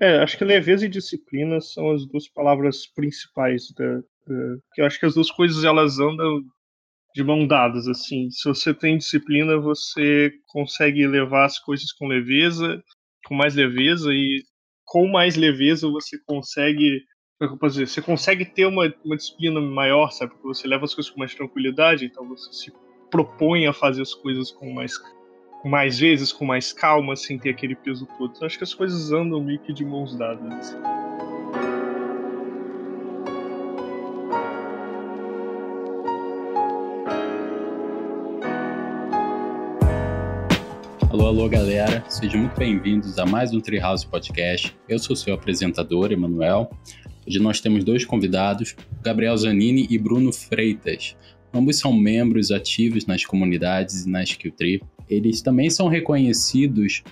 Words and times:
É, 0.00 0.18
acho 0.18 0.36
que 0.36 0.44
leveza 0.44 0.84
e 0.84 0.90
disciplina 0.90 1.60
são 1.60 1.90
as 1.92 2.06
duas 2.06 2.28
palavras 2.28 2.86
principais 2.86 3.72
da, 3.72 3.96
da, 3.96 4.58
que 4.74 4.82
eu 4.82 4.86
acho 4.86 5.00
que 5.00 5.06
as 5.06 5.14
duas 5.14 5.30
coisas 5.30 5.64
elas 5.64 5.98
andam 5.98 6.42
de 7.14 7.24
mão 7.24 7.46
dadas 7.46 7.88
assim. 7.88 8.30
Se 8.30 8.46
você 8.46 8.74
tem 8.74 8.98
disciplina, 8.98 9.58
você 9.58 10.30
consegue 10.48 11.06
levar 11.06 11.46
as 11.46 11.58
coisas 11.58 11.90
com 11.92 12.06
leveza, 12.06 12.82
com 13.24 13.34
mais 13.34 13.54
leveza 13.54 14.12
e 14.12 14.42
com 14.84 15.08
mais 15.08 15.34
leveza 15.34 15.88
você 15.88 16.18
consegue 16.26 17.02
como 17.38 17.58
é 17.66 17.68
você 17.68 18.00
consegue 18.00 18.46
ter 18.46 18.64
uma, 18.66 18.92
uma 19.04 19.16
disciplina 19.16 19.60
maior, 19.60 20.10
sabe? 20.10 20.32
Porque 20.32 20.48
você 20.48 20.66
leva 20.66 20.84
as 20.84 20.94
coisas 20.94 21.10
com 21.10 21.18
mais 21.18 21.34
tranquilidade, 21.34 22.06
então 22.06 22.26
você 22.26 22.50
se 22.52 22.72
propõe 23.10 23.66
a 23.66 23.72
fazer 23.72 24.02
as 24.02 24.14
coisas 24.14 24.50
com 24.50 24.72
mais 24.72 24.96
mais 25.66 25.98
vezes, 25.98 26.32
com 26.32 26.44
mais 26.44 26.72
calma, 26.72 27.16
sem 27.16 27.38
ter 27.38 27.50
aquele 27.50 27.74
peso 27.74 28.06
todo. 28.16 28.32
Então, 28.34 28.46
acho 28.46 28.56
que 28.56 28.64
as 28.64 28.72
coisas 28.72 29.10
andam 29.10 29.42
meio 29.42 29.58
que 29.58 29.72
de 29.72 29.84
mãos 29.84 30.16
dadas. 30.16 30.76
Alô, 41.10 41.26
alô, 41.26 41.48
galera. 41.48 42.04
Sejam 42.08 42.42
muito 42.42 42.56
bem-vindos 42.56 43.18
a 43.18 43.26
mais 43.26 43.52
um 43.52 43.60
Treehouse 43.60 44.06
Podcast. 44.06 44.76
Eu 44.88 44.98
sou 44.98 45.16
seu 45.16 45.34
apresentador, 45.34 46.12
Emanuel. 46.12 46.70
Hoje 47.26 47.40
nós 47.40 47.60
temos 47.60 47.82
dois 47.82 48.04
convidados, 48.04 48.76
Gabriel 49.02 49.36
Zanini 49.36 49.88
e 49.90 49.98
Bruno 49.98 50.32
Freitas. 50.32 51.16
Ambos 51.56 51.78
são 51.78 51.90
membros 51.90 52.50
ativos 52.50 53.06
nas 53.06 53.24
comunidades 53.24 54.04
e 54.04 54.10
na 54.10 54.22
Skilltree 54.22 54.82
eles 55.08 55.40
também 55.40 55.70
são 55.70 55.88
reconhecidos 55.88 57.02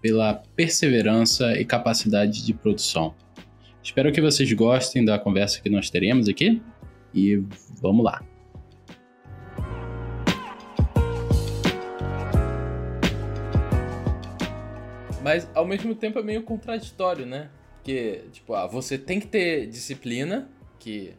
pela 0.00 0.34
perseverança 0.54 1.58
e 1.58 1.64
capacidade 1.64 2.46
de 2.46 2.54
produção. 2.54 3.16
Espero 3.82 4.12
que 4.12 4.20
vocês 4.20 4.52
gostem 4.52 5.04
da 5.04 5.18
conversa 5.18 5.60
que 5.60 5.68
nós 5.68 5.90
teremos 5.90 6.28
aqui 6.28 6.62
e 7.12 7.42
vamos 7.82 8.04
lá. 8.04 8.22
Mas 15.20 15.50
ao 15.52 15.66
mesmo 15.66 15.96
tempo 15.96 16.20
é 16.20 16.22
meio 16.22 16.44
contraditório, 16.44 17.26
né? 17.26 17.50
Porque, 17.74 18.22
tipo, 18.30 18.54
ah, 18.54 18.68
você 18.68 18.96
tem 18.96 19.18
que 19.18 19.26
ter 19.26 19.66
disciplina, 19.66 20.48
que 20.78 21.12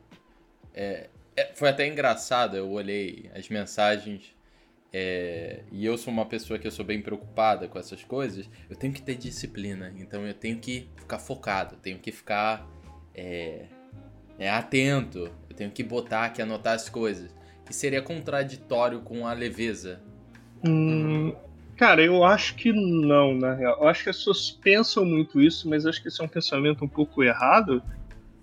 é, 0.73 1.09
é, 1.35 1.51
foi 1.53 1.69
até 1.69 1.87
engraçado, 1.87 2.55
eu 2.55 2.69
olhei 2.69 3.29
as 3.35 3.49
mensagens 3.49 4.35
é, 4.97 5.63
e 5.73 5.85
eu 5.85 5.97
sou 5.97 6.13
uma 6.13 6.25
pessoa 6.25 6.57
que 6.57 6.65
eu 6.65 6.71
sou 6.71 6.85
bem 6.85 7.01
preocupada 7.01 7.67
com 7.67 7.77
essas 7.77 8.01
coisas, 8.01 8.49
eu 8.69 8.77
tenho 8.77 8.93
que 8.93 9.01
ter 9.01 9.15
disciplina. 9.15 9.93
Então 9.97 10.25
eu 10.25 10.33
tenho 10.33 10.57
que 10.57 10.87
ficar 10.95 11.19
focado, 11.19 11.75
tenho 11.75 11.99
que 11.99 12.13
ficar 12.13 12.65
é, 13.13 13.65
é, 14.39 14.49
atento, 14.49 15.29
eu 15.49 15.55
tenho 15.55 15.69
que 15.69 15.83
botar 15.83 16.23
aqui, 16.23 16.41
anotar 16.41 16.73
as 16.73 16.87
coisas. 16.87 17.35
Que 17.65 17.73
seria 17.73 18.01
contraditório 18.01 19.01
com 19.01 19.27
a 19.27 19.33
leveza. 19.33 19.99
Hum, 20.65 21.35
cara, 21.75 22.01
eu 22.01 22.23
acho 22.23 22.55
que 22.55 22.71
não, 22.71 23.33
na 23.35 23.53
real. 23.53 23.77
Eu 23.81 23.89
acho 23.89 24.01
que 24.01 24.09
as 24.09 24.17
pessoas 24.17 24.51
pensam 24.51 25.03
muito 25.03 25.41
isso, 25.41 25.67
mas 25.67 25.85
acho 25.85 26.01
que 26.01 26.07
esse 26.07 26.21
é 26.21 26.23
um 26.23 26.29
pensamento 26.29 26.85
um 26.85 26.87
pouco 26.87 27.21
errado. 27.21 27.83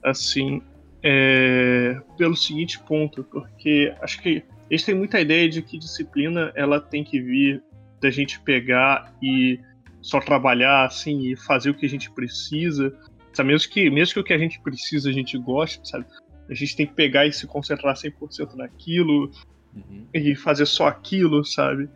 Assim, 0.02 0.60
é, 1.02 2.00
pelo 2.16 2.36
seguinte 2.36 2.78
ponto, 2.80 3.24
porque 3.24 3.94
acho 4.00 4.20
que 4.20 4.44
eles 4.70 4.84
têm 4.84 4.94
muita 4.94 5.20
ideia 5.20 5.48
de 5.48 5.60
que 5.60 5.78
disciplina 5.78 6.52
ela 6.54 6.80
tem 6.80 7.02
que 7.02 7.20
vir 7.20 7.62
da 8.00 8.10
gente 8.10 8.40
pegar 8.40 9.14
e 9.22 9.60
só 10.00 10.20
trabalhar 10.20 10.86
assim 10.86 11.30
e 11.30 11.36
fazer 11.36 11.70
o 11.70 11.74
que 11.74 11.86
a 11.86 11.88
gente 11.88 12.10
precisa. 12.10 12.96
Sabe? 13.32 13.50
Mesmo, 13.50 13.70
que, 13.70 13.90
mesmo 13.90 14.14
que 14.14 14.20
o 14.20 14.24
que 14.24 14.32
a 14.32 14.38
gente 14.38 14.60
precisa 14.60 15.08
a 15.08 15.12
gente 15.12 15.36
goste, 15.38 15.88
sabe? 15.88 16.04
A 16.48 16.54
gente 16.54 16.76
tem 16.76 16.86
que 16.86 16.94
pegar 16.94 17.26
e 17.26 17.32
se 17.32 17.46
concentrar 17.46 17.94
100% 17.94 18.54
naquilo 18.54 19.30
uhum. 19.74 20.06
e 20.12 20.34
fazer 20.34 20.66
só 20.66 20.86
aquilo, 20.86 21.44
sabe? 21.44 21.88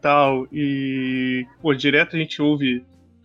Tal. 0.00 0.46
E, 0.52 1.46
pô, 1.60 1.74
direto 1.74 2.16
a 2.16 2.18
gente 2.18 2.40
ouve 2.40 2.84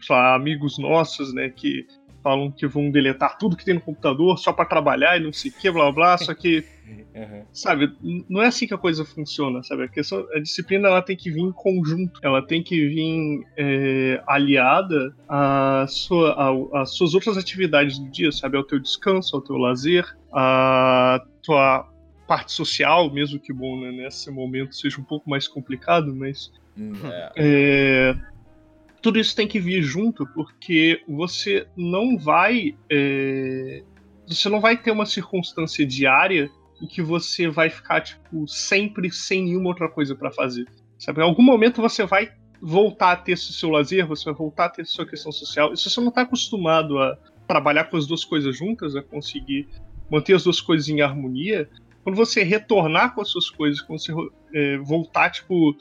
lá, 0.09 0.33
amigos 0.35 0.79
nossos, 0.79 1.33
né, 1.33 1.49
que 1.49 1.85
falam 2.23 2.51
que 2.51 2.67
vão 2.67 2.89
deletar 2.91 3.37
tudo 3.37 3.55
que 3.55 3.65
tem 3.65 3.73
no 3.73 3.81
computador 3.81 4.37
só 4.37 4.53
para 4.53 4.65
trabalhar 4.65 5.17
e 5.17 5.23
não 5.23 5.33
sei 5.33 5.51
o 5.51 5.53
que, 5.53 5.71
blá 5.71 5.91
blá, 5.91 6.17
só 6.17 6.33
que 6.33 6.63
Uhum. 7.13 7.45
Sabe, 7.51 7.93
não 8.29 8.41
é 8.41 8.47
assim 8.47 8.65
que 8.65 8.73
a 8.73 8.77
coisa 8.77 9.03
funciona, 9.03 9.61
sabe? 9.63 9.83
A, 9.83 9.87
questão, 9.87 10.25
a 10.33 10.39
disciplina 10.39 10.87
ela 10.87 11.01
tem 11.01 11.15
que 11.15 11.29
vir 11.29 11.41
em 11.41 11.51
conjunto, 11.51 12.19
ela 12.23 12.41
tem 12.41 12.63
que 12.63 12.87
vir 12.87 13.45
é, 13.57 14.23
aliada 14.27 15.13
às 15.27 15.93
sua, 15.93 16.85
suas 16.85 17.13
outras 17.13 17.37
atividades 17.37 17.99
do 17.99 18.09
dia, 18.09 18.31
sabe? 18.31 18.57
Ao 18.57 18.63
teu 18.63 18.79
descanso, 18.79 19.35
ao 19.35 19.41
teu 19.41 19.57
lazer, 19.57 20.05
à 20.33 21.21
tua 21.43 21.89
parte 22.27 22.53
social, 22.53 23.11
mesmo 23.13 23.39
que 23.39 23.51
bom, 23.51 23.81
né, 23.81 23.91
nesse 23.91 24.31
momento 24.31 24.75
seja 24.75 24.99
um 24.99 25.03
pouco 25.03 25.29
mais 25.29 25.47
complicado, 25.47 26.15
mas. 26.15 26.51
Hum, 26.77 26.93
é. 27.35 28.15
Tudo 29.01 29.19
isso 29.19 29.35
tem 29.35 29.47
que 29.47 29.59
vir 29.59 29.81
junto, 29.81 30.25
porque 30.27 31.01
você 31.07 31.67
não 31.75 32.17
vai. 32.17 32.75
É, 32.89 33.83
você 34.27 34.47
não 34.47 34.61
vai 34.61 34.77
ter 34.77 34.91
uma 34.91 35.05
circunstância 35.05 35.85
diária 35.85 36.49
e 36.81 36.87
que 36.87 37.01
você 37.01 37.47
vai 37.47 37.69
ficar, 37.69 38.01
tipo, 38.01 38.47
sempre 38.47 39.11
sem 39.11 39.43
nenhuma 39.43 39.69
outra 39.69 39.89
coisa 39.89 40.15
para 40.15 40.31
fazer. 40.31 40.65
Sabe? 40.97 41.19
Em 41.21 41.23
algum 41.23 41.43
momento 41.43 41.81
você 41.81 42.05
vai 42.05 42.31
voltar 42.61 43.11
a 43.13 43.15
ter 43.15 43.33
esse 43.33 43.51
seu 43.53 43.69
lazer, 43.69 44.05
você 44.05 44.25
vai 44.25 44.33
voltar 44.33 44.65
a 44.65 44.69
ter 44.69 44.85
sua 44.85 45.05
questão 45.05 45.31
social. 45.31 45.73
E 45.73 45.77
se 45.77 45.89
você 45.89 45.99
não 45.99 46.09
está 46.09 46.21
acostumado 46.21 46.99
a 46.99 47.17
trabalhar 47.47 47.85
com 47.85 47.97
as 47.97 48.05
duas 48.05 48.23
coisas 48.23 48.55
juntas, 48.55 48.95
a 48.95 49.01
conseguir 49.01 49.67
manter 50.09 50.35
as 50.35 50.43
duas 50.43 50.61
coisas 50.61 50.87
em 50.87 51.01
harmonia, 51.01 51.67
quando 52.03 52.15
você 52.15 52.43
retornar 52.43 53.13
com 53.13 53.21
as 53.21 53.29
suas 53.29 53.49
coisas, 53.49 53.81
quando 53.81 53.99
você 53.99 54.13
é, 54.53 54.77
voltar, 54.77 55.29
tipo, 55.31 55.75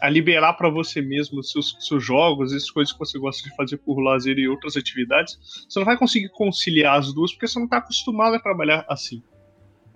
a 0.00 0.08
liberar 0.08 0.54
para 0.54 0.68
você 0.68 1.00
mesmo 1.00 1.42
seus, 1.42 1.76
seus 1.80 2.04
jogos, 2.04 2.52
as 2.52 2.70
coisas 2.70 2.92
que 2.92 2.98
você 2.98 3.18
gosta 3.18 3.48
de 3.48 3.54
fazer 3.56 3.78
por 3.78 3.98
lazer 4.00 4.38
e 4.38 4.48
outras 4.48 4.76
atividades, 4.76 5.38
você 5.68 5.78
não 5.78 5.86
vai 5.86 5.96
conseguir 5.96 6.28
conciliar 6.30 6.98
as 6.98 7.12
duas 7.12 7.32
porque 7.32 7.46
você 7.46 7.58
não 7.58 7.66
está 7.66 7.78
acostumado 7.78 8.34
a 8.34 8.40
trabalhar 8.40 8.84
assim 8.88 9.22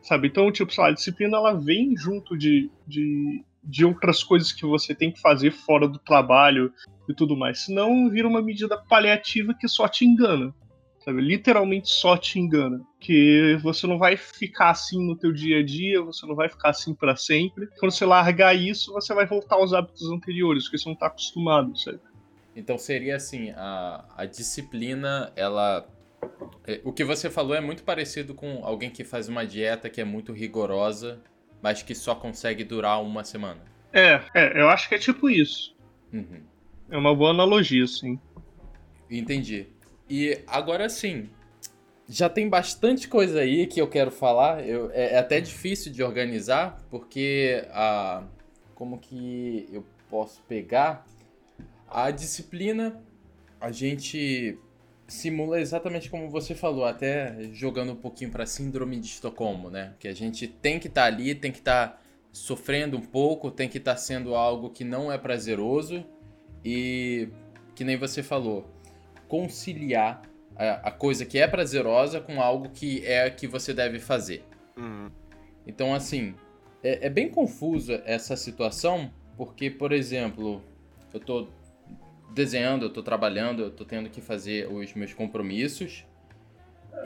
sabe? 0.03 0.28
Então, 0.28 0.50
tipo, 0.50 0.72
sei 0.72 0.83
lá, 0.83 0.91
a 0.91 0.94
disciplina 0.94 1.37
ela 1.37 1.55
vem 1.55 1.97
junto 1.97 2.37
de, 2.37 2.71
de, 2.87 3.44
de 3.62 3.84
outras 3.84 4.22
coisas 4.22 4.53
que 4.53 4.65
você 4.65 4.94
tem 4.94 5.12
que 5.12 5.21
fazer 5.21 5.50
fora 5.50 5.87
do 5.87 5.99
trabalho 5.99 6.72
e 7.09 7.15
tudo 7.15 7.37
mais. 7.37 7.61
Senão 7.61 8.09
vira 8.09 8.28
uma 8.28 8.43
medida 8.43 8.77
paliativa 8.77 9.55
que 9.55 9.69
só 9.69 9.88
te 9.88 10.05
engana. 10.05 10.55
Sabe? 11.05 11.21
Literalmente 11.21 11.88
só 11.88 12.16
te 12.16 12.38
engana. 12.38 12.81
Que 12.99 13.59
você 13.62 13.87
não 13.87 13.99
vai 13.99 14.16
ficar 14.16 14.71
assim 14.71 15.05
no 15.05 15.16
teu 15.16 15.33
dia 15.33 15.59
a 15.59 15.65
dia, 15.65 16.03
você 16.03 16.27
não 16.27 16.34
vai 16.34 16.49
ficar 16.49 16.71
assim 16.71 16.94
para 16.94 17.16
sempre. 17.16 17.69
Quando 17.78 17.93
você 17.93 18.05
largar 18.05 18.55
isso, 18.55 18.93
você 18.93 19.15
vai 19.15 19.27
voltar 19.27 19.56
aos 19.56 19.72
hábitos 19.72 20.11
anteriores, 20.11 20.65
porque 20.65 20.78
você 20.78 20.88
não 20.88 20.97
tá 20.97 21.06
acostumado, 21.06 21.77
sabe? 21.78 22.00
Então 22.55 22.77
seria 22.77 23.16
assim, 23.16 23.50
a, 23.56 24.05
a 24.16 24.27
disciplina, 24.27 25.33
ela 25.37 25.88
é, 26.66 26.81
o 26.84 26.93
que 26.93 27.05
você 27.05 27.31
falou 27.31 27.55
é 27.55 27.61
muito 27.61 27.82
parecido 27.82 28.34
com 28.34 28.65
alguém 28.65 28.91
que 28.91 29.05
faz 29.05 29.28
uma 29.28 29.47
dieta 29.47 29.88
que 29.88 30.00
é 30.00 30.05
muito 30.05 30.32
rigorosa, 30.32 31.21
mas 31.62 31.82
que 31.82 31.94
só 31.94 32.15
consegue 32.15 32.65
durar 32.65 33.03
uma 33.03 33.25
semana. 33.25 33.61
É, 33.93 34.21
é 34.34 34.61
eu 34.61 34.69
acho 34.69 34.88
que 34.88 34.94
é 34.94 34.99
tipo 34.99 35.28
isso. 35.28 35.75
Uhum. 36.12 36.43
É 36.91 36.97
uma 36.97 37.15
boa 37.15 37.31
analogia, 37.31 37.87
sim. 37.87 38.19
Entendi. 39.11 39.67
E 40.10 40.43
agora 40.48 40.88
sim, 40.88 41.31
já 42.09 42.28
tem 42.28 42.48
bastante 42.48 43.06
coisa 43.06 43.41
aí 43.41 43.69
que 43.69 43.81
eu 43.81 43.87
quero 43.87 44.10
falar. 44.10 44.66
Eu, 44.66 44.91
é, 44.91 45.15
é, 45.15 45.19
até 45.19 45.41
difícil 45.41 45.93
de 45.93 46.03
organizar, 46.03 46.84
porque 46.91 47.65
a. 47.71 48.25
Como 48.75 48.99
que 48.99 49.69
eu 49.70 49.84
posso 50.09 50.43
pegar? 50.49 51.06
A 51.87 52.10
disciplina, 52.10 53.00
a 53.60 53.70
gente 53.70 54.59
simula 55.06 55.60
exatamente 55.60 56.08
como 56.08 56.31
você 56.31 56.55
falou, 56.55 56.84
até 56.84 57.50
jogando 57.52 57.93
um 57.93 57.96
pouquinho 57.96 58.31
para 58.31 58.46
síndrome 58.46 58.99
de 58.99 59.06
Estocolmo, 59.06 59.70
né? 59.70 59.94
Que 59.99 60.08
a 60.08 60.14
gente 60.14 60.49
tem 60.49 60.81
que 60.81 60.88
estar 60.88 61.02
tá 61.02 61.06
ali, 61.06 61.34
tem 61.34 61.52
que 61.52 61.58
estar 61.58 61.88
tá 61.88 62.00
sofrendo 62.32 62.96
um 62.96 63.02
pouco, 63.02 63.50
tem 63.50 63.69
que 63.69 63.79
estar 63.79 63.94
tá 63.94 63.99
sendo 63.99 64.34
algo 64.34 64.70
que 64.70 64.82
não 64.82 65.12
é 65.12 65.19
prazeroso 65.19 66.05
e 66.64 67.29
que 67.75 67.84
nem 67.84 67.96
você 67.96 68.23
falou, 68.23 68.67
conciliar 69.31 70.23
a, 70.56 70.88
a 70.88 70.91
coisa 70.91 71.25
que 71.25 71.38
é 71.38 71.47
prazerosa 71.47 72.21
com 72.21 72.43
algo 72.43 72.69
que 72.69 73.06
é 73.06 73.31
que 73.31 73.47
você 73.47 73.73
deve 73.73 74.00
fazer. 74.00 74.44
Uhum. 74.77 75.09
Então, 75.65 75.94
assim, 75.94 76.35
é, 76.82 77.06
é 77.06 77.09
bem 77.09 77.29
confusa 77.29 78.03
essa 78.05 78.37
situação, 78.37 79.11
porque, 79.37 79.71
por 79.71 79.93
exemplo, 79.93 80.61
eu 81.15 81.21
tô 81.21 81.47
desenhando, 82.35 82.87
eu 82.87 82.91
tô 82.91 83.05
trabalhando, 83.05 83.62
eu 83.62 83.71
tô 83.71 83.85
tendo 83.85 84.11
que 84.11 84.21
fazer 84.21 84.69
os 84.69 84.93
meus 84.94 85.15
compromissos. 85.15 86.05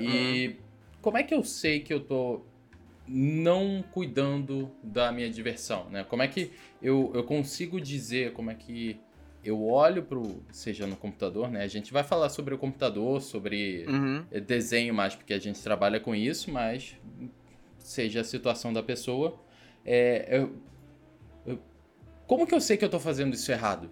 E 0.00 0.56
como 1.02 1.18
é 1.18 1.22
que 1.22 1.34
eu 1.34 1.44
sei 1.44 1.80
que 1.80 1.92
eu 1.92 2.00
tô 2.00 2.40
não 3.06 3.84
cuidando 3.92 4.70
da 4.82 5.12
minha 5.12 5.28
diversão, 5.28 5.90
né? 5.90 6.04
Como 6.04 6.22
é 6.22 6.28
que 6.28 6.50
eu, 6.80 7.12
eu 7.14 7.22
consigo 7.22 7.78
dizer, 7.78 8.32
como 8.32 8.50
é 8.50 8.54
que 8.54 8.98
eu 9.44 9.62
olho 9.62 10.02
pro. 10.02 10.42
Seja 10.50 10.86
no 10.86 10.96
computador, 10.96 11.50
né? 11.50 11.62
A 11.62 11.68
gente 11.68 11.92
vai 11.92 12.02
falar 12.02 12.28
sobre 12.28 12.54
o 12.54 12.58
computador, 12.58 13.20
sobre 13.20 13.84
uhum. 13.86 14.24
desenho 14.46 14.94
mais, 14.94 15.14
porque 15.14 15.34
a 15.34 15.38
gente 15.38 15.62
trabalha 15.62 16.00
com 16.00 16.14
isso, 16.14 16.50
mas 16.50 16.96
seja 17.78 18.20
a 18.20 18.24
situação 18.24 18.72
da 18.72 18.82
pessoa. 18.82 19.38
É, 19.84 20.38
eu, 20.38 20.56
eu, 21.46 21.58
como 22.26 22.46
que 22.46 22.54
eu 22.54 22.60
sei 22.60 22.76
que 22.76 22.84
eu 22.84 22.88
tô 22.88 22.98
fazendo 22.98 23.34
isso 23.34 23.52
errado? 23.52 23.90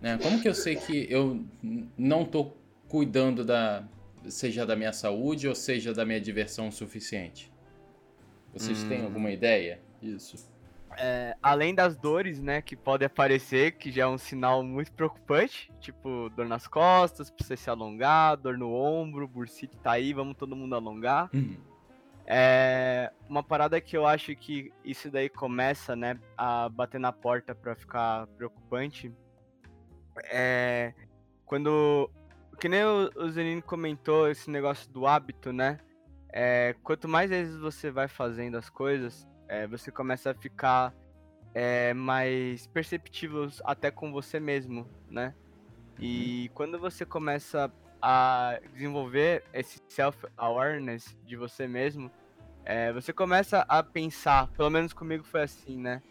Né? 0.00 0.18
Como 0.22 0.40
que 0.40 0.48
eu 0.48 0.54
sei 0.54 0.76
que 0.76 1.06
eu 1.10 1.44
não 1.96 2.24
tô 2.24 2.52
cuidando 2.88 3.44
da. 3.44 3.84
Seja 4.28 4.64
da 4.64 4.76
minha 4.76 4.92
saúde 4.92 5.48
ou 5.48 5.54
seja 5.54 5.92
da 5.92 6.04
minha 6.04 6.20
diversão 6.20 6.68
o 6.68 6.72
suficiente? 6.72 7.50
Vocês 8.52 8.84
hum. 8.84 8.88
têm 8.88 9.02
alguma 9.02 9.32
ideia 9.32 9.80
disso? 10.00 10.51
É, 10.98 11.36
além 11.42 11.74
das 11.74 11.96
dores, 11.96 12.40
né, 12.40 12.60
que 12.60 12.76
podem 12.76 13.06
aparecer, 13.06 13.72
que 13.72 13.90
já 13.90 14.02
é 14.02 14.06
um 14.06 14.18
sinal 14.18 14.62
muito 14.62 14.92
preocupante, 14.92 15.72
tipo 15.80 16.28
dor 16.30 16.46
nas 16.46 16.66
costas, 16.66 17.30
precisa 17.30 17.56
se 17.56 17.70
alongar, 17.70 18.36
dor 18.36 18.58
no 18.58 18.72
ombro, 18.72 19.26
bursite 19.26 19.76
tá 19.78 19.92
aí, 19.92 20.12
vamos 20.12 20.36
todo 20.36 20.56
mundo 20.56 20.74
alongar. 20.74 21.30
Uhum. 21.32 21.56
É 22.26 23.10
uma 23.28 23.42
parada 23.42 23.80
que 23.80 23.96
eu 23.96 24.06
acho 24.06 24.34
que 24.36 24.72
isso 24.84 25.10
daí 25.10 25.28
começa, 25.28 25.96
né, 25.96 26.18
a 26.36 26.68
bater 26.68 27.00
na 27.00 27.12
porta 27.12 27.54
para 27.54 27.74
ficar 27.74 28.26
preocupante. 28.28 29.12
É 30.24 30.92
quando, 31.52 32.10
que 32.58 32.66
nem 32.66 32.82
o, 32.82 33.10
o 33.14 33.28
Zenino 33.28 33.60
comentou 33.60 34.26
esse 34.26 34.50
negócio 34.50 34.90
do 34.90 35.06
hábito, 35.06 35.52
né? 35.52 35.78
É, 36.32 36.74
quanto 36.82 37.06
mais 37.06 37.28
vezes 37.28 37.54
você 37.58 37.90
vai 37.90 38.08
fazendo 38.08 38.56
as 38.56 38.70
coisas, 38.70 39.28
é, 39.52 39.66
você 39.66 39.92
começa 39.92 40.30
a 40.30 40.34
ficar 40.34 40.94
é, 41.52 41.92
mais 41.92 42.66
perceptível 42.68 43.50
até 43.64 43.90
com 43.90 44.10
você 44.10 44.40
mesmo, 44.40 44.88
né? 45.10 45.34
E 45.98 46.46
uhum. 46.48 46.54
quando 46.54 46.78
você 46.78 47.04
começa 47.04 47.70
a 48.00 48.58
desenvolver 48.72 49.44
esse 49.52 49.78
self-awareness 49.90 51.14
de 51.26 51.36
você 51.36 51.68
mesmo, 51.68 52.10
é, 52.64 52.94
você 52.94 53.12
começa 53.12 53.60
a 53.68 53.82
pensar, 53.82 54.48
pelo 54.48 54.70
menos 54.70 54.94
comigo 54.94 55.22
foi 55.22 55.42
assim, 55.42 55.76
né? 55.76 56.02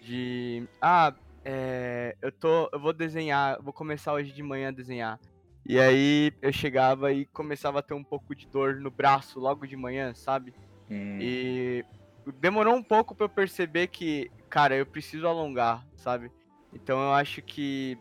De, 0.00 0.66
ah, 0.80 1.14
é, 1.44 2.16
eu 2.22 2.32
tô, 2.32 2.70
eu 2.72 2.80
vou 2.80 2.94
desenhar, 2.94 3.60
vou 3.60 3.74
começar 3.74 4.14
hoje 4.14 4.32
de 4.32 4.42
manhã 4.42 4.68
a 4.68 4.72
desenhar. 4.72 5.20
E 5.66 5.78
aí 5.78 6.32
eu 6.40 6.50
chegava 6.50 7.12
e 7.12 7.26
começava 7.26 7.80
a 7.80 7.82
ter 7.82 7.92
um 7.92 8.04
pouco 8.04 8.34
de 8.34 8.46
dor 8.46 8.76
no 8.76 8.90
braço 8.90 9.38
logo 9.38 9.66
de 9.66 9.76
manhã, 9.76 10.14
sabe? 10.14 10.54
Hum. 10.90 11.18
E 11.20 11.84
demorou 12.32 12.74
um 12.74 12.82
pouco 12.82 13.14
para 13.14 13.26
eu 13.26 13.30
perceber 13.30 13.88
que, 13.88 14.30
cara, 14.48 14.74
eu 14.76 14.86
preciso 14.86 15.26
alongar, 15.26 15.86
sabe? 15.96 16.30
Então 16.72 17.00
eu 17.00 17.12
acho 17.12 17.40
que 17.42 17.98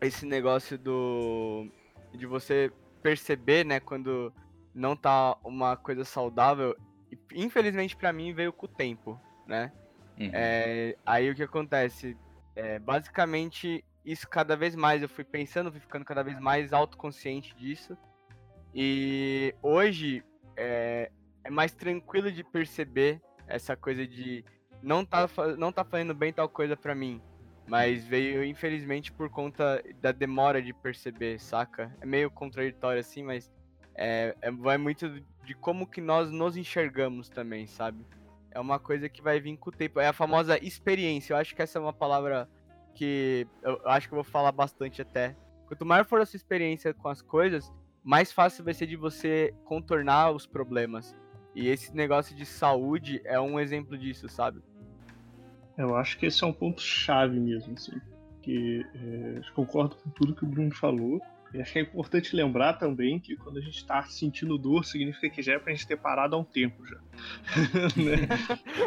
esse 0.00 0.24
negócio 0.24 0.78
do 0.78 1.68
de 2.12 2.26
você 2.26 2.72
perceber, 3.02 3.64
né, 3.64 3.78
quando 3.78 4.32
não 4.74 4.96
tá 4.96 5.36
uma 5.44 5.76
coisa 5.76 6.04
saudável, 6.04 6.76
infelizmente 7.34 7.96
para 7.96 8.12
mim 8.12 8.32
veio 8.32 8.52
com 8.52 8.66
o 8.66 8.68
tempo, 8.68 9.20
né? 9.46 9.72
Uhum. 10.18 10.30
É, 10.32 10.96
aí 11.06 11.30
o 11.30 11.34
que 11.34 11.42
acontece? 11.42 12.16
É, 12.54 12.78
basicamente, 12.78 13.84
isso 14.04 14.28
cada 14.28 14.56
vez 14.56 14.74
mais 14.74 15.02
eu 15.02 15.08
fui 15.08 15.24
pensando, 15.24 15.70
fui 15.70 15.80
ficando 15.80 16.04
cada 16.04 16.22
vez 16.22 16.38
mais 16.38 16.72
autoconsciente 16.72 17.54
disso. 17.56 17.96
E 18.74 19.54
hoje 19.62 20.22
é, 20.56 21.10
é 21.44 21.50
mais 21.50 21.72
tranquilo 21.72 22.30
de 22.30 22.44
perceber 22.44 23.20
essa 23.46 23.76
coisa 23.76 24.06
de 24.06 24.44
não 24.82 25.04
tá, 25.04 25.28
não 25.58 25.72
tá 25.72 25.84
fazendo 25.84 26.14
bem 26.14 26.32
tal 26.32 26.48
coisa 26.48 26.76
para 26.76 26.94
mim. 26.94 27.20
Mas 27.66 28.04
veio, 28.04 28.44
infelizmente, 28.44 29.12
por 29.12 29.30
conta 29.30 29.82
da 30.00 30.10
demora 30.10 30.60
de 30.60 30.72
perceber, 30.72 31.38
saca? 31.38 31.94
É 32.00 32.06
meio 32.06 32.30
contraditório 32.30 32.98
assim, 32.98 33.22
mas 33.22 33.50
é, 33.94 34.34
é, 34.40 34.50
vai 34.50 34.76
muito 34.76 35.22
de 35.44 35.54
como 35.54 35.86
que 35.86 36.00
nós 36.00 36.30
nos 36.30 36.56
enxergamos 36.56 37.28
também, 37.28 37.66
sabe? 37.66 38.04
É 38.50 38.58
uma 38.58 38.80
coisa 38.80 39.08
que 39.08 39.22
vai 39.22 39.38
vir 39.38 39.56
com 39.56 39.70
o 39.70 39.72
tempo. 39.72 40.00
É 40.00 40.08
a 40.08 40.12
famosa 40.12 40.58
experiência. 40.64 41.32
Eu 41.32 41.36
acho 41.36 41.54
que 41.54 41.62
essa 41.62 41.78
é 41.78 41.82
uma 41.82 41.92
palavra 41.92 42.48
que 42.94 43.46
eu 43.62 43.80
acho 43.88 44.08
que 44.08 44.14
eu 44.14 44.16
vou 44.16 44.24
falar 44.24 44.50
bastante 44.50 45.00
até. 45.00 45.36
Quanto 45.68 45.86
maior 45.86 46.04
for 46.04 46.20
a 46.20 46.26
sua 46.26 46.36
experiência 46.36 46.92
com 46.92 47.08
as 47.08 47.22
coisas, 47.22 47.72
mais 48.02 48.32
fácil 48.32 48.64
vai 48.64 48.74
ser 48.74 48.86
de 48.86 48.96
você 48.96 49.54
contornar 49.64 50.32
os 50.32 50.46
problemas. 50.46 51.14
E 51.54 51.68
esse 51.68 51.94
negócio 51.94 52.34
de 52.34 52.46
saúde 52.46 53.20
é 53.24 53.40
um 53.40 53.58
exemplo 53.58 53.96
disso, 53.98 54.28
sabe? 54.28 54.60
Eu 55.76 55.96
acho 55.96 56.18
que 56.18 56.26
esse 56.26 56.44
é 56.44 56.46
um 56.46 56.52
ponto 56.52 56.80
chave 56.80 57.38
mesmo, 57.38 57.74
assim. 57.74 57.98
Que 58.42 58.84
é, 58.94 59.40
concordo 59.54 59.96
com 59.96 60.10
tudo 60.10 60.34
que 60.34 60.44
o 60.44 60.48
Bruno 60.48 60.74
falou. 60.74 61.20
E 61.52 61.60
acho 61.60 61.72
que 61.72 61.78
é 61.80 61.82
importante 61.82 62.36
lembrar 62.36 62.74
também 62.74 63.18
que 63.18 63.36
quando 63.36 63.58
a 63.58 63.60
gente 63.60 63.78
está 63.78 64.02
sentindo 64.04 64.56
dor, 64.56 64.84
significa 64.84 65.28
que 65.28 65.42
já 65.42 65.54
é 65.54 65.58
pra 65.58 65.72
gente 65.72 65.86
ter 65.86 65.96
parado 65.96 66.36
há 66.36 66.38
um 66.38 66.44
tempo 66.44 66.86
já. 66.86 66.98
né? 67.96 68.28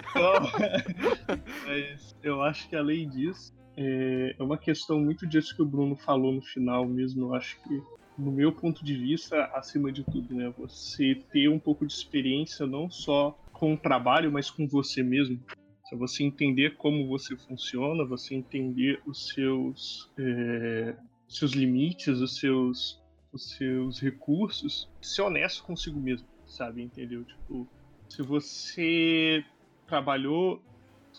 então, 0.09 1.37
mas 1.67 2.15
eu 2.23 2.41
acho 2.41 2.69
que 2.69 2.75
além 2.75 3.09
disso, 3.09 3.53
é, 3.75 4.35
é 4.39 4.43
uma 4.43 4.57
questão 4.57 4.99
muito 4.99 5.27
disso 5.27 5.55
que 5.55 5.61
o 5.61 5.65
Bruno 5.65 5.95
falou 5.95 6.31
no 6.31 6.41
final 6.41 6.85
mesmo. 6.85 7.25
Eu 7.25 7.35
acho 7.35 7.61
que 7.63 7.81
no 8.17 8.31
meu 8.31 8.51
ponto 8.51 8.83
de 8.83 8.95
vista, 8.95 9.45
acima 9.53 9.91
de 9.91 10.03
tudo, 10.03 10.33
né? 10.35 10.53
Você 10.57 11.15
ter 11.31 11.47
um 11.47 11.59
pouco 11.59 11.85
de 11.85 11.93
experiência 11.93 12.65
não 12.65 12.89
só 12.89 13.37
com 13.51 13.73
o 13.73 13.77
trabalho, 13.77 14.31
mas 14.31 14.49
com 14.49 14.67
você 14.67 15.01
mesmo. 15.01 15.39
Se 15.85 15.95
você 15.95 16.23
entender 16.23 16.75
como 16.77 17.07
você 17.07 17.35
funciona, 17.35 18.05
você 18.05 18.35
entender 18.35 19.01
os 19.05 19.27
seus, 19.29 20.11
é, 20.17 20.95
seus 21.27 21.51
limites, 21.51 22.19
os 22.19 22.37
seus, 22.37 23.01
os 23.31 23.55
seus 23.55 23.99
recursos, 23.99 24.89
ser 25.01 25.21
honesto 25.23 25.63
consigo 25.63 25.99
mesmo, 25.99 26.27
sabe? 26.45 26.81
Entendeu? 26.81 27.23
Tipo, 27.23 27.67
se 28.09 28.21
você 28.21 29.43
trabalhou 29.87 30.61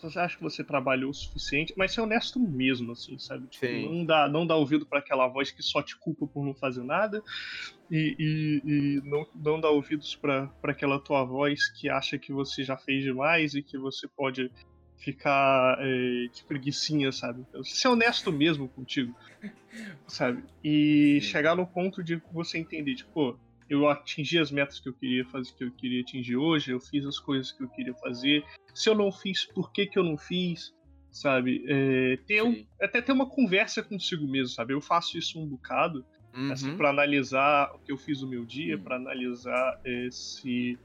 você 0.09 0.19
acha 0.19 0.37
que 0.37 0.43
você 0.43 0.63
trabalhou 0.63 1.09
o 1.09 1.13
suficiente, 1.13 1.73
mas 1.77 1.93
ser 1.93 2.01
honesto 2.01 2.39
mesmo, 2.39 2.91
assim, 2.91 3.17
sabe? 3.17 3.47
Tipo, 3.47 3.65
não, 3.65 4.05
dá, 4.05 4.27
não 4.27 4.47
dá 4.47 4.55
ouvido 4.55 4.85
para 4.85 4.99
aquela 4.99 5.27
voz 5.27 5.51
que 5.51 5.61
só 5.61 5.81
te 5.81 5.97
culpa 5.97 6.27
por 6.27 6.45
não 6.45 6.55
fazer 6.55 6.83
nada 6.83 7.23
e, 7.89 8.15
e, 8.17 8.61
e 8.65 9.01
não, 9.03 9.25
não 9.35 9.59
dá 9.59 9.69
ouvidos 9.69 10.15
para 10.15 10.51
aquela 10.63 10.99
tua 10.99 11.23
voz 11.23 11.67
que 11.79 11.89
acha 11.89 12.17
que 12.17 12.31
você 12.31 12.63
já 12.63 12.77
fez 12.77 13.03
demais 13.03 13.53
e 13.53 13.61
que 13.61 13.77
você 13.77 14.07
pode 14.07 14.51
ficar 14.97 15.77
é, 15.79 16.27
de 16.33 16.43
preguiçinha, 16.47 17.11
sabe? 17.11 17.41
Então, 17.47 17.63
ser 17.63 17.89
honesto 17.89 18.31
mesmo 18.31 18.69
contigo, 18.69 19.13
sabe? 20.07 20.43
E 20.63 21.19
Sim. 21.21 21.27
chegar 21.27 21.55
no 21.55 21.67
ponto 21.67 22.03
de 22.03 22.21
você 22.31 22.57
entender, 22.57 22.95
tipo, 22.95 23.39
eu 23.69 23.87
atingi 23.89 24.37
as 24.37 24.51
metas 24.51 24.79
que 24.79 24.89
eu 24.89 24.93
queria 24.93 25.25
fazer, 25.25 25.53
que 25.53 25.63
eu 25.63 25.71
queria 25.71 26.01
atingir 26.01 26.35
hoje, 26.35 26.71
eu 26.71 26.79
fiz 26.79 27.05
as 27.05 27.19
coisas 27.19 27.51
que 27.51 27.63
eu 27.63 27.69
queria 27.69 27.93
fazer. 27.95 28.43
Se 28.73 28.89
eu 28.89 28.95
não 28.95 29.11
fiz, 29.11 29.45
por 29.45 29.71
que, 29.71 29.87
que 29.87 29.97
eu 29.97 30.03
não 30.03 30.17
fiz? 30.17 30.73
Sabe? 31.11 31.63
É, 31.67 32.17
ter 32.27 32.43
um, 32.43 32.65
até 32.81 33.01
ter 33.01 33.11
uma 33.11 33.27
conversa 33.27 33.81
consigo 33.81 34.27
mesmo, 34.27 34.49
sabe? 34.49 34.73
Eu 34.73 34.81
faço 34.81 35.17
isso 35.17 35.39
um 35.39 35.47
bocado, 35.47 36.05
uhum. 36.35 36.51
assim, 36.51 36.75
para 36.75 36.89
analisar 36.89 37.73
o 37.73 37.79
que 37.79 37.91
eu 37.91 37.97
fiz 37.97 38.21
no 38.21 38.27
meu 38.27 38.45
dia, 38.45 38.75
uhum. 38.75 38.83
para 38.83 38.97
analisar 38.97 39.79
é, 39.85 40.09
se 40.11 40.77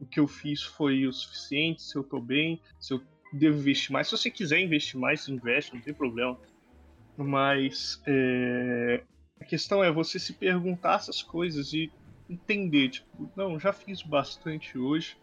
o 0.00 0.06
que 0.06 0.20
eu 0.20 0.28
fiz 0.28 0.62
foi 0.62 1.06
o 1.06 1.12
suficiente, 1.12 1.82
se 1.82 1.96
eu 1.96 2.04
tô 2.04 2.20
bem, 2.20 2.60
se 2.78 2.92
eu 2.92 3.02
devo 3.32 3.58
investir 3.58 3.92
mais. 3.92 4.08
Se 4.08 4.16
você 4.16 4.30
quiser 4.30 4.60
investir 4.60 5.00
mais, 5.00 5.26
investe, 5.28 5.74
não 5.74 5.80
tem 5.80 5.94
problema. 5.94 6.38
Mas 7.16 8.00
é, 8.06 9.02
a 9.40 9.44
questão 9.44 9.82
é 9.82 9.90
você 9.90 10.18
se 10.18 10.34
perguntar 10.34 10.96
essas 10.96 11.22
coisas 11.22 11.72
e 11.72 11.90
entender, 12.28 12.90
tipo, 12.90 13.30
não, 13.36 13.58
já 13.58 13.72
fiz 13.72 14.02
bastante 14.02 14.78
hoje, 14.78 15.16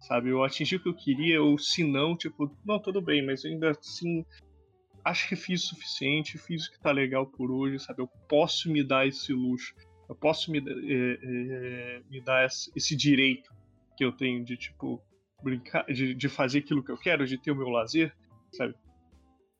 sabe? 0.00 0.30
Eu 0.30 0.42
atingi 0.42 0.76
o 0.76 0.80
que 0.80 0.88
eu 0.88 0.94
queria, 0.94 1.42
ou 1.42 1.58
se 1.58 1.84
não, 1.84 2.16
tipo, 2.16 2.50
não, 2.64 2.80
tudo 2.80 3.00
bem, 3.00 3.24
mas 3.24 3.44
ainda 3.44 3.70
assim 3.70 4.24
acho 5.04 5.28
que 5.28 5.36
fiz 5.36 5.64
o 5.64 5.66
suficiente, 5.68 6.38
fiz 6.38 6.66
o 6.66 6.72
que 6.72 6.80
tá 6.80 6.90
legal 6.90 7.26
por 7.26 7.50
hoje, 7.50 7.78
sabe? 7.78 8.02
Eu 8.02 8.08
posso 8.28 8.70
me 8.70 8.82
dar 8.82 9.06
esse 9.06 9.32
luxo, 9.32 9.74
eu 10.08 10.14
posso 10.14 10.50
me, 10.50 10.58
é, 10.58 11.18
é, 11.22 12.02
me 12.10 12.20
dar 12.20 12.46
esse 12.46 12.96
direito 12.96 13.50
que 13.96 14.04
eu 14.04 14.12
tenho 14.12 14.44
de, 14.44 14.56
tipo, 14.56 15.02
brincar, 15.42 15.84
de, 15.86 16.14
de 16.14 16.28
fazer 16.28 16.58
aquilo 16.58 16.84
que 16.84 16.90
eu 16.90 16.98
quero, 16.98 17.26
de 17.26 17.38
ter 17.38 17.50
o 17.50 17.56
meu 17.56 17.68
lazer, 17.68 18.14
sabe? 18.52 18.74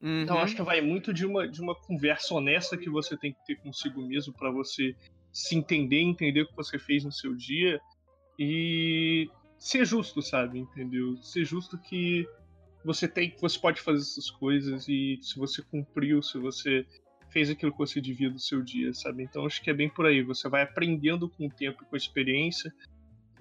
Uhum. 0.01 0.23
Então 0.23 0.39
acho 0.39 0.55
que 0.55 0.63
vai 0.63 0.81
muito 0.81 1.13
de 1.13 1.27
uma, 1.27 1.49
de 1.49 1.61
uma 1.61 1.75
conversa 1.75 2.35
honesta 2.35 2.77
que 2.77 2.89
você 2.89 3.17
tem 3.17 3.33
que 3.33 3.45
ter 3.45 3.57
consigo 3.57 4.01
mesmo 4.07 4.33
para 4.33 4.51
você 4.51 4.95
se 5.33 5.57
entender, 5.57 6.01
entender 6.01 6.43
o 6.43 6.49
que 6.49 6.57
você 6.57 6.79
fez 6.79 7.05
no 7.05 7.13
seu 7.13 7.35
dia 7.35 7.81
e 8.39 9.29
ser 9.59 9.85
justo, 9.85 10.23
sabe? 10.23 10.59
Entendeu? 10.59 11.17
Ser 11.23 11.45
justo 11.45 11.79
que 11.79 12.27
você 12.85 13.09
tem, 13.09 13.35
você 13.41 13.59
pode 13.59 13.81
fazer 13.81 14.01
essas 14.01 14.31
coisas 14.31 14.89
e 14.89 15.19
se 15.21 15.39
você 15.39 15.63
cumpriu, 15.63 16.23
se 16.23 16.39
você 16.39 16.87
fez 17.31 17.51
aquilo 17.51 17.73
que 17.73 17.79
você 17.79 18.01
devia 18.01 18.31
do 18.31 18.39
seu 18.39 18.63
dia, 18.63 18.93
sabe? 18.95 19.23
Então 19.23 19.45
acho 19.45 19.63
que 19.63 19.71
é 19.71 19.75
bem 19.75 19.89
por 19.89 20.07
aí. 20.07 20.23
Você 20.23 20.49
vai 20.49 20.63
aprendendo 20.63 21.29
com 21.29 21.47
o 21.47 21.51
tempo, 21.51 21.85
com 21.85 21.95
a 21.95 21.99
experiência, 21.99 22.73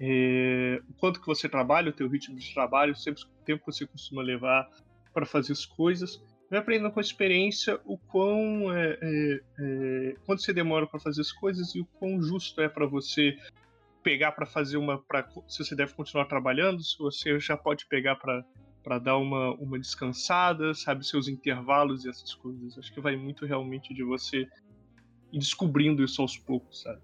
é, 0.00 0.80
o 0.88 0.94
quanto 0.94 1.20
que 1.20 1.26
você 1.26 1.48
trabalha, 1.48 1.90
o 1.90 1.92
teu 1.92 2.08
ritmo 2.08 2.36
de 2.36 2.52
trabalho, 2.52 2.94
sempre 2.94 3.22
o 3.22 3.44
tempo 3.44 3.64
que 3.64 3.72
você 3.72 3.86
costuma 3.86 4.22
levar 4.22 4.68
para 5.12 5.26
fazer 5.26 5.52
as 5.52 5.64
coisas 5.64 6.20
vai 6.50 6.58
aprendendo 6.58 6.90
com 6.90 6.98
a 6.98 7.02
experiência 7.02 7.80
o 7.84 7.98
quão 7.98 8.72
é, 8.72 8.98
é, 9.00 9.40
é, 9.58 10.16
quanto 10.24 10.42
você 10.42 10.52
demora 10.52 10.86
para 10.86 10.98
fazer 10.98 11.20
as 11.20 11.32
coisas 11.32 11.74
e 11.74 11.80
o 11.80 11.84
quão 11.84 12.20
justo 12.20 12.60
é 12.60 12.68
para 12.68 12.86
você 12.86 13.36
pegar 14.02 14.32
para 14.32 14.46
fazer 14.46 14.76
uma 14.76 14.98
pra, 14.98 15.28
se 15.46 15.64
você 15.64 15.74
deve 15.74 15.92
continuar 15.94 16.26
trabalhando 16.26 16.82
se 16.82 16.96
você 16.98 17.38
já 17.38 17.56
pode 17.56 17.86
pegar 17.86 18.16
para 18.16 18.44
para 18.82 18.98
dar 18.98 19.18
uma, 19.18 19.54
uma 19.56 19.78
descansada 19.78 20.72
sabe 20.72 21.06
seus 21.06 21.28
intervalos 21.28 22.04
e 22.04 22.08
essas 22.08 22.34
coisas 22.34 22.78
acho 22.78 22.92
que 22.92 23.00
vai 23.00 23.16
muito 23.16 23.44
realmente 23.44 23.92
de 23.92 24.02
você 24.02 24.48
ir 25.32 25.38
descobrindo 25.38 26.02
isso 26.02 26.22
aos 26.22 26.38
poucos 26.38 26.82
sabe 26.82 27.02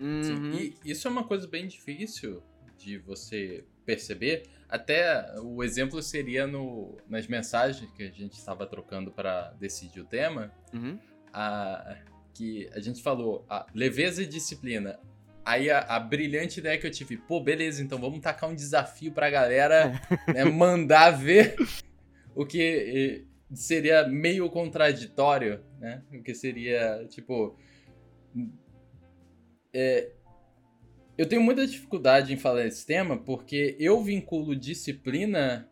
uhum. 0.00 0.52
e 0.52 0.76
isso 0.84 1.08
é 1.08 1.10
uma 1.10 1.24
coisa 1.24 1.46
bem 1.46 1.66
difícil 1.66 2.42
de 2.76 2.98
você 2.98 3.64
perceber. 3.84 4.42
Até 4.68 5.38
o 5.40 5.62
exemplo 5.62 6.02
seria 6.02 6.46
no, 6.46 6.96
nas 7.08 7.26
mensagens 7.26 7.90
que 7.92 8.02
a 8.02 8.10
gente 8.10 8.32
estava 8.32 8.66
trocando 8.66 9.10
para 9.10 9.52
decidir 9.60 10.00
o 10.00 10.04
tema. 10.04 10.52
Uhum. 10.72 10.98
A, 11.32 11.96
que 12.32 12.68
a 12.72 12.80
gente 12.80 13.02
falou, 13.02 13.46
a 13.48 13.66
leveza 13.72 14.22
e 14.22 14.26
disciplina. 14.26 14.98
Aí 15.44 15.70
a, 15.70 15.80
a, 15.80 16.00
brilhante 16.00 16.58
ideia 16.58 16.78
que 16.78 16.86
eu 16.86 16.90
tive, 16.90 17.16
pô, 17.16 17.40
beleza, 17.40 17.82
então 17.82 17.98
vamos 17.98 18.20
tacar 18.20 18.50
um 18.50 18.54
desafio 18.54 19.12
pra 19.12 19.30
galera 19.30 20.00
né, 20.26 20.44
mandar 20.44 21.10
ver 21.10 21.54
o 22.34 22.44
que 22.44 23.26
seria 23.52 24.08
meio 24.08 24.48
contraditório, 24.50 25.60
né? 25.78 26.02
O 26.12 26.22
que 26.22 26.34
seria, 26.34 27.06
tipo. 27.08 27.56
É, 29.72 30.10
eu 31.16 31.28
tenho 31.28 31.42
muita 31.42 31.66
dificuldade 31.66 32.32
em 32.32 32.36
falar 32.36 32.66
esse 32.66 32.84
tema 32.84 33.16
porque 33.16 33.76
eu 33.78 34.02
vinculo 34.02 34.56
disciplina 34.56 35.68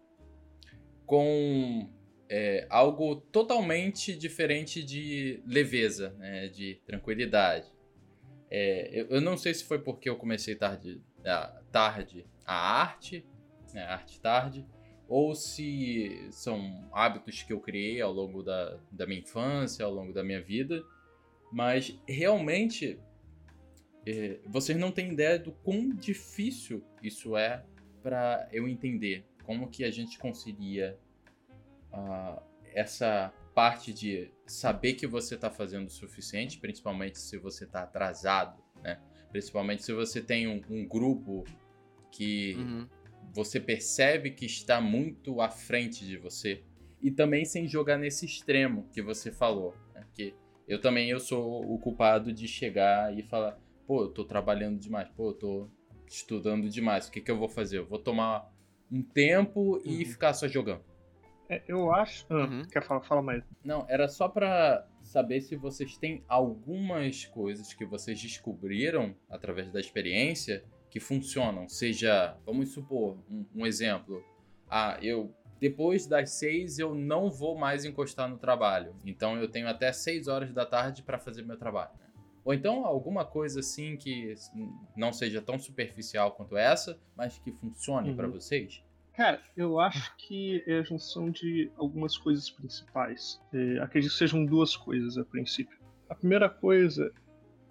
com 1.05 1.91
é, 2.29 2.67
algo 2.71 3.17
totalmente 3.17 4.17
diferente 4.17 4.83
de 4.83 5.43
leveza, 5.47 6.11
né, 6.19 6.49
de 6.49 6.81
tranquilidade. 6.87 7.71
É, 8.51 8.89
eu, 8.93 9.07
eu, 9.09 9.21
não 9.21 9.37
sei 9.37 9.53
se 9.53 9.65
foi 9.65 9.79
porque 9.79 10.09
eu 10.09 10.17
comecei 10.17 10.55
tarde, 10.55 11.03
a, 11.25 11.61
tarde 11.71 12.27
a 12.47 12.55
arte, 12.55 13.27
né, 13.75 13.83
arte 13.83 14.21
tarde, 14.21 14.67
ou 15.09 15.35
se 15.35 16.29
são 16.31 16.89
hábitos 16.93 17.43
que 17.43 17.53
eu 17.53 17.61
criei 17.61 18.01
ao 18.01 18.13
longo 18.13 18.43
da, 18.43 18.79
da 18.91 19.07
minha 19.07 19.21
infância, 19.21 19.85
ao 19.85 19.93
longo 19.93 20.13
da 20.13 20.23
minha 20.23 20.41
vida, 20.41 20.83
mas 21.53 21.99
realmente 22.09 22.99
é, 24.07 24.41
vocês 24.47 24.79
não 24.79 24.91
têm 24.91 25.13
ideia 25.13 25.39
do 25.39 25.53
quão 25.53 25.91
difícil 25.91 26.83
isso 27.03 27.37
é 27.37 27.65
para 28.03 28.49
eu 28.53 28.67
entender 28.67 29.25
como 29.45 29.69
que 29.69 29.85
a 29.85 29.91
gente 29.91 30.19
conseguiria 30.19 30.99
uh, 31.93 32.43
essa 32.75 33.33
parte 33.55 33.93
de 33.93 34.31
saber 34.47 34.95
que 34.95 35.07
você 35.07 35.35
está 35.35 35.51
fazendo 35.51 35.87
o 35.87 35.91
suficiente, 35.91 36.59
principalmente 36.59 37.19
se 37.19 37.37
você 37.39 37.65
está 37.65 37.83
atrasado, 37.83 38.63
né? 38.83 38.99
Principalmente 39.31 39.83
se 39.83 39.93
você 39.93 40.21
tem 40.21 40.47
um, 40.47 40.61
um 40.69 40.87
grupo 40.87 41.45
que 42.11 42.55
uhum. 42.59 42.89
você 43.33 43.61
percebe 43.61 44.31
que 44.31 44.47
está 44.47 44.81
muito 44.81 45.41
à 45.41 45.49
frente 45.49 46.05
de 46.05 46.17
você 46.17 46.63
e 47.01 47.11
também 47.11 47.45
sem 47.45 47.67
jogar 47.67 47.99
nesse 47.99 48.27
extremo 48.27 48.89
que 48.93 49.03
você 49.03 49.31
falou, 49.31 49.75
né? 49.95 50.07
que 50.13 50.35
eu 50.69 50.81
também 50.81 51.11
eu 51.11 51.19
sou 51.19 51.63
o 51.73 51.79
culpado 51.79 52.33
de 52.33 52.47
chegar 52.47 53.17
e 53.17 53.23
falar 53.23 53.59
pô, 53.87 54.03
eu 54.03 54.09
tô 54.09 54.25
trabalhando 54.25 54.79
demais, 54.79 55.09
pô, 55.11 55.31
eu 55.31 55.35
tô 55.35 55.69
estudando 56.07 56.69
demais, 56.69 57.09
o 57.09 57.11
que, 57.11 57.21
que 57.21 57.31
eu 57.31 57.39
vou 57.39 57.49
fazer? 57.49 57.79
Eu 57.79 57.87
vou 57.87 57.99
tomar 57.99 58.51
um 58.91 59.03
tempo 59.03 59.81
e 59.85 59.99
uhum. 59.99 60.11
ficar 60.11 60.35
só 60.35 60.47
jogando. 60.47 60.85
É, 61.49 61.63
eu 61.67 61.93
acho. 61.93 62.27
Ah, 62.31 62.45
uhum. 62.47 62.63
Quer 62.65 62.83
falar? 62.83 63.01
Fala 63.03 63.23
mais. 63.23 63.43
Não, 63.65 63.85
era 63.89 64.09
só 64.09 64.29
para 64.29 64.87
saber 65.03 65.41
se 65.41 65.57
vocês 65.57 65.97
têm 65.97 66.25
algumas 66.29 67.25
coisas 67.27 67.73
que 67.75 67.85
vocês 67.85 68.21
descobriram 68.21 69.15
através 69.29 69.71
da 69.71 69.81
experiência 69.81 70.65
que 70.89 71.01
funcionam. 71.01 71.69
Seja, 71.69 72.37
vamos 72.45 72.71
supor, 72.71 73.19
um, 73.31 73.45
um 73.55 73.67
exemplo. 73.67 74.23
Ah, 74.69 74.99
eu 75.03 75.35
depois 75.61 76.07
das 76.07 76.31
seis 76.31 76.79
eu 76.79 76.93
não 76.93 77.31
vou 77.31 77.57
mais 77.57 77.85
encostar 77.85 78.29
no 78.29 78.37
trabalho. 78.37 78.97
Então 79.07 79.37
eu 79.37 79.49
tenho 79.49 79.69
até 79.69 79.93
seis 79.93 80.27
horas 80.27 80.53
da 80.53 80.67
tarde 80.67 81.03
para 81.03 81.19
fazer 81.19 81.43
meu 81.43 81.57
trabalho. 81.57 81.93
Ou 82.45 82.53
então 82.53 82.85
alguma 82.85 83.25
coisa 83.25 83.61
assim 83.61 83.97
que 83.97 84.35
não 84.97 85.13
seja 85.13 85.41
tão 85.41 85.59
superficial 85.59 86.33
quanto 86.33 86.57
essa, 86.57 86.99
mas 87.17 87.39
que 87.39 87.53
funcione 87.53 88.11
uhum. 88.11 88.17
para 88.17 88.27
vocês? 88.27 88.83
Cara, 89.15 89.41
eu 89.57 89.79
acho 89.79 90.17
que 90.17 90.65
é 90.67 90.79
a 90.79 90.83
junção 90.83 91.31
de 91.31 91.71
algumas 91.77 92.17
coisas 92.17 92.51
principais. 92.51 93.41
É, 93.53 93.79
acredito 93.79 94.11
que 94.11 94.19
sejam 94.19 94.45
duas 94.45 94.75
coisas 94.75 95.19
a 95.19 95.25
princípio. 95.25 95.79
A 96.09 96.15
primeira 96.15 96.49
coisa 96.49 97.13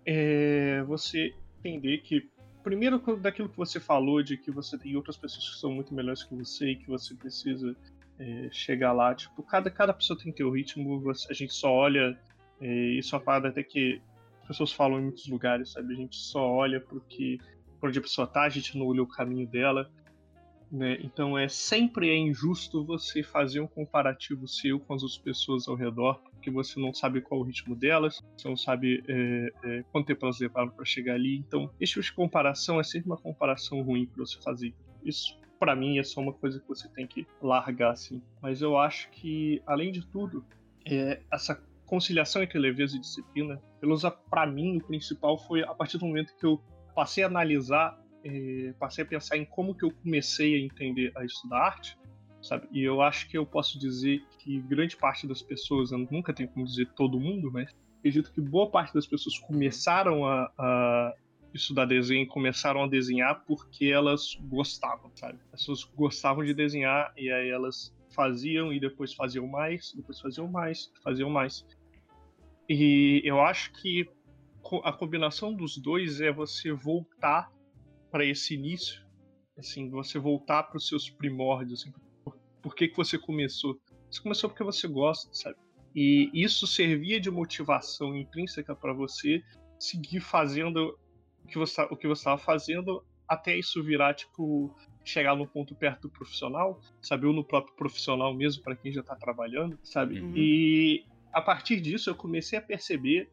é 0.05 0.83
você 0.83 1.33
entender 1.59 1.97
que, 1.99 2.29
primeiro, 2.63 2.99
daquilo 3.17 3.49
que 3.49 3.57
você 3.57 3.79
falou, 3.79 4.21
de 4.21 4.37
que 4.37 4.51
você 4.51 4.77
tem 4.77 4.95
outras 4.95 5.17
pessoas 5.17 5.49
que 5.49 5.59
são 5.59 5.71
muito 5.71 5.93
melhores 5.93 6.23
que 6.23 6.35
você 6.35 6.71
e 6.71 6.75
que 6.75 6.87
você 6.87 7.15
precisa 7.15 7.75
é, 8.19 8.49
chegar 8.51 8.93
lá. 8.93 9.13
Tipo, 9.15 9.41
cada, 9.41 9.69
cada 9.71 9.93
pessoa 9.93 10.17
tem 10.17 10.31
teu 10.31 10.51
ritmo, 10.51 11.01
você, 11.01 11.27
a 11.29 11.33
gente 11.33 11.53
só 11.53 11.71
olha. 11.71 12.17
É, 12.59 12.67
isso 12.99 13.15
é 13.15 13.17
uma 13.17 13.25
parada 13.25 13.47
até 13.49 13.63
que 13.63 13.99
pessoas 14.48 14.71
falam 14.71 15.00
em 15.00 15.03
muitos 15.03 15.27
lugares, 15.27 15.71
sabe? 15.71 15.93
A 15.93 15.98
gente 15.98 16.15
só 16.15 16.45
olha 16.45 16.79
porque 16.79 17.38
por 17.79 17.89
onde 17.89 18.00
a 18.00 18.01
pessoa 18.01 18.27
tá, 18.27 18.43
a 18.43 18.50
gente 18.50 18.77
não 18.77 18.88
olha 18.88 19.01
o 19.01 19.07
caminho 19.07 19.48
dela. 19.48 19.89
Né? 20.71 20.98
Então 21.03 21.38
é 21.38 21.50
sempre 21.50 22.10
é 22.10 22.15
injusto 22.15 22.86
você 22.86 23.21
fazer 23.21 23.60
um 23.60 23.67
comparativo 23.67 24.48
seu 24.48 24.79
com 24.79 24.93
as 24.93 25.03
outras 25.03 25.19
pessoas 25.19 25.67
ao 25.67 25.75
redor, 25.75 26.21
porque 26.31 26.50
você 26.50 26.79
não 26.79 26.93
sabe 26.93 27.19
qual 27.19 27.41
o 27.41 27.43
ritmo 27.43 27.75
delas, 27.75 28.21
você 28.38 28.48
não 28.48 28.55
sabe 28.55 29.03
é, 29.05 29.51
é, 29.63 29.83
quanto 29.91 30.07
tempo 30.07 30.25
elas 30.25 30.39
levaram 30.39 30.69
para 30.69 30.86
chegar 30.86 31.15
ali. 31.15 31.38
Então, 31.39 31.69
esse 31.77 31.93
tipo 31.93 32.05
de 32.05 32.13
comparação 32.13 32.79
é 32.79 32.83
sempre 32.83 33.07
uma 33.07 33.17
comparação 33.17 33.81
ruim 33.81 34.05
para 34.05 34.25
você 34.25 34.39
fazer. 34.41 34.74
Isso, 35.03 35.38
para 35.60 35.75
mim, 35.75 36.00
é 36.00 36.03
só 36.03 36.21
uma 36.21 36.31
coisa 36.31 36.60
que 36.60 36.67
você 36.67 36.88
tem 36.88 37.05
que 37.05 37.27
largar, 37.41 37.91
assim. 37.91 38.21
Mas 38.41 38.62
eu 38.62 38.77
acho 38.77 39.10
que, 39.12 39.62
além 39.67 39.91
de 39.91 40.07
tudo, 40.07 40.45
é, 40.86 41.21
essa 41.29 41.62
conciliação 41.91 42.41
entre 42.41 42.57
leveza 42.57 42.95
e 42.95 43.01
disciplina, 43.01 43.62
pelo 43.81 43.98
menos 43.98 44.03
para 44.29 44.48
mim, 44.48 44.77
o 44.77 44.88
principal 44.88 45.38
foi 45.38 45.62
a 45.62 45.74
partir 45.74 45.98
do 45.98 46.05
momento 46.05 46.33
que 46.38 46.45
eu 46.45 46.63
passei 46.95 47.21
a 47.21 47.27
analisar, 47.27 48.00
eh, 48.24 48.74
passei 48.79 49.03
a 49.03 49.07
pensar 49.07 49.36
em 49.36 49.43
como 49.43 49.75
que 49.75 49.83
eu 49.83 49.91
comecei 49.91 50.55
a 50.55 50.65
entender 50.65 51.12
a 51.17 51.25
estudar 51.25 51.57
arte, 51.57 51.98
sabe? 52.41 52.65
E 52.71 52.81
eu 52.81 53.01
acho 53.01 53.27
que 53.27 53.38
eu 53.38 53.45
posso 53.45 53.77
dizer 53.77 54.24
que 54.39 54.62
grande 54.62 54.95
parte 54.95 55.27
das 55.27 55.41
pessoas, 55.41 55.91
eu 55.91 55.98
nunca 56.10 56.33
tenho 56.33 56.48
como 56.48 56.65
dizer 56.65 56.88
todo 56.95 57.19
mundo, 57.19 57.51
mas 57.51 57.69
acredito 58.00 58.31
que 58.31 58.39
boa 58.39 58.71
parte 58.71 58.93
das 58.93 59.05
pessoas 59.05 59.38
começaram 59.39 60.25
a, 60.25 60.50
a 60.57 61.13
estudar 61.53 61.83
desenho, 61.83 62.25
começaram 62.25 62.83
a 62.86 62.88
desenhar 62.88 63.43
porque 63.45 63.88
elas 63.88 64.38
gostavam, 64.43 65.12
sabe? 65.13 65.39
As 65.51 65.60
pessoas 65.60 65.83
gostavam 65.83 66.45
de 66.45 66.53
desenhar 66.53 67.12
e 67.17 67.29
aí 67.29 67.50
elas 67.50 67.93
faziam 68.12 68.71
e 68.71 68.79
depois 68.79 69.13
faziam 69.13 69.45
mais, 69.45 69.93
depois 69.93 70.19
faziam 70.19 70.48
mais, 70.48 70.89
faziam 71.03 71.29
mais. 71.29 71.65
E 72.73 73.21
eu 73.25 73.41
acho 73.41 73.73
que 73.73 74.07
a 74.85 74.93
combinação 74.93 75.53
dos 75.53 75.77
dois 75.77 76.21
é 76.21 76.31
você 76.31 76.71
voltar 76.71 77.51
para 78.09 78.25
esse 78.25 78.53
início, 78.53 79.05
assim, 79.57 79.89
você 79.89 80.17
voltar 80.17 80.63
para 80.63 80.77
os 80.77 80.87
seus 80.87 81.09
primórdios, 81.09 81.81
assim, 81.81 81.91
por, 82.23 82.39
por, 82.61 82.73
que 82.73 82.87
que 82.87 82.95
você 82.95 83.17
começou? 83.17 83.77
Você 84.09 84.21
começou 84.21 84.49
porque 84.49 84.63
você 84.63 84.87
gosta, 84.87 85.29
sabe? 85.33 85.57
E 85.93 86.31
isso 86.33 86.65
servia 86.65 87.19
de 87.19 87.29
motivação 87.29 88.15
intrínseca 88.15 88.73
para 88.73 88.93
você 88.93 89.43
seguir 89.77 90.21
fazendo 90.21 90.97
o 91.43 91.47
que 91.49 91.57
você 91.57 91.81
o 91.81 91.97
que 91.97 92.07
você 92.07 92.21
estava 92.21 92.37
fazendo 92.37 93.03
até 93.27 93.57
isso 93.57 93.83
virar 93.83 94.13
tipo 94.13 94.73
chegar 95.03 95.35
no 95.35 95.45
ponto 95.45 95.75
perto 95.75 96.03
do 96.03 96.09
profissional, 96.09 96.79
sabe, 97.01 97.25
ou 97.25 97.33
no 97.33 97.43
próprio 97.43 97.75
profissional 97.75 98.33
mesmo 98.33 98.63
para 98.63 98.77
quem 98.77 98.93
já 98.93 99.01
está 99.01 99.15
trabalhando, 99.17 99.77
sabe? 99.83 100.21
Uhum. 100.21 100.33
E 100.37 101.05
a 101.31 101.41
partir 101.41 101.79
disso 101.79 102.09
eu 102.09 102.15
comecei 102.15 102.57
a 102.57 102.61
perceber 102.61 103.29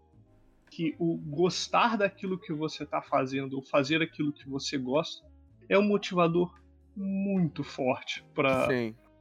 que 0.71 0.95
o 0.99 1.17
gostar 1.17 1.97
daquilo 1.97 2.39
que 2.39 2.53
você 2.53 2.85
está 2.85 3.01
fazendo, 3.01 3.55
ou 3.55 3.63
fazer 3.63 4.03
aquilo 4.03 4.33
que 4.33 4.49
você 4.49 4.77
gosta, 4.77 5.27
é 5.69 5.79
um 5.79 5.83
motivador 5.83 6.55
muito 6.95 7.63
forte 7.63 8.25
para 8.35 8.69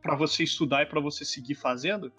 para 0.02 0.16
você 0.16 0.44
estudar 0.44 0.84
e 0.84 0.86
para 0.86 1.02
você 1.02 1.26
seguir 1.26 1.56
fazendo, 1.56 2.14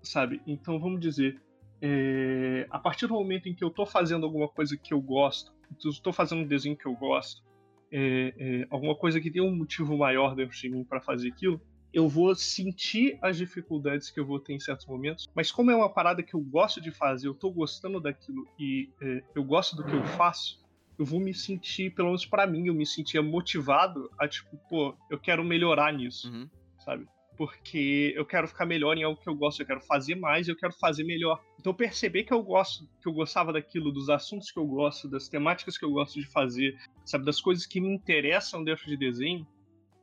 sabe? 0.00 0.40
Então 0.46 0.78
vamos 0.78 1.00
dizer, 1.00 1.40
é, 1.82 2.66
a 2.70 2.78
partir 2.78 3.08
do 3.08 3.14
momento 3.14 3.48
em 3.48 3.54
que 3.54 3.64
eu 3.64 3.68
estou 3.68 3.84
fazendo 3.84 4.24
alguma 4.24 4.48
coisa 4.48 4.76
que 4.76 4.94
eu 4.94 5.00
gosto, 5.00 5.52
estou 5.84 6.12
fazendo 6.12 6.42
um 6.42 6.46
desenho 6.46 6.76
que 6.76 6.86
eu 6.86 6.94
gosto, 6.94 7.42
é, 7.90 8.34
é, 8.38 8.66
alguma 8.70 8.94
coisa 8.94 9.20
que 9.20 9.30
tem 9.30 9.42
um 9.42 9.54
motivo 9.54 9.96
maior 9.96 10.36
dentro 10.36 10.56
de 10.56 10.68
mim 10.68 10.84
para 10.84 11.00
fazer 11.00 11.28
aquilo, 11.28 11.60
eu 11.92 12.08
vou 12.08 12.34
sentir 12.34 13.18
as 13.20 13.36
dificuldades 13.36 14.10
que 14.10 14.20
eu 14.20 14.26
vou 14.26 14.38
ter 14.38 14.54
em 14.54 14.60
certos 14.60 14.86
momentos, 14.86 15.28
mas 15.34 15.50
como 15.50 15.70
é 15.70 15.76
uma 15.76 15.92
parada 15.92 16.22
que 16.22 16.34
eu 16.34 16.40
gosto 16.40 16.80
de 16.80 16.90
fazer, 16.90 17.28
eu 17.28 17.34
tô 17.34 17.50
gostando 17.50 18.00
daquilo 18.00 18.46
e 18.58 18.90
é, 19.00 19.22
eu 19.34 19.44
gosto 19.44 19.76
do 19.76 19.84
que 19.84 19.92
eu 19.92 20.04
faço, 20.16 20.60
eu 20.98 21.04
vou 21.04 21.18
me 21.18 21.34
sentir, 21.34 21.94
pelo 21.94 22.08
menos 22.08 22.26
para 22.26 22.46
mim, 22.46 22.66
eu 22.66 22.74
me 22.74 22.86
sentia 22.86 23.22
motivado 23.22 24.10
a 24.18 24.28
tipo, 24.28 24.56
pô, 24.68 24.94
eu 25.10 25.18
quero 25.18 25.42
melhorar 25.42 25.92
nisso, 25.92 26.30
uhum. 26.30 26.48
sabe? 26.78 27.06
porque 27.40 28.12
eu 28.14 28.26
quero 28.26 28.46
ficar 28.46 28.66
melhor 28.66 28.98
em 28.98 29.02
algo 29.02 29.18
que 29.18 29.26
eu 29.26 29.34
gosto, 29.34 29.62
eu 29.62 29.66
quero 29.66 29.80
fazer 29.80 30.14
mais, 30.14 30.46
eu 30.46 30.54
quero 30.54 30.74
fazer 30.74 31.04
melhor. 31.04 31.42
Então 31.58 31.72
perceber 31.72 32.24
que 32.24 32.34
eu 32.34 32.42
gosto, 32.42 32.86
que 33.00 33.08
eu 33.08 33.14
gostava 33.14 33.50
daquilo, 33.50 33.90
dos 33.90 34.10
assuntos 34.10 34.50
que 34.50 34.58
eu 34.58 34.66
gosto, 34.66 35.08
das 35.08 35.26
temáticas 35.26 35.78
que 35.78 35.84
eu 35.86 35.90
gosto 35.90 36.20
de 36.20 36.26
fazer, 36.26 36.76
sabe, 37.02 37.24
das 37.24 37.40
coisas 37.40 37.64
que 37.64 37.80
me 37.80 37.88
interessam 37.88 38.62
dentro 38.62 38.84
de 38.84 38.94
desenho, 38.94 39.46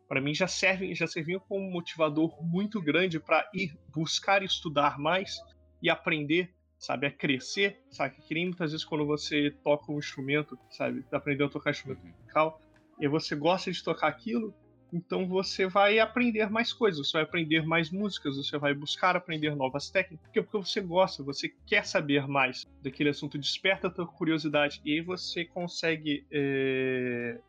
para 0.08 0.22
mim 0.22 0.34
já 0.34 0.48
serve, 0.48 0.94
já 0.96 1.06
serviu 1.06 1.40
como 1.40 1.70
motivador 1.70 2.42
muito 2.44 2.82
grande 2.82 3.20
para 3.20 3.50
ir 3.54 3.78
buscar 3.94 4.42
estudar 4.42 4.98
mais 4.98 5.38
e 5.82 5.90
aprender, 5.90 6.54
sabe, 6.78 7.08
a 7.08 7.12
crescer, 7.12 7.82
sabe, 7.90 8.16
que 8.22 8.34
nem 8.34 8.46
muitas 8.46 8.72
vezes 8.72 8.86
quando 8.86 9.06
você 9.06 9.52
toca 9.64 9.92
um 9.92 10.00
instrumento, 10.00 10.58
sabe, 10.70 11.06
aprendeu 11.12 11.48
a 11.48 11.50
tocar 11.50 11.72
instrumento 11.72 12.06
musical, 12.06 12.62
e 13.00 13.08
você 13.08 13.36
gosta 13.36 13.72
de 13.72 13.84
tocar 13.84 14.08
aquilo, 14.08 14.54
então 14.92 15.28
você 15.28 15.68
vai 15.68 16.00
aprender 16.00 16.50
mais 16.50 16.72
coisas, 16.72 17.08
você 17.08 17.18
vai 17.18 17.24
aprender 17.24 17.66
mais 17.66 17.92
músicas, 17.92 18.38
você 18.38 18.58
vai 18.58 18.74
buscar 18.74 19.16
aprender 19.16 19.56
novas 19.56 19.90
técnicas, 19.90 20.26
porque, 20.26 20.42
porque 20.42 20.58
você 20.58 20.82
gosta, 20.82 21.24
você 21.24 21.54
quer 21.66 21.86
saber 21.86 22.28
mais 22.28 22.66
daquele 22.82 23.10
assunto, 23.10 23.38
desperta 23.38 23.88
a 23.88 23.92
tua 23.92 24.08
curiosidade 24.08 24.82
e 24.86 24.94
aí 24.94 25.02
você 25.02 25.44
consegue 25.46 26.26
é, 26.32 27.40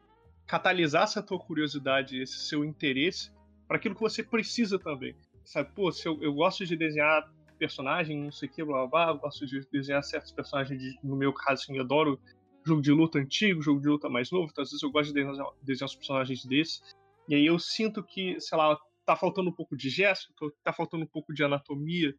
catalisar 0.49 1.03
essa 1.03 1.23
tua 1.23 1.39
curiosidade, 1.39 2.21
esse 2.21 2.39
seu 2.39 2.65
interesse 2.65 3.31
para 3.69 3.77
aquilo 3.77 3.95
que 3.95 4.01
você 4.01 4.23
precisa 4.23 4.79
também. 4.79 5.15
Sabe, 5.45 5.71
pô, 5.75 5.93
se 5.93 6.09
eu, 6.09 6.21
eu 6.23 6.33
gosto 6.33 6.65
de 6.65 6.75
desenhar 6.75 7.31
personagem, 7.59 8.25
não 8.25 8.33
sei 8.33 8.49
o 8.49 8.53
que, 8.53 8.65
blá 8.65 8.87
blá 8.87 9.07
blá, 9.07 9.13
eu 9.13 9.19
gosto 9.19 9.47
de 9.47 9.61
desenhar 9.71 10.03
certos 10.03 10.33
personagens, 10.33 10.81
de, 10.81 10.99
no 11.03 11.17
meu 11.17 11.33
caso, 11.33 11.63
assim, 11.63 11.77
eu 11.77 11.83
adoro 11.83 12.19
jogo 12.65 12.81
de 12.81 12.91
luta 12.91 13.19
antigo, 13.19 13.61
jogo 13.61 13.81
de 13.81 13.89
luta 13.89 14.09
mais 14.09 14.31
novo, 14.31 14.49
então 14.51 14.63
às 14.63 14.71
vezes 14.71 14.83
eu 14.83 14.91
gosto 14.91 15.13
de 15.13 15.15
desenhar, 15.15 15.47
desenhar 15.63 15.89
os 15.89 15.95
personagens 15.95 16.45
desses. 16.45 16.83
E 17.29 17.35
aí 17.35 17.45
eu 17.45 17.59
sinto 17.59 18.03
que, 18.03 18.41
sei 18.41 18.57
lá, 18.57 18.79
tá 19.05 19.17
faltando 19.17 19.51
um 19.51 19.53
pouco 19.53 19.77
de 19.77 19.91
gesto, 19.91 20.33
tá 20.65 20.73
faltando 20.73 21.05
um 21.05 21.09
pouco 21.09 21.35
de 21.35 21.45
anatomia 21.45 22.15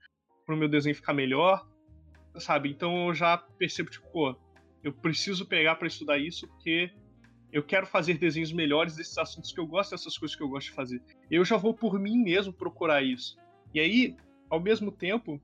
para 0.46 0.54
o 0.54 0.58
meu 0.58 0.68
desenho 0.68 0.96
ficar 0.96 1.14
melhor, 1.14 1.68
sabe? 2.38 2.70
Então 2.70 3.08
eu 3.08 3.14
já 3.14 3.38
percebo, 3.38 3.90
tipo, 3.90 4.08
pô, 4.12 4.36
eu 4.84 4.94
preciso 4.94 5.48
pegar 5.48 5.76
para 5.76 5.88
estudar 5.88 6.20
isso 6.20 6.48
porque 6.48 6.92
eu 7.52 7.64
quero 7.64 7.86
fazer 7.86 8.18
desenhos 8.18 8.52
melhores 8.52 8.96
desses 8.96 9.18
assuntos 9.18 9.52
que 9.52 9.60
eu 9.60 9.66
gosto, 9.66 9.92
dessas 9.92 10.18
coisas 10.18 10.36
que 10.36 10.44
eu 10.44 10.50
gosto 10.50 10.68
de 10.68 10.74
fazer. 10.74 11.02
Eu 11.30 11.44
já 11.44 11.58
vou 11.58 11.74
por 11.74 12.00
mim 12.00 12.18
mesmo 12.18 12.54
procurar 12.54 13.02
isso. 13.02 13.38
E 13.74 13.80
aí, 13.80 14.16
ao 14.50 14.60
mesmo 14.60 14.92
tempo 14.92 15.42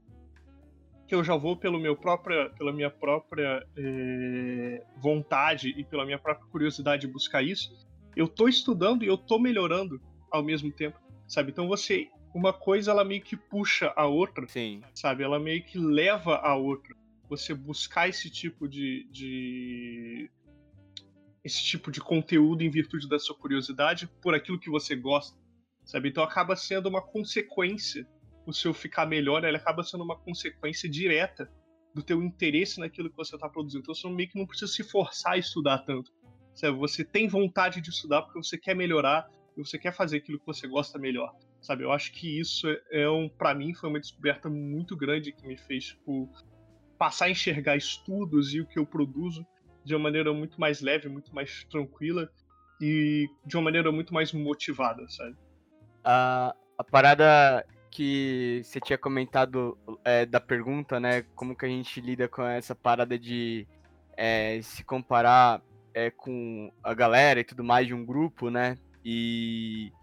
que 1.07 1.13
eu 1.13 1.23
já 1.23 1.35
vou 1.35 1.55
pelo 1.55 1.79
meu 1.79 1.95
própria, 1.95 2.49
pela 2.51 2.73
minha 2.73 2.89
própria 2.89 3.65
é, 3.77 4.83
vontade 4.97 5.69
e 5.77 5.83
pela 5.83 6.05
minha 6.05 6.17
própria 6.17 6.47
curiosidade 6.47 7.07
buscar 7.07 7.43
isso, 7.43 7.71
eu 8.15 8.27
tô 8.27 8.47
estudando 8.47 9.03
e 9.03 9.07
eu 9.07 9.17
tô 9.17 9.37
melhorando 9.37 10.01
ao 10.31 10.43
mesmo 10.43 10.71
tempo, 10.71 10.99
sabe? 11.27 11.51
Então 11.51 11.67
você, 11.67 12.07
uma 12.33 12.51
coisa 12.51 12.91
ela 12.91 13.03
meio 13.03 13.21
que 13.21 13.35
puxa 13.35 13.93
a 13.95 14.07
outra, 14.07 14.47
Sim. 14.47 14.81
sabe? 14.93 15.23
Ela 15.23 15.39
meio 15.39 15.63
que 15.63 15.77
leva 15.77 16.37
a 16.37 16.55
outra. 16.55 16.95
Você 17.29 17.53
buscar 17.53 18.07
esse 18.07 18.29
tipo 18.29 18.67
de, 18.67 19.07
de 19.11 20.29
esse 21.45 21.63
tipo 21.63 21.91
de 21.91 22.01
conteúdo 22.01 22.63
em 22.63 22.69
virtude 22.71 23.07
da 23.07 23.19
sua 23.19 23.35
curiosidade 23.37 24.07
por 24.19 24.33
aquilo 24.33 24.59
que 24.59 24.69
você 24.69 24.95
gosta, 24.95 25.37
sabe? 25.85 26.09
Então 26.09 26.23
acaba 26.23 26.55
sendo 26.55 26.89
uma 26.89 27.03
consequência 27.03 28.07
o 28.47 28.53
seu 28.53 28.73
ficar 28.73 29.05
melhor, 29.05 29.43
ele 29.43 29.57
acaba 29.57 29.83
sendo 29.83 30.03
uma 30.03 30.17
consequência 30.17 30.89
direta 30.89 31.49
do 31.93 32.01
teu 32.03 32.21
interesse 32.21 32.79
naquilo 32.79 33.09
que 33.09 33.15
você 33.15 33.35
está 33.35 33.47
produzindo. 33.47 33.81
Então 33.81 33.93
você 33.93 34.09
meio 34.09 34.29
que 34.29 34.37
não 34.37 34.45
precisa 34.45 34.71
se 34.71 34.83
forçar 34.83 35.33
a 35.33 35.37
estudar 35.37 35.79
tanto. 35.79 36.11
Sabe? 36.53 36.77
Você 36.77 37.03
tem 37.03 37.27
vontade 37.27 37.79
de 37.79 37.89
estudar 37.89 38.23
porque 38.23 38.41
você 38.41 38.57
quer 38.57 38.75
melhorar 38.75 39.27
e 39.55 39.63
você 39.63 39.77
quer 39.77 39.93
fazer 39.93 40.17
aquilo 40.17 40.39
que 40.39 40.45
você 40.45 40.67
gosta 40.67 40.99
melhor. 40.99 41.33
Sabe? 41.61 41.83
Eu 41.83 41.91
acho 41.91 42.11
que 42.11 42.39
isso 42.39 42.67
é 42.91 43.09
um, 43.09 43.29
para 43.29 43.53
mim, 43.55 43.73
foi 43.73 43.89
uma 43.89 43.99
descoberta 43.99 44.49
muito 44.49 44.95
grande 44.95 45.31
que 45.31 45.47
me 45.47 45.57
fez 45.57 45.85
tipo, 45.85 46.29
passar 46.97 47.25
a 47.25 47.29
enxergar 47.29 47.75
estudos 47.75 48.53
e 48.53 48.61
o 48.61 48.67
que 48.67 48.77
eu 48.77 48.85
produzo 48.85 49.45
de 49.85 49.95
uma 49.95 50.03
maneira 50.03 50.33
muito 50.33 50.59
mais 50.59 50.81
leve, 50.81 51.07
muito 51.07 51.33
mais 51.33 51.63
tranquila 51.65 52.29
e 52.81 53.29
de 53.45 53.55
uma 53.55 53.63
maneira 53.63 53.91
muito 53.91 54.13
mais 54.13 54.33
motivada, 54.33 55.07
sabe? 55.07 55.35
A, 56.03 56.55
a 56.77 56.83
parada 56.83 57.65
que 57.91 58.61
você 58.63 58.81
tinha 58.81 58.97
comentado 58.97 59.77
é, 60.03 60.25
da 60.25 60.41
pergunta, 60.41 60.99
né? 60.99 61.21
Como 61.35 61.55
que 61.55 61.65
a 61.65 61.69
gente 61.69 62.01
lida 62.01 62.27
com 62.27 62.43
essa 62.43 62.75
parada 62.75 63.17
de 63.17 63.65
é, 64.17 64.59
se 64.61 64.83
comparar 64.83 65.61
é, 65.93 66.11
com 66.11 66.69
a 66.83 66.93
galera 66.93 67.39
e 67.39 67.43
tudo 67.43 67.63
mais 67.63 67.87
de 67.87 67.93
um 67.93 68.05
grupo, 68.05 68.49
né? 68.49 68.77
E 69.03 69.93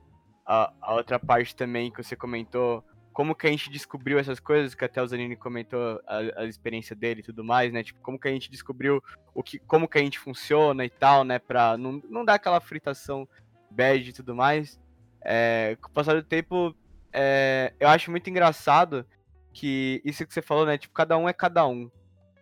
a, 0.46 0.72
a, 0.80 0.94
outra 0.94 1.18
parte 1.18 1.54
também 1.54 1.90
que 1.90 2.02
você 2.02 2.16
comentou, 2.16 2.82
como 3.12 3.34
que 3.34 3.46
a 3.46 3.50
gente 3.50 3.70
descobriu 3.70 4.18
essas 4.18 4.40
coisas, 4.40 4.74
que 4.74 4.84
até 4.84 5.02
o 5.02 5.06
Zanini 5.06 5.36
comentou 5.36 6.00
a, 6.06 6.42
a, 6.42 6.44
experiência 6.46 6.96
dele 6.96 7.20
e 7.20 7.24
tudo 7.24 7.44
mais, 7.44 7.72
né? 7.72 7.82
Tipo, 7.82 8.00
como 8.00 8.18
que 8.18 8.28
a 8.28 8.30
gente 8.30 8.50
descobriu 8.50 9.02
o 9.34 9.42
que, 9.42 9.58
como 9.60 9.88
que 9.88 9.98
a 9.98 10.00
gente 10.00 10.18
funciona 10.18 10.84
e 10.84 10.90
tal, 10.90 11.22
né? 11.22 11.38
Pra 11.38 11.76
não, 11.76 12.02
não 12.08 12.24
dar 12.24 12.34
aquela 12.34 12.60
fritação 12.60 13.28
bad 13.70 14.08
e 14.08 14.12
tudo 14.12 14.34
mais. 14.34 14.80
É, 15.24 15.76
com 15.80 15.88
o 15.88 15.92
passar 15.92 16.14
do 16.14 16.22
tempo, 16.22 16.74
é, 17.12 17.72
eu 17.78 17.88
acho 17.88 18.10
muito 18.10 18.28
engraçado 18.28 19.06
que 19.52 20.00
isso 20.04 20.26
que 20.26 20.32
você 20.32 20.42
falou, 20.42 20.66
né? 20.66 20.78
Tipo, 20.78 20.94
cada 20.94 21.16
um 21.16 21.28
é 21.28 21.32
cada 21.32 21.66
um. 21.66 21.90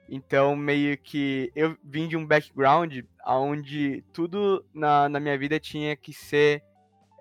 Então, 0.09 0.57
meio 0.57 0.99
que 0.99 1.53
eu 1.55 1.77
vim 1.85 2.09
de 2.09 2.17
um 2.17 2.27
background 2.27 2.99
onde 3.27 4.03
tudo 4.13 4.65
na, 4.75 5.09
na 5.09 5.21
minha 5.21 5.39
vida 5.39 5.61
tinha 5.61 5.95
que 5.95 6.13
ser 6.13 6.65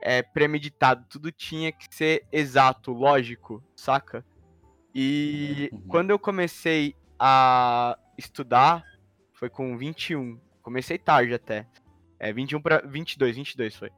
é, 0.01 0.21
premeditado, 0.21 1.05
tudo 1.09 1.31
tinha 1.31 1.71
que 1.71 1.93
ser 1.93 2.25
exato, 2.31 2.91
lógico, 2.91 3.63
saca? 3.75 4.25
E 4.93 5.69
uhum. 5.71 5.81
quando 5.88 6.09
eu 6.09 6.19
comecei 6.19 6.95
a 7.19 7.97
estudar, 8.17 8.83
foi 9.33 9.49
com 9.49 9.77
21. 9.77 10.39
Comecei 10.62 10.97
tarde 10.97 11.33
até. 11.33 11.67
É, 12.19 12.33
21 12.33 12.62
para 12.62 12.81
22, 12.85 13.35
22 13.35 13.75
foi. 13.75 13.91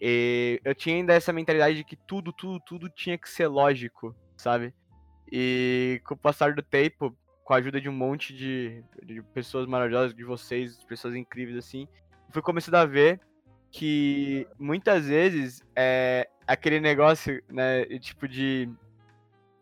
E 0.00 0.60
eu 0.64 0.74
tinha 0.74 0.96
ainda 0.96 1.14
essa 1.14 1.32
mentalidade 1.32 1.76
de 1.76 1.84
que 1.84 1.96
tudo, 1.96 2.32
tudo, 2.32 2.60
tudo 2.60 2.88
tinha 2.88 3.16
que 3.16 3.28
ser 3.28 3.46
lógico, 3.46 4.14
sabe? 4.36 4.74
E 5.30 6.00
com 6.04 6.14
o 6.14 6.16
passar 6.16 6.54
do 6.54 6.62
tempo, 6.62 7.16
com 7.44 7.54
a 7.54 7.56
ajuda 7.56 7.80
de 7.80 7.88
um 7.88 7.92
monte 7.92 8.34
de, 8.34 8.82
de 9.02 9.22
pessoas 9.22 9.66
maravilhosas, 9.66 10.14
de 10.14 10.24
vocês, 10.24 10.82
pessoas 10.84 11.14
incríveis 11.14 11.56
assim, 11.56 11.86
fui 12.30 12.42
começando 12.42 12.74
a 12.74 12.84
ver 12.84 13.20
que 13.72 14.46
muitas 14.58 15.06
vezes 15.06 15.62
é 15.74 16.28
aquele 16.46 16.78
negócio, 16.78 17.42
né, 17.48 17.84
tipo 17.98 18.28
de 18.28 18.70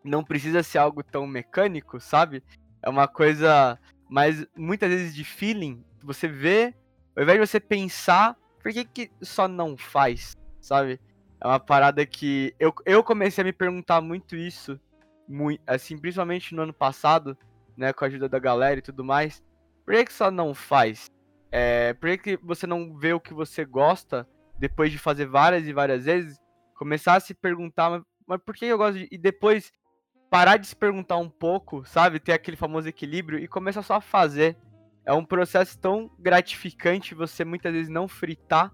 não 0.05 0.23
precisa 0.23 0.63
ser 0.63 0.79
algo 0.79 1.03
tão 1.03 1.27
mecânico, 1.27 2.01
sabe? 2.01 2.43
É 2.83 2.91
uma 2.91 3.07
coisa 3.07 3.79
mas 4.11 4.45
muitas 4.57 4.91
vezes 4.91 5.15
de 5.15 5.23
feeling, 5.23 5.85
você 6.03 6.27
vê, 6.27 6.75
ao 7.17 7.23
invés 7.23 7.39
de 7.39 7.47
você 7.47 7.61
pensar, 7.61 8.37
por 8.61 8.73
que 8.73 8.85
que 8.85 9.11
só 9.23 9.47
não 9.47 9.79
faz, 9.79 10.37
sabe? 10.61 11.01
É 11.41 11.47
uma 11.47 11.61
parada 11.61 12.05
que 12.05 12.53
eu, 12.59 12.75
eu 12.85 13.05
comecei 13.05 13.43
a 13.43 13.45
me 13.45 13.53
perguntar 13.53 14.01
muito 14.01 14.35
isso, 14.35 14.81
muito, 15.29 15.63
assim, 15.65 15.97
principalmente 15.97 16.57
no 16.57 16.63
ano 16.63 16.75
passado, 16.75 17.39
né, 17.77 17.93
com 17.93 18.05
a 18.05 18.09
ajuda 18.09 18.29
da 18.29 18.41
galera 18.41 18.81
e 18.81 18.83
tudo 18.83 19.05
mais, 19.05 19.41
por 19.87 19.95
que, 19.95 20.07
que 20.07 20.13
só 20.13 20.29
não 20.29 20.55
faz? 20.57 21.09
É, 21.51 21.95
por 21.95 22.17
que, 22.19 22.39
você 22.43 22.67
não 22.67 22.97
vê 22.97 23.13
o 23.13 23.21
que 23.21 23.35
você 23.35 23.65
gosta 23.65 24.27
depois 24.59 24.93
de 24.93 24.99
fazer 24.99 25.27
várias 25.27 25.67
e 25.67 25.73
várias 25.73 26.05
vezes? 26.05 26.39
Começar 26.75 27.17
a 27.17 27.21
se 27.21 27.35
perguntar, 27.35 27.91
mas, 27.91 28.03
mas 28.27 28.41
por 28.45 28.55
que 28.55 28.67
eu 28.67 28.79
gosto 28.79 28.99
de. 28.99 29.09
E 29.11 29.19
depois 29.19 29.73
parar 30.31 30.57
de 30.57 30.67
se 30.67 30.77
perguntar 30.77 31.17
um 31.17 31.29
pouco, 31.29 31.85
sabe? 31.85 32.21
Ter 32.21 32.33
aquele 32.33 32.57
famoso 32.57 32.89
equilíbrio 32.89 33.39
e 33.39 33.49
começar 33.49 33.83
só 33.83 33.95
a 33.95 34.01
fazer. 34.01 34.57
É 35.05 35.13
um 35.13 35.25
processo 35.25 35.79
tão 35.79 36.11
gratificante 36.19 37.15
você 37.15 37.45
muitas 37.45 37.73
vezes 37.73 37.89
não 37.89 38.07
fritar. 38.07 38.73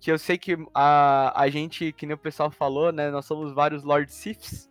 Que 0.00 0.10
eu 0.10 0.18
sei 0.18 0.36
que 0.36 0.56
a, 0.74 1.40
a 1.40 1.48
gente, 1.48 1.92
que 1.92 2.06
nem 2.06 2.14
o 2.14 2.18
pessoal 2.18 2.50
falou, 2.50 2.92
né? 2.92 3.10
Nós 3.10 3.26
somos 3.26 3.52
vários 3.52 3.84
Lord 3.84 4.10
Siths. 4.12 4.70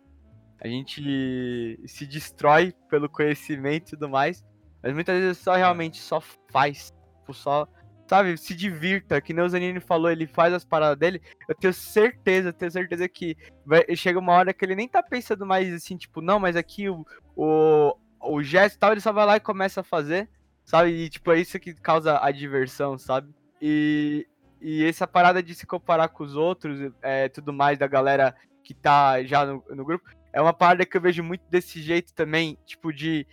A 0.60 0.68
gente 0.68 1.78
se 1.86 2.06
destrói 2.06 2.72
pelo 2.88 3.08
conhecimento 3.08 3.88
e 3.88 3.90
tudo 3.90 4.08
mais. 4.08 4.44
Mas 4.82 4.92
muitas 4.92 5.18
vezes 5.20 5.38
só 5.38 5.54
realmente 5.54 5.98
só 6.00 6.20
faz. 6.50 6.93
Tipo, 7.24 7.32
só, 7.32 7.66
sabe, 8.06 8.36
se 8.36 8.54
divirta. 8.54 9.20
Que 9.20 9.32
nem 9.32 9.42
o 9.42 9.48
Zanini 9.48 9.80
falou, 9.80 10.10
ele 10.10 10.26
faz 10.26 10.52
as 10.52 10.64
paradas 10.64 10.98
dele. 10.98 11.22
Eu 11.48 11.54
tenho 11.54 11.72
certeza, 11.72 12.52
tenho 12.52 12.70
certeza 12.70 13.08
que 13.08 13.34
vai, 13.64 13.84
chega 13.96 14.18
uma 14.18 14.34
hora 14.34 14.52
que 14.52 14.62
ele 14.64 14.76
nem 14.76 14.86
tá 14.86 15.02
pensando 15.02 15.46
mais 15.46 15.72
assim, 15.72 15.96
tipo, 15.96 16.20
não, 16.20 16.38
mas 16.38 16.54
aqui 16.54 16.88
o, 16.90 17.04
o, 17.34 17.96
o 18.20 18.42
gesto 18.42 18.76
e 18.76 18.78
tal, 18.78 18.92
ele 18.92 19.00
só 19.00 19.12
vai 19.12 19.24
lá 19.24 19.36
e 19.36 19.40
começa 19.40 19.80
a 19.80 19.84
fazer. 19.84 20.28
Sabe? 20.64 20.90
E 20.90 21.08
tipo, 21.08 21.32
é 21.32 21.40
isso 21.40 21.58
que 21.58 21.74
causa 21.74 22.18
a 22.22 22.30
diversão, 22.30 22.98
sabe? 22.98 23.34
E, 23.60 24.26
e 24.60 24.84
essa 24.84 25.06
parada 25.06 25.42
de 25.42 25.54
se 25.54 25.66
comparar 25.66 26.08
com 26.08 26.24
os 26.24 26.36
outros, 26.36 26.92
é, 27.02 27.28
tudo 27.28 27.52
mais 27.52 27.78
da 27.78 27.86
galera 27.86 28.34
que 28.62 28.74
tá 28.74 29.22
já 29.24 29.44
no, 29.44 29.62
no 29.70 29.84
grupo, 29.84 30.08
é 30.32 30.40
uma 30.40 30.54
parada 30.54 30.86
que 30.86 30.96
eu 30.96 31.00
vejo 31.00 31.22
muito 31.22 31.42
desse 31.50 31.82
jeito 31.82 32.14
também, 32.14 32.58
tipo, 32.64 32.92
de 32.92 33.26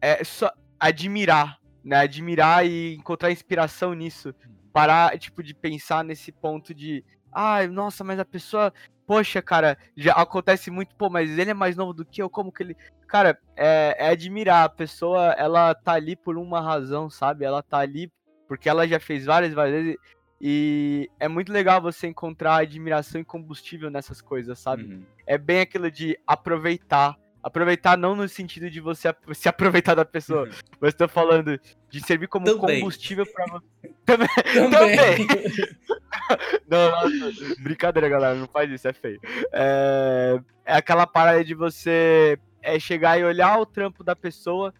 é, 0.00 0.22
só 0.22 0.52
admirar, 0.78 1.58
né? 1.86 2.00
Admirar 2.00 2.66
e 2.66 2.94
encontrar 2.94 3.30
inspiração 3.30 3.94
nisso. 3.94 4.34
Parar, 4.72 5.18
tipo, 5.18 5.42
de 5.42 5.54
pensar 5.54 6.04
nesse 6.04 6.30
ponto 6.30 6.74
de 6.74 7.02
Ai, 7.38 7.68
nossa, 7.68 8.02
mas 8.02 8.18
a 8.18 8.24
pessoa. 8.24 8.72
Poxa, 9.06 9.42
cara, 9.42 9.76
já 9.94 10.14
acontece 10.14 10.70
muito, 10.70 10.96
pô, 10.96 11.10
mas 11.10 11.38
ele 11.38 11.50
é 11.50 11.54
mais 11.54 11.76
novo 11.76 11.92
do 11.92 12.04
que 12.04 12.22
eu, 12.22 12.30
como 12.30 12.50
que 12.50 12.62
ele. 12.62 12.76
Cara, 13.06 13.38
é, 13.54 13.94
é 13.98 14.08
admirar. 14.08 14.64
A 14.64 14.68
pessoa, 14.70 15.32
ela 15.32 15.74
tá 15.74 15.92
ali 15.92 16.16
por 16.16 16.38
uma 16.38 16.62
razão, 16.62 17.10
sabe? 17.10 17.44
Ela 17.44 17.62
tá 17.62 17.78
ali 17.78 18.10
porque 18.48 18.70
ela 18.70 18.88
já 18.88 18.98
fez 18.98 19.26
várias, 19.26 19.52
várias 19.52 19.84
vezes. 19.84 19.98
E 20.40 21.10
é 21.20 21.28
muito 21.28 21.52
legal 21.52 21.80
você 21.80 22.06
encontrar 22.06 22.56
admiração 22.56 23.20
e 23.20 23.24
combustível 23.24 23.90
nessas 23.90 24.22
coisas, 24.22 24.58
sabe? 24.58 24.84
Uhum. 24.84 25.02
É 25.26 25.36
bem 25.36 25.60
aquilo 25.60 25.90
de 25.90 26.18
aproveitar. 26.26 27.16
Aproveitar 27.46 27.96
não 27.96 28.16
no 28.16 28.28
sentido 28.28 28.68
de 28.68 28.80
você 28.80 29.14
se 29.32 29.48
aproveitar 29.48 29.94
da 29.94 30.04
pessoa, 30.04 30.50
mas 30.80 30.94
tô 30.94 31.06
falando 31.06 31.56
de 31.88 32.00
servir 32.00 32.26
como 32.26 32.44
Também. 32.44 32.80
combustível 32.80 33.24
pra 33.24 33.46
você. 33.46 33.94
Também. 34.04 34.28
Também. 34.68 35.26
Não, 36.68 36.90
nossa, 36.90 37.54
brincadeira, 37.62 38.08
galera, 38.08 38.34
não 38.34 38.48
faz 38.48 38.68
isso, 38.68 38.88
é 38.88 38.92
feio. 38.92 39.20
É, 39.52 40.40
é 40.64 40.74
aquela 40.74 41.06
parada 41.06 41.44
de 41.44 41.54
você 41.54 42.36
é, 42.60 42.80
chegar 42.80 43.16
e 43.16 43.22
olhar 43.22 43.60
o 43.60 43.66
trampo 43.66 44.02
da 44.02 44.16
pessoa. 44.16 44.74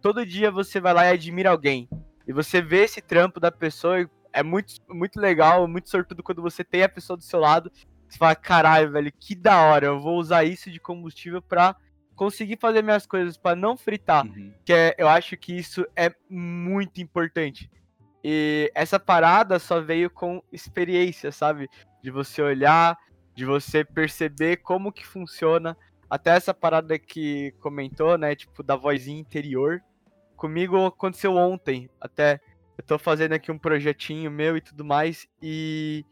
Todo 0.00 0.24
dia 0.24 0.48
você 0.48 0.80
vai 0.80 0.94
lá 0.94 1.06
e 1.06 1.14
admira 1.14 1.50
alguém. 1.50 1.88
E 2.24 2.32
você 2.32 2.62
vê 2.62 2.84
esse 2.84 3.00
trampo 3.00 3.40
da 3.40 3.50
pessoa 3.50 4.00
e 4.00 4.08
é 4.32 4.44
muito, 4.44 4.74
muito 4.88 5.18
legal, 5.18 5.66
muito 5.66 5.90
sortudo 5.90 6.22
quando 6.22 6.40
você 6.40 6.62
tem 6.62 6.84
a 6.84 6.88
pessoa 6.88 7.16
do 7.16 7.24
seu 7.24 7.40
lado. 7.40 7.68
Você 8.08 8.16
fala, 8.16 8.36
caralho, 8.36 8.92
velho, 8.92 9.12
que 9.18 9.34
da 9.34 9.60
hora, 9.60 9.86
eu 9.86 10.00
vou 10.00 10.20
usar 10.20 10.44
isso 10.44 10.70
de 10.70 10.78
combustível 10.78 11.42
pra 11.42 11.74
conseguir 12.14 12.58
fazer 12.60 12.82
minhas 12.82 13.06
coisas, 13.06 13.36
pra 13.36 13.54
não 13.56 13.76
fritar 13.76 14.26
Uhum. 14.26 14.52
que 14.64 14.72
é, 14.72 14.94
eu 14.98 15.08
acho 15.08 15.36
que 15.36 15.52
isso 15.56 15.86
é 15.96 16.14
muito 16.28 17.00
importante. 17.00 17.70
E 18.24 18.70
essa 18.74 19.00
parada 19.00 19.58
só 19.58 19.80
veio 19.80 20.08
com 20.08 20.42
experiência, 20.52 21.32
sabe? 21.32 21.68
De 22.02 22.10
você 22.10 22.40
olhar, 22.40 22.96
de 23.34 23.44
você 23.44 23.84
perceber 23.84 24.58
como 24.58 24.92
que 24.92 25.04
funciona. 25.04 25.76
Até 26.08 26.30
essa 26.30 26.54
parada 26.54 26.98
que 26.98 27.52
comentou, 27.60 28.16
né? 28.18 28.36
Tipo, 28.36 28.62
da 28.62 28.76
vozinha 28.76 29.18
interior. 29.18 29.82
Comigo 30.36 30.86
aconteceu 30.86 31.34
ontem, 31.36 31.88
até. 32.00 32.40
Eu 32.78 32.84
tô 32.84 32.98
fazendo 32.98 33.32
aqui 33.32 33.50
um 33.50 33.58
projetinho 33.58 34.30
meu 34.30 34.56
e 34.56 34.60
tudo 34.60 34.84
mais. 34.84 35.26
E 35.42 36.04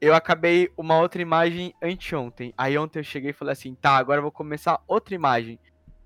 eu 0.00 0.14
acabei 0.14 0.70
uma 0.76 0.98
outra 0.98 1.22
imagem 1.22 1.74
anteontem. 1.82 2.52
Aí 2.56 2.76
ontem 2.76 3.00
eu 3.00 3.04
cheguei 3.04 3.30
e 3.30 3.34
falei 3.34 3.52
assim, 3.52 3.74
tá, 3.74 3.96
agora 3.96 4.18
eu 4.18 4.22
vou 4.22 4.32
começar 4.32 4.82
outra 4.86 5.14
imagem. 5.14 5.58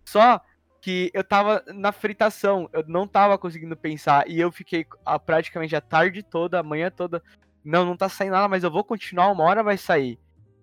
Só 0.05 0.41
que 0.81 1.11
eu 1.13 1.23
tava 1.23 1.63
na 1.75 1.93
fritação, 1.93 2.69
eu 2.73 2.85
não 2.87 3.07
tava 3.07 3.37
conseguindo 3.37 3.77
pensar. 3.77 4.29
E 4.29 4.41
eu 4.41 4.51
fiquei 4.51 4.87
a, 5.05 5.19
praticamente 5.19 5.77
a 5.77 5.81
tarde 5.81 6.23
toda, 6.23 6.59
a 6.59 6.63
manhã 6.63 6.91
toda. 6.91 7.23
Não, 7.65 7.85
não 7.85 7.97
tá 7.97 8.09
saindo 8.09 8.33
nada, 8.33 8.49
mas 8.49 8.65
eu 8.65 8.71
vou 8.71 8.83
continuar, 8.83 9.31
uma 9.31 9.45
hora 9.45 9.63
vai 9.63 9.77
sair. 9.77 10.19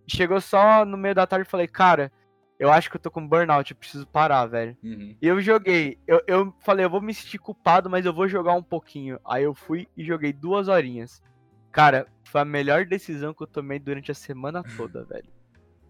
Chegou 0.08 0.42
só 0.42 0.86
no 0.86 0.98
meio 0.98 1.14
da 1.14 1.28
tarde 1.28 1.48
e 1.48 1.52
falei, 1.52 1.68
cara, 1.68 2.12
eu 2.58 2.72
acho 2.72 2.90
que 2.90 2.96
eu 2.96 3.02
tô 3.02 3.12
com 3.12 3.28
burnout, 3.28 3.70
eu 3.70 3.78
preciso 3.78 4.08
parar, 4.08 4.46
velho. 4.48 4.76
Uhum. 4.84 5.16
E 5.22 5.28
eu 5.28 5.40
joguei. 5.42 6.00
Eu, 6.08 6.22
eu 6.26 6.54
falei, 6.62 6.86
eu 6.86 6.90
vou 6.90 7.02
me 7.02 7.14
sentir 7.14 7.38
culpado, 7.38 7.90
mas 7.90 8.06
eu 8.06 8.14
vou 8.14 8.28
jogar 8.28 8.54
um 8.54 8.64
pouquinho. 8.64 9.20
Aí 9.24 9.44
eu 9.44 9.54
fui 9.54 9.88
e 9.96 10.04
joguei 10.04 10.34
duas 10.34 10.68
horinhas. 10.68 11.22
Cara, 11.72 12.08
foi 12.24 12.42
a 12.42 12.46
melhor 12.46 12.86
decisão 12.86 13.34
que 13.34 13.44
eu 13.44 13.48
tomei 13.48 13.80
durante 13.80 14.12
a 14.12 14.16
semana 14.16 14.64
toda, 14.76 15.04
velho. 15.06 15.30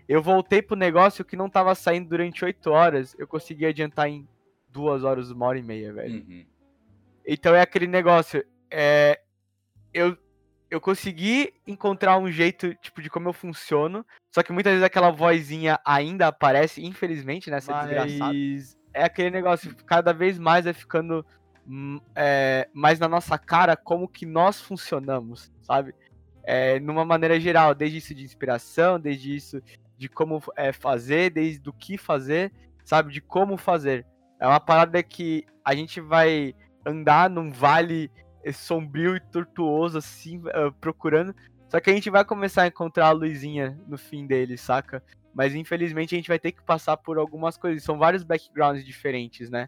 Eu 0.07 0.21
voltei 0.21 0.61
pro 0.61 0.75
negócio 0.75 1.25
que 1.25 1.35
não 1.35 1.49
tava 1.49 1.75
saindo 1.75 2.09
durante 2.09 2.45
oito 2.45 2.69
horas. 2.69 3.15
Eu 3.19 3.27
consegui 3.27 3.65
adiantar 3.65 4.07
em 4.07 4.27
duas 4.69 5.03
horas, 5.03 5.29
uma 5.31 5.45
hora 5.45 5.59
e 5.59 5.63
meia, 5.63 5.91
velho. 5.91 6.23
Uhum. 6.25 6.45
Então 7.25 7.53
é 7.53 7.61
aquele 7.61 7.87
negócio. 7.87 8.45
É, 8.71 9.19
eu, 9.93 10.17
eu 10.71 10.79
consegui 10.79 11.53
encontrar 11.65 12.17
um 12.17 12.31
jeito, 12.31 12.73
tipo, 12.75 13.01
de 13.01 13.09
como 13.09 13.27
eu 13.27 13.33
funciono. 13.33 14.05
Só 14.33 14.41
que 14.41 14.53
muitas 14.53 14.71
vezes 14.71 14.85
aquela 14.85 15.11
vozinha 15.11 15.77
ainda 15.83 16.27
aparece, 16.27 16.85
infelizmente, 16.85 17.49
né? 17.49 17.57
Essa 17.57 17.73
desgraçada. 17.81 18.33
Mas 18.33 18.77
é 18.93 19.03
aquele 19.03 19.29
negócio, 19.29 19.75
cada 19.85 20.13
vez 20.13 20.39
mais 20.39 20.65
vai 20.65 20.73
ficando 20.73 21.25
é, 22.15 22.69
mais 22.73 22.99
na 22.99 23.07
nossa 23.07 23.37
cara 23.37 23.75
como 23.75 24.07
que 24.07 24.25
nós 24.25 24.61
funcionamos, 24.61 25.51
sabe? 25.61 25.93
É, 26.43 26.79
numa 26.79 27.03
maneira 27.03 27.39
geral, 27.39 27.75
desde 27.75 27.97
isso 27.97 28.15
de 28.15 28.23
inspiração, 28.23 28.99
desde 28.99 29.35
isso 29.35 29.61
de 29.97 30.07
como 30.07 30.41
é, 30.55 30.71
fazer, 30.71 31.29
desde 31.31 31.59
do 31.59 31.73
que 31.73 31.97
fazer, 31.97 32.53
sabe? 32.83 33.11
De 33.11 33.19
como 33.19 33.57
fazer. 33.57 34.05
É 34.39 34.47
uma 34.47 34.59
parada 34.59 35.01
que 35.03 35.45
a 35.65 35.75
gente 35.75 35.99
vai 35.99 36.55
andar 36.85 37.29
num 37.29 37.51
vale 37.51 38.09
eh, 38.43 38.53
sombrio 38.53 39.15
e 39.15 39.19
tortuoso, 39.19 39.97
assim, 39.97 40.41
eh, 40.47 40.71
procurando. 40.79 41.35
Só 41.67 41.79
que 41.81 41.89
a 41.89 41.93
gente 41.93 42.09
vai 42.09 42.23
começar 42.23 42.63
a 42.63 42.67
encontrar 42.67 43.07
a 43.07 43.11
luzinha 43.11 43.77
no 43.87 43.97
fim 43.97 44.25
dele, 44.25 44.57
saca? 44.57 45.03
Mas 45.33 45.53
infelizmente 45.53 46.15
a 46.15 46.17
gente 46.17 46.29
vai 46.29 46.39
ter 46.39 46.53
que 46.53 46.63
passar 46.63 46.95
por 46.95 47.17
algumas 47.17 47.57
coisas. 47.57 47.83
São 47.83 47.97
vários 47.97 48.23
backgrounds 48.23 48.85
diferentes, 48.85 49.49
né? 49.49 49.67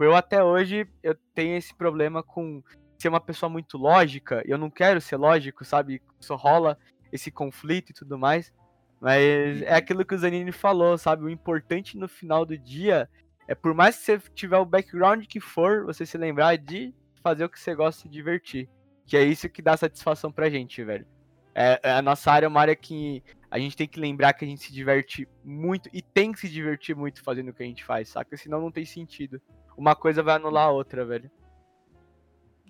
Tipo, 0.00 0.04
eu 0.04 0.16
até 0.16 0.42
hoje 0.42 0.88
eu 1.02 1.14
tenho 1.34 1.58
esse 1.58 1.74
problema 1.74 2.22
com 2.22 2.62
ser 2.96 3.10
uma 3.10 3.20
pessoa 3.20 3.50
muito 3.50 3.76
lógica. 3.76 4.42
E 4.46 4.50
eu 4.50 4.56
não 4.56 4.70
quero 4.70 4.98
ser 4.98 5.16
lógico, 5.16 5.62
sabe? 5.62 6.00
Só 6.18 6.36
rola 6.36 6.78
esse 7.12 7.30
conflito 7.30 7.90
e 7.90 7.92
tudo 7.92 8.18
mais. 8.18 8.50
Mas 8.98 9.60
é 9.60 9.74
aquilo 9.74 10.02
que 10.02 10.14
o 10.14 10.18
Zanini 10.18 10.52
falou, 10.52 10.96
sabe? 10.96 11.24
O 11.24 11.28
importante 11.28 11.98
no 11.98 12.08
final 12.08 12.46
do 12.46 12.56
dia 12.56 13.10
é 13.46 13.54
por 13.54 13.74
mais 13.74 13.98
que 13.98 14.04
você 14.04 14.18
tiver 14.34 14.56
o 14.56 14.64
background 14.64 15.26
que 15.26 15.38
for, 15.38 15.84
você 15.84 16.06
se 16.06 16.16
lembrar 16.16 16.56
de 16.56 16.94
fazer 17.22 17.44
o 17.44 17.50
que 17.50 17.60
você 17.60 17.74
gosta 17.74 18.08
de 18.08 18.14
divertir. 18.14 18.70
Que 19.04 19.18
é 19.18 19.22
isso 19.22 19.50
que 19.50 19.60
dá 19.60 19.76
satisfação 19.76 20.32
pra 20.32 20.48
gente, 20.48 20.82
velho. 20.82 21.06
É, 21.54 21.78
é, 21.82 21.92
a 21.92 22.00
nossa 22.00 22.32
área 22.32 22.46
é 22.46 22.48
uma 22.48 22.60
área 22.60 22.76
que 22.76 23.22
a 23.50 23.58
gente 23.58 23.76
tem 23.76 23.86
que 23.86 24.00
lembrar 24.00 24.32
que 24.32 24.46
a 24.46 24.48
gente 24.48 24.62
se 24.62 24.72
diverte 24.72 25.28
muito 25.44 25.90
e 25.92 26.00
tem 26.00 26.32
que 26.32 26.40
se 26.40 26.48
divertir 26.48 26.96
muito 26.96 27.22
fazendo 27.22 27.50
o 27.50 27.52
que 27.52 27.62
a 27.62 27.66
gente 27.66 27.84
faz, 27.84 28.08
saca? 28.08 28.34
Senão 28.34 28.62
não 28.62 28.72
tem 28.72 28.86
sentido. 28.86 29.42
Uma 29.80 29.96
coisa 29.96 30.22
vai 30.22 30.36
anular 30.36 30.66
a 30.66 30.70
outra, 30.70 31.06
velho. 31.06 31.30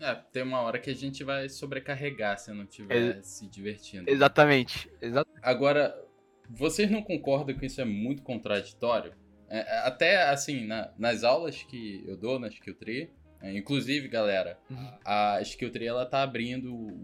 É, 0.00 0.14
tem 0.14 0.44
uma 0.44 0.60
hora 0.60 0.78
que 0.78 0.88
a 0.90 0.94
gente 0.94 1.24
vai 1.24 1.48
sobrecarregar 1.48 2.38
se 2.38 2.52
não 2.52 2.62
estiver 2.62 3.20
se 3.24 3.48
divertindo. 3.48 4.08
Exatamente. 4.08 4.88
Exa 5.02 5.26
Agora, 5.42 6.00
vocês 6.48 6.88
não 6.88 7.02
concordam 7.02 7.56
que 7.58 7.66
isso 7.66 7.80
é 7.80 7.84
muito 7.84 8.22
contraditório? 8.22 9.12
É, 9.48 9.78
até 9.80 10.22
assim, 10.30 10.64
na- 10.64 10.92
nas 10.96 11.24
aulas 11.24 11.60
que 11.64 12.04
eu 12.06 12.16
dou 12.16 12.38
na 12.38 12.46
Skill 12.46 12.76
Tree, 12.76 13.10
é, 13.42 13.58
inclusive, 13.58 14.06
galera, 14.06 14.56
Uhum. 14.70 14.92
a 15.04 15.40
Skill 15.42 15.72
Tree 15.72 15.88
ela 15.88 16.06
tá 16.06 16.22
abrindo 16.22 16.96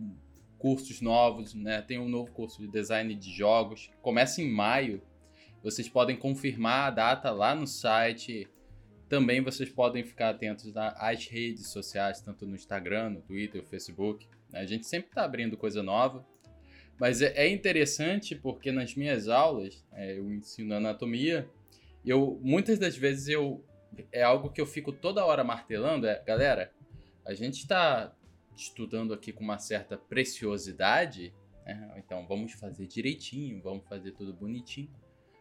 cursos 0.57 1.01
novos, 1.01 1.53
né? 1.53 1.83
Tem 1.83 1.99
um 1.99 2.09
novo 2.09 2.31
curso 2.31 2.61
de 2.61 2.69
design 2.69 3.13
de 3.17 3.33
jogos, 3.37 3.91
começa 4.01 4.41
em 4.41 4.49
maio. 4.49 5.03
Vocês 5.65 5.89
podem 5.89 6.17
confirmar 6.17 6.87
a 6.87 6.91
data 6.91 7.33
lá 7.33 7.57
no 7.57 7.67
site. 7.67 8.49
Também 9.09 9.41
vocês 9.41 9.69
podem 9.69 10.03
ficar 10.03 10.31
atentos 10.31 10.73
às 10.77 11.27
redes 11.27 11.69
sociais, 11.69 12.21
tanto 12.21 12.47
no 12.47 12.57
Instagram, 12.57 13.11
no 13.11 13.23
Twitter, 13.23 13.63
no 13.63 13.69
Facebook. 13.69 14.27
né? 14.51 14.61
A 14.61 14.67
gente 14.67 14.87
sempre 14.87 15.11
tá 15.11 15.25
abrindo 15.25 15.57
coisa 15.57 15.83
nova. 15.83 16.27
Mas 16.99 17.21
é 17.23 17.33
é 17.37 17.49
interessante 17.49 18.35
porque 18.35 18.73
nas 18.73 18.95
minhas 18.95 19.29
aulas, 19.29 19.85
é, 19.93 20.19
eu 20.19 20.33
ensino 20.33 20.75
anatomia, 20.75 21.49
eu 22.05 22.41
muitas 22.43 22.79
das 22.79 22.97
vezes 22.97 23.29
eu 23.29 23.65
é 24.13 24.23
algo 24.23 24.51
que 24.51 24.61
eu 24.61 24.67
fico 24.67 24.93
toda 24.93 25.25
hora 25.25 25.45
martelando, 25.45 26.07
é, 26.07 26.23
galera, 26.25 26.73
a 27.25 27.35
gente 27.35 27.61
está 27.61 28.15
estudando 28.57 29.13
aqui 29.13 29.33
com 29.33 29.45
uma 29.45 29.59
certa 29.59 29.97
preciosidade, 29.97 31.35
né? 31.65 31.95
então 31.97 32.27
vamos 32.27 32.53
fazer 32.53 32.87
direitinho, 32.87 33.61
vamos 33.63 33.87
fazer 33.87 34.13
tudo 34.13 34.33
bonitinho. 34.33 34.91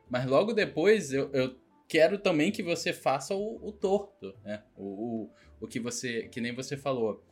Mas 0.09 0.25
logo 0.25 0.53
depois 0.53 1.11
eu, 1.11 1.31
eu 1.31 1.55
quero 1.87 2.17
também 2.17 2.51
que 2.51 2.63
você 2.63 2.93
faça 2.93 3.35
o, 3.35 3.59
o 3.67 3.71
torto, 3.71 4.35
né? 4.43 4.63
O, 4.75 4.83
o, 4.83 5.31
o 5.61 5.67
que 5.67 5.79
você, 5.79 6.27
que 6.27 6.41
nem 6.41 6.53
você 6.53 6.75
falou, 6.75 7.23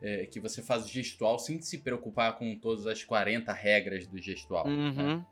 é, 0.00 0.26
que 0.26 0.40
você 0.40 0.62
faz 0.62 0.84
o 0.84 0.88
gestual 0.88 1.38
sem 1.38 1.60
se 1.60 1.78
preocupar 1.78 2.36
com 2.38 2.58
todas 2.58 2.86
as 2.86 3.04
40 3.04 3.52
regras 3.52 4.06
do 4.06 4.18
gestual. 4.18 4.66
né? 4.66 4.72
Uhum. 4.74 5.24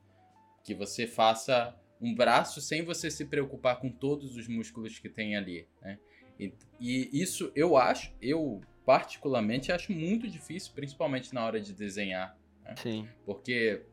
Que 0.65 0.75
você 0.75 1.07
faça 1.07 1.77
um 2.01 2.15
braço 2.15 2.61
sem 2.61 2.83
você 2.83 3.11
se 3.11 3.27
preocupar 3.27 3.81
com 3.81 3.91
todos 3.91 4.37
os 4.37 4.49
músculos 4.49 4.99
que 4.99 5.09
tem 5.09 5.37
ali, 5.37 5.67
né? 5.83 5.99
E, 6.39 6.55
e 6.81 7.23
isso 7.23 7.53
eu 7.55 7.77
acho, 7.77 8.15
eu 8.23 8.63
particularmente 8.87 9.71
acho 9.71 9.93
muito 9.93 10.27
difícil, 10.27 10.73
principalmente 10.75 11.35
na 11.35 11.45
hora 11.45 11.61
de 11.61 11.75
desenhar, 11.75 12.39
Sim. 12.77 13.07
porque 13.27 13.85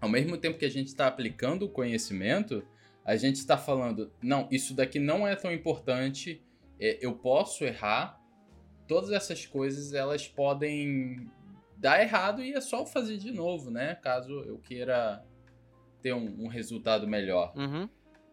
ao 0.00 0.08
mesmo 0.08 0.38
tempo 0.38 0.58
que 0.58 0.64
a 0.64 0.70
gente 0.70 0.86
está 0.88 1.08
aplicando 1.08 1.64
o 1.64 1.68
conhecimento, 1.68 2.64
a 3.04 3.16
gente 3.16 3.36
está 3.36 3.58
falando, 3.58 4.12
não, 4.22 4.48
isso 4.50 4.74
daqui 4.74 4.98
não 4.98 5.26
é 5.26 5.34
tão 5.34 5.52
importante, 5.52 6.42
é, 6.78 6.98
eu 7.00 7.14
posso 7.14 7.64
errar, 7.64 8.20
todas 8.86 9.10
essas 9.10 9.46
coisas 9.46 9.92
elas 9.92 10.28
podem 10.28 11.30
dar 11.76 12.00
errado 12.00 12.42
e 12.42 12.52
é 12.52 12.60
só 12.60 12.86
fazer 12.86 13.18
de 13.18 13.32
novo, 13.32 13.70
né? 13.70 13.96
Caso 13.96 14.32
eu 14.44 14.58
queira 14.58 15.24
ter 16.00 16.12
um, 16.12 16.44
um 16.44 16.46
resultado 16.46 17.08
melhor. 17.08 17.52
Uhum. 17.56 17.88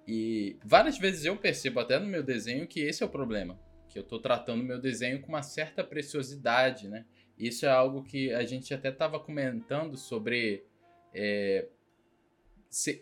E 0.08 0.58
várias 0.64 0.98
vezes 0.98 1.26
eu 1.26 1.36
percebo 1.36 1.80
até 1.80 2.00
no 2.00 2.08
meu 2.08 2.24
desenho 2.24 2.68
que 2.68 2.80
esse 2.80 3.04
é 3.04 3.06
o 3.06 3.10
problema. 3.10 3.60
Que 3.90 3.98
eu 3.98 4.04
tô 4.04 4.20
tratando 4.20 4.64
meu 4.64 4.80
desenho 4.80 5.22
com 5.22 5.30
uma 5.30 5.42
certa 5.42 5.84
preciosidade, 5.84 6.88
né? 6.88 7.06
Isso 7.38 7.66
é 7.66 7.70
algo 7.70 8.04
que 8.04 8.34
a 8.34 8.44
gente 8.44 8.74
até 8.74 8.90
estava 8.90 9.20
comentando 9.20 9.96
sobre 9.98 10.66
é, 11.14 11.68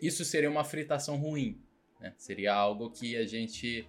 isso 0.02 0.24
seria 0.24 0.50
uma 0.50 0.64
fritação 0.64 1.16
ruim. 1.16 1.60
Né? 2.00 2.14
Seria 2.16 2.54
algo 2.54 2.90
que 2.90 3.16
a 3.16 3.26
gente 3.26 3.88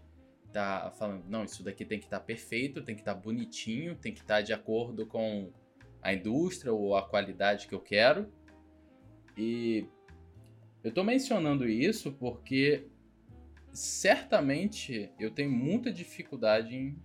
tá 0.51 0.91
falando, 0.97 1.25
não, 1.29 1.43
isso 1.43 1.63
daqui 1.63 1.85
tem 1.85 1.99
que 1.99 2.05
estar 2.05 2.19
tá 2.19 2.25
perfeito, 2.25 2.81
tem 2.83 2.95
que 2.95 3.01
estar 3.01 3.13
tá 3.13 3.19
bonitinho, 3.19 3.95
tem 3.95 4.13
que 4.13 4.21
estar 4.21 4.35
tá 4.35 4.41
de 4.41 4.51
acordo 4.51 5.05
com 5.05 5.51
a 6.01 6.13
indústria 6.13 6.73
ou 6.73 6.95
a 6.95 7.07
qualidade 7.07 7.67
que 7.67 7.73
eu 7.73 7.79
quero. 7.79 8.31
E 9.37 9.87
eu 10.83 10.89
estou 10.89 11.03
mencionando 11.03 11.67
isso 11.67 12.11
porque 12.13 12.87
certamente 13.71 15.11
eu 15.19 15.31
tenho 15.31 15.51
muita 15.51 15.91
dificuldade 15.91 16.75
em 16.75 17.01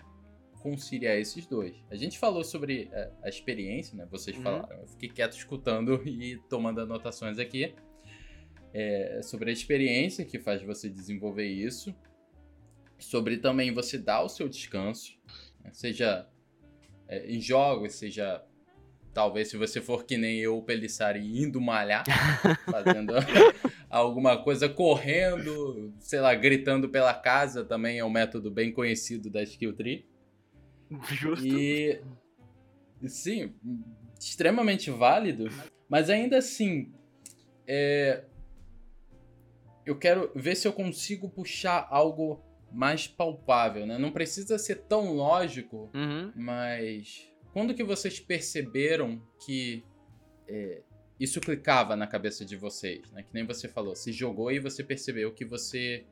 conciliar 0.61 1.17
esses 1.17 1.47
dois. 1.47 1.77
A 1.91 1.95
gente 1.95 2.19
falou 2.19 2.43
sobre 2.43 2.91
a, 3.23 3.29
experiência, 3.29 3.97
né? 3.97 4.07
Vocês 4.11 4.37
uhum. 4.37 4.43
falaram. 4.43 4.81
Eu 4.81 4.87
fiquei 4.87 5.11
quieto 5.11 5.37
escutando 5.37 6.03
e 6.09 6.39
tomando 6.49 6.81
anotações 6.81 7.39
aqui. 7.39 7.75
É, 8.75 9.21
sobre 9.23 9.51
a 9.51 9.53
experiência 9.53 10.25
que 10.25 10.39
faz 10.39 10.61
você 10.63 10.89
desenvolver 10.89 11.47
isso. 11.47 11.95
Sobre 12.99 13.39
também 13.39 13.73
você 13.73 13.97
dar 13.97 14.23
o 14.23 14.29
seu 14.29 14.49
descanso. 14.49 15.17
Né? 15.63 15.71
Seja 15.73 16.29
é, 17.09 17.27
em 17.31 17.41
jogos, 17.41 17.95
seja 17.95 18.45
talvez 19.15 19.49
se 19.49 19.57
você 19.57 19.81
for 19.81 20.05
que 20.05 20.19
nem 20.19 20.41
eu, 20.41 20.61
Pelissari, 20.61 21.41
indo 21.41 21.61
malhar, 21.61 22.05
fazendo 22.69 23.15
alguma 23.89 24.43
coisa, 24.43 24.69
correndo, 24.69 25.95
sei 26.01 26.21
lá, 26.21 26.35
gritando 26.35 26.89
pela 26.89 27.15
casa, 27.15 27.65
também 27.65 27.99
é 27.99 28.05
um 28.05 28.11
método 28.11 28.51
bem 28.51 28.73
conhecido 28.73 29.31
da 29.31 29.43
Skill 29.43 29.73
Tree. 29.73 30.05
Justo. 31.09 31.47
E 31.47 32.01
sim, 33.07 33.55
extremamente 34.19 34.91
válido, 34.91 35.49
mas 35.89 36.11
ainda 36.11 36.39
assim, 36.39 36.93
é... 37.67 38.25
eu 39.87 39.99
quero 39.99 40.31
ver 40.35 40.55
se 40.55 40.67
eu 40.67 40.73
consigo 40.73 41.29
puxar 41.29 41.87
algo 41.91 42.43
mais 42.73 43.07
palpável, 43.07 43.87
né? 43.87 43.99
Não 43.99 44.11
precisa 44.11 44.59
ser 44.59 44.83
tão 44.83 45.13
lógico, 45.13 45.91
uhum. 45.95 46.33
mas 46.35 47.31
quando 47.53 47.75
que 47.75 47.85
vocês 47.85 48.19
perceberam 48.19 49.23
que 49.45 49.85
é, 50.49 50.83
isso 51.19 51.41
clicava 51.41 51.95
na 51.95 52.07
cabeça 52.07 52.45
de 52.45 52.57
vocês, 52.57 53.11
né? 53.13 53.23
Que 53.23 53.33
nem 53.33 53.47
você 53.47 53.69
falou, 53.69 53.95
se 53.95 54.13
jogou 54.13 54.51
e 54.51 54.59
você 54.59 54.83
percebeu 54.83 55.33
que 55.33 55.45
você 55.45 56.05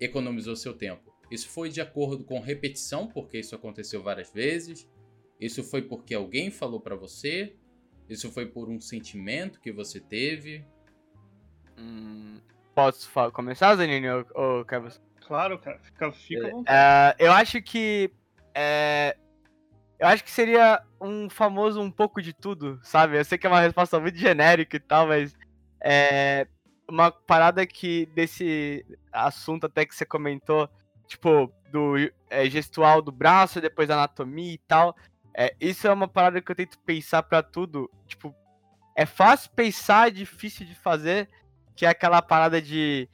economizou 0.00 0.56
seu 0.56 0.72
tempo. 0.72 1.12
Isso 1.30 1.48
foi 1.48 1.68
de 1.68 1.80
acordo 1.80 2.24
com 2.24 2.40
repetição, 2.40 3.06
porque 3.06 3.38
isso 3.38 3.54
aconteceu 3.54 4.02
várias 4.02 4.32
vezes. 4.32 4.88
Isso 5.40 5.62
foi 5.62 5.82
porque 5.82 6.14
alguém 6.14 6.50
falou 6.50 6.80
para 6.80 6.96
você. 6.96 7.54
Isso 8.08 8.30
foi 8.30 8.46
por 8.46 8.68
um 8.68 8.80
sentimento 8.80 9.60
que 9.60 9.72
você 9.72 10.00
teve. 10.00 10.64
Hum, 11.78 12.40
posso 12.74 13.10
começar, 13.32 13.74
Zanini, 13.76 14.08
ou, 14.08 14.26
ou 14.34 14.64
quer 14.64 14.80
você? 14.80 15.00
Claro, 15.26 15.58
cara, 15.58 15.78
fica, 15.78 16.12
fica 16.12 16.50
é, 16.66 17.16
Eu 17.18 17.32
acho 17.32 17.60
que. 17.62 18.10
É, 18.54 19.16
eu 19.98 20.06
acho 20.08 20.22
que 20.22 20.30
seria 20.30 20.82
um 21.00 21.30
famoso 21.30 21.80
um 21.80 21.90
pouco 21.90 22.20
de 22.20 22.32
tudo, 22.32 22.78
sabe? 22.82 23.18
Eu 23.18 23.24
sei 23.24 23.38
que 23.38 23.46
é 23.46 23.50
uma 23.50 23.60
resposta 23.60 23.98
muito 23.98 24.18
genérica 24.18 24.76
e 24.76 24.80
tal, 24.80 25.06
mas. 25.06 25.34
É, 25.80 26.46
uma 26.88 27.10
parada 27.10 27.66
que 27.66 28.06
desse 28.14 28.84
assunto 29.10 29.66
até 29.66 29.86
que 29.86 29.94
você 29.94 30.04
comentou 30.04 30.68
tipo, 31.06 31.52
do 31.70 31.94
é, 32.30 32.48
gestual 32.48 33.00
do 33.02 33.12
braço, 33.12 33.60
depois 33.60 33.90
anatomia 33.90 34.54
e 34.54 34.58
tal. 34.58 34.96
É, 35.36 35.54
isso 35.60 35.86
é 35.86 35.92
uma 35.92 36.08
parada 36.08 36.40
que 36.40 36.50
eu 36.50 36.56
tento 36.56 36.78
pensar 36.80 37.22
para 37.22 37.42
tudo. 37.42 37.90
Tipo, 38.06 38.34
é 38.96 39.04
fácil 39.06 39.50
pensar, 39.50 40.08
é 40.08 40.10
difícil 40.10 40.66
de 40.66 40.74
fazer, 40.74 41.28
que 41.74 41.86
é 41.86 41.88
aquela 41.88 42.22
parada 42.22 42.60
de. 42.60 43.08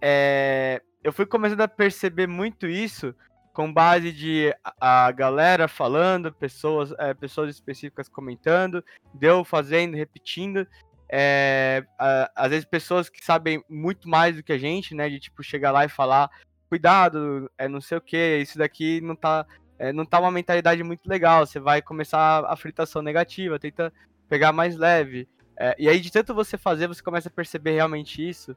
É, 0.00 0.80
eu 1.02 1.12
fui 1.12 1.26
começando 1.26 1.60
a 1.60 1.68
perceber 1.68 2.26
muito 2.26 2.66
isso 2.66 3.14
com 3.52 3.72
base 3.72 4.12
de 4.12 4.54
a, 4.80 5.06
a 5.06 5.12
galera 5.12 5.68
falando, 5.68 6.32
pessoas, 6.32 6.92
é, 6.98 7.14
pessoas 7.14 7.54
específicas 7.54 8.08
comentando, 8.08 8.84
deu 9.12 9.44
fazendo, 9.44 9.96
repetindo. 9.96 10.66
É, 11.08 11.84
a, 11.98 12.30
às 12.34 12.50
vezes 12.50 12.64
pessoas 12.64 13.08
que 13.08 13.24
sabem 13.24 13.62
muito 13.68 14.08
mais 14.08 14.36
do 14.36 14.42
que 14.42 14.52
a 14.52 14.58
gente, 14.58 14.94
né? 14.94 15.08
De 15.08 15.20
tipo 15.20 15.42
chegar 15.42 15.70
lá 15.70 15.84
e 15.84 15.88
falar 15.88 16.30
cuidado, 16.68 17.48
é 17.56 17.68
não 17.68 17.80
sei 17.80 17.98
o 17.98 18.00
que, 18.00 18.38
isso 18.38 18.58
daqui 18.58 19.00
não 19.00 19.14
tá, 19.14 19.46
é, 19.78 19.92
não 19.92 20.04
tá 20.04 20.18
uma 20.18 20.30
mentalidade 20.30 20.82
muito 20.82 21.06
legal, 21.06 21.46
você 21.46 21.60
vai 21.60 21.80
começar 21.80 22.44
a 22.46 22.56
fritação 22.56 23.00
negativa, 23.00 23.60
tenta 23.60 23.92
pegar 24.28 24.52
mais 24.52 24.76
leve. 24.76 25.28
É, 25.56 25.74
e 25.78 25.88
aí, 25.88 26.00
de 26.00 26.10
tanto 26.10 26.34
você 26.34 26.58
fazer, 26.58 26.86
você 26.86 27.02
começa 27.02 27.28
a 27.28 27.32
perceber 27.32 27.72
realmente 27.72 28.26
isso. 28.26 28.56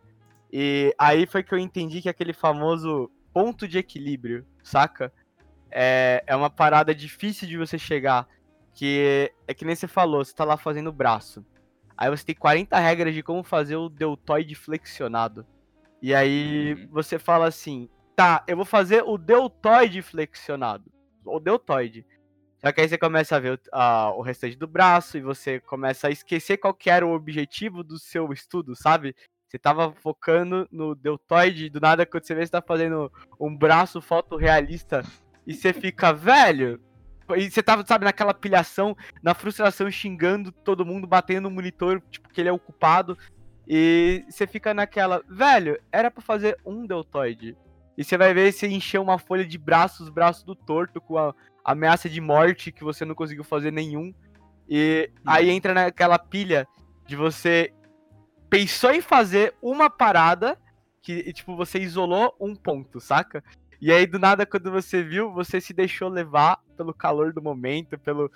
E 0.52 0.94
aí 0.98 1.26
foi 1.26 1.44
que 1.44 1.54
eu 1.54 1.60
entendi 1.60 2.02
que 2.02 2.10
aquele 2.10 2.34
famoso 2.34 3.12
ponto 3.34 3.68
de 3.68 3.78
equilíbrio, 3.78 4.46
saca? 4.64 5.12
É, 5.70 6.24
é 6.26 6.36
uma 6.36 6.50
parada 6.50 6.96
difícil 6.96 7.48
de 7.48 7.58
você 7.58 7.78
chegar. 7.78 8.28
Que 8.74 9.32
é 9.48 9.54
que 9.54 9.66
nem 9.66 9.76
você 9.76 9.88
falou, 9.88 10.24
você 10.24 10.34
tá 10.34 10.44
lá 10.44 10.56
fazendo 10.56 10.92
braço. 10.92 11.46
Aí 11.98 12.10
você 12.10 12.24
tem 12.24 12.36
40 12.36 12.78
regras 12.78 13.14
de 13.14 13.24
como 13.24 13.44
fazer 13.44 13.76
o 13.76 13.90
deltoide 13.90 14.54
flexionado. 14.54 15.46
E 16.02 16.14
aí 16.14 16.74
uhum. 16.74 16.88
você 16.92 17.18
fala 17.18 17.48
assim, 17.48 17.90
tá, 18.16 18.44
eu 18.48 18.56
vou 18.56 18.66
fazer 18.66 19.04
o 19.04 19.18
deltoide 19.18 20.02
flexionado. 20.04 20.92
O 21.26 21.40
deltoide. 21.40 22.06
Só 22.60 22.72
que 22.72 22.82
aí 22.82 22.90
você 22.90 22.98
começa 22.98 23.36
a 23.36 23.40
ver 23.40 23.54
o, 23.54 23.60
a, 23.72 24.12
o 24.16 24.22
restante 24.22 24.56
do 24.56 24.68
braço 24.68 25.18
e 25.18 25.22
você 25.22 25.60
começa 25.60 26.08
a 26.08 26.12
esquecer 26.12 26.58
qual 26.58 26.76
era 26.86 27.06
o 27.06 27.14
objetivo 27.14 27.84
do 27.84 28.00
seu 28.00 28.32
estudo, 28.34 28.76
sabe? 28.76 29.16
Você 29.48 29.58
tava 29.58 29.94
focando 29.94 30.68
no 30.72 30.94
deltoide, 30.94 31.70
do 31.70 31.80
nada 31.80 32.06
quando 32.06 32.26
você 32.26 32.36
vê 32.36 32.46
você 32.46 32.52
tá 32.52 32.62
fazendo 32.62 33.12
um 33.40 33.56
braço 33.56 34.02
fotorrealista 34.02 35.04
e 35.46 35.54
você 35.54 35.72
fica, 35.72 36.12
velho. 36.14 36.82
E 37.36 37.50
você 37.50 37.62
tava, 37.62 37.86
sabe, 37.86 38.06
naquela 38.06 38.34
pilhação, 38.34 38.96
na 39.22 39.34
frustração, 39.34 39.92
xingando 39.92 40.52
todo 40.52 40.86
mundo, 40.86 41.06
batendo 41.06 41.50
no 41.50 41.56
monitor, 41.56 42.02
tipo, 42.10 42.30
que 42.30 42.42
ele 42.42 42.50
é 42.50 42.54
ocupado. 42.54 43.18
E 43.68 44.24
você 44.30 44.48
fica 44.48 44.74
naquela, 44.74 45.22
velho, 45.28 45.78
era 45.92 46.10
para 46.10 46.22
fazer 46.22 46.58
um 46.66 46.86
deltoide. 46.86 47.56
E 47.98 48.04
você 48.04 48.18
vai 48.18 48.34
ver 48.34 48.52
se 48.54 48.66
encher 48.68 49.00
uma 49.00 49.18
folha 49.18 49.46
de 49.46 49.58
braços, 49.58 50.08
braço 50.08 50.46
do 50.46 50.56
torto, 50.56 51.02
com 51.02 51.18
a 51.18 51.34
ameaça 51.68 52.10
de 52.10 52.22
morte 52.22 52.72
que 52.72 52.84
você 52.84 53.04
não 53.04 53.14
conseguiu 53.14 53.44
fazer 53.44 53.72
nenhum. 53.72 54.14
E 54.70 55.12
hum. 55.18 55.22
aí 55.26 55.50
entra 55.50 55.74
naquela 55.74 56.18
pilha 56.18 56.66
de 57.06 57.16
você 57.18 57.74
pensou 58.50 58.92
em 58.92 59.02
fazer 59.02 59.54
uma 59.62 59.90
parada 59.90 60.58
que, 61.02 61.34
tipo, 61.34 61.56
você 61.56 61.80
isolou 61.80 62.36
um 62.40 62.56
ponto, 62.56 63.00
saca? 63.00 63.44
E 63.80 63.92
aí, 63.92 64.08
do 64.08 64.18
nada, 64.18 64.46
quando 64.46 64.72
você 64.72 65.04
viu, 65.04 65.32
você 65.32 65.62
se 65.62 65.74
deixou 65.74 66.10
levar 66.10 66.60
pelo 66.76 66.94
calor 66.94 67.32
do 67.32 67.42
momento, 67.42 67.98
pelo, 68.00 68.32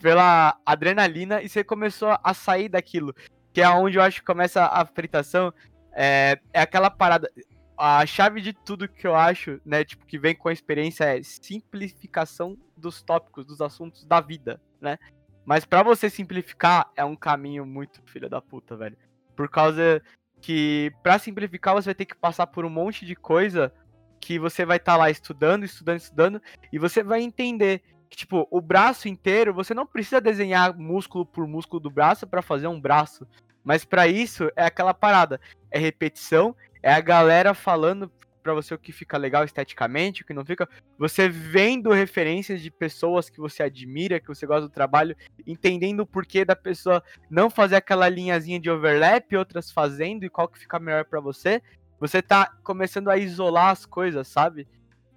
pela 0.00 0.58
adrenalina, 0.64 1.42
e 1.42 1.48
você 1.48 1.62
começou 1.62 2.16
a 2.22 2.34
sair 2.34 2.68
daquilo. 2.68 3.14
Que 3.52 3.60
é 3.60 3.68
onde 3.68 3.98
eu 3.98 4.02
acho 4.02 4.20
que 4.20 4.26
começa 4.26 4.64
a 4.64 4.84
fritação. 4.86 5.52
É, 5.92 6.38
é 6.52 6.60
aquela 6.60 6.90
parada 6.90 7.30
a 7.76 8.04
chave 8.06 8.40
de 8.40 8.52
tudo 8.52 8.88
que 8.88 9.06
eu 9.06 9.14
acho, 9.14 9.60
né, 9.64 9.84
tipo, 9.84 10.06
que 10.06 10.18
vem 10.18 10.34
com 10.34 10.48
a 10.48 10.52
experiência 10.52 11.04
é 11.04 11.22
simplificação 11.22 12.56
dos 12.76 13.02
tópicos, 13.02 13.44
dos 13.44 13.60
assuntos 13.60 14.04
da 14.04 14.20
vida, 14.20 14.60
né? 14.80 14.98
Mas 15.44 15.64
para 15.64 15.82
você 15.82 16.10
simplificar 16.10 16.90
é 16.96 17.04
um 17.04 17.14
caminho 17.14 17.64
muito 17.64 18.02
filho 18.06 18.28
da 18.28 18.40
puta, 18.40 18.76
velho. 18.76 18.96
Por 19.36 19.48
causa 19.48 20.02
que 20.40 20.92
para 21.02 21.18
simplificar 21.18 21.74
você 21.74 21.86
vai 21.86 21.94
ter 21.94 22.06
que 22.06 22.16
passar 22.16 22.46
por 22.46 22.64
um 22.64 22.70
monte 22.70 23.06
de 23.06 23.14
coisa 23.14 23.72
que 24.20 24.38
você 24.38 24.64
vai 24.64 24.78
estar 24.78 24.92
tá 24.92 24.98
lá 24.98 25.10
estudando, 25.10 25.64
estudando, 25.64 25.98
estudando 25.98 26.42
e 26.72 26.78
você 26.78 27.02
vai 27.02 27.22
entender 27.22 27.82
que 28.08 28.16
tipo, 28.16 28.46
o 28.50 28.60
braço 28.60 29.08
inteiro, 29.08 29.54
você 29.54 29.74
não 29.74 29.86
precisa 29.86 30.20
desenhar 30.20 30.76
músculo 30.76 31.24
por 31.24 31.46
músculo 31.46 31.80
do 31.80 31.90
braço 31.90 32.26
para 32.26 32.42
fazer 32.42 32.66
um 32.66 32.80
braço. 32.80 33.26
Mas 33.62 33.84
para 33.84 34.06
isso 34.06 34.50
é 34.56 34.64
aquela 34.64 34.94
parada, 34.94 35.40
é 35.70 35.78
repetição 35.78 36.54
é 36.82 36.92
a 36.92 37.00
galera 37.00 37.54
falando 37.54 38.10
para 38.46 38.54
você 38.54 38.72
o 38.72 38.78
que 38.78 38.92
fica 38.92 39.18
legal 39.18 39.44
esteticamente, 39.44 40.22
o 40.22 40.24
que 40.24 40.32
não 40.32 40.44
fica. 40.44 40.68
Você 40.96 41.28
vendo 41.28 41.90
referências 41.90 42.62
de 42.62 42.70
pessoas 42.70 43.28
que 43.28 43.40
você 43.40 43.64
admira, 43.64 44.20
que 44.20 44.28
você 44.28 44.46
gosta 44.46 44.62
do 44.62 44.70
trabalho, 44.70 45.16
entendendo 45.44 46.00
o 46.00 46.06
porquê 46.06 46.44
da 46.44 46.54
pessoa 46.54 47.02
não 47.28 47.50
fazer 47.50 47.74
aquela 47.74 48.08
linhazinha 48.08 48.60
de 48.60 48.70
overlap, 48.70 49.34
outras 49.34 49.72
fazendo 49.72 50.24
e 50.24 50.30
qual 50.30 50.46
que 50.46 50.60
fica 50.60 50.78
melhor 50.78 51.04
para 51.04 51.18
você. 51.18 51.60
Você 51.98 52.22
tá 52.22 52.46
começando 52.62 53.08
a 53.08 53.16
isolar 53.16 53.70
as 53.70 53.84
coisas, 53.84 54.28
sabe? 54.28 54.68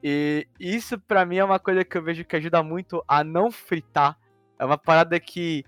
E 0.03 0.47
isso 0.59 0.97
para 0.97 1.23
mim 1.23 1.37
é 1.37 1.43
uma 1.43 1.59
coisa 1.59 1.85
que 1.85 1.97
eu 1.97 2.03
vejo 2.03 2.25
que 2.25 2.35
ajuda 2.35 2.63
muito 2.63 3.03
a 3.07 3.23
não 3.23 3.51
fritar. 3.51 4.17
É 4.57 4.65
uma 4.65 4.77
parada 4.77 5.19
que 5.19 5.63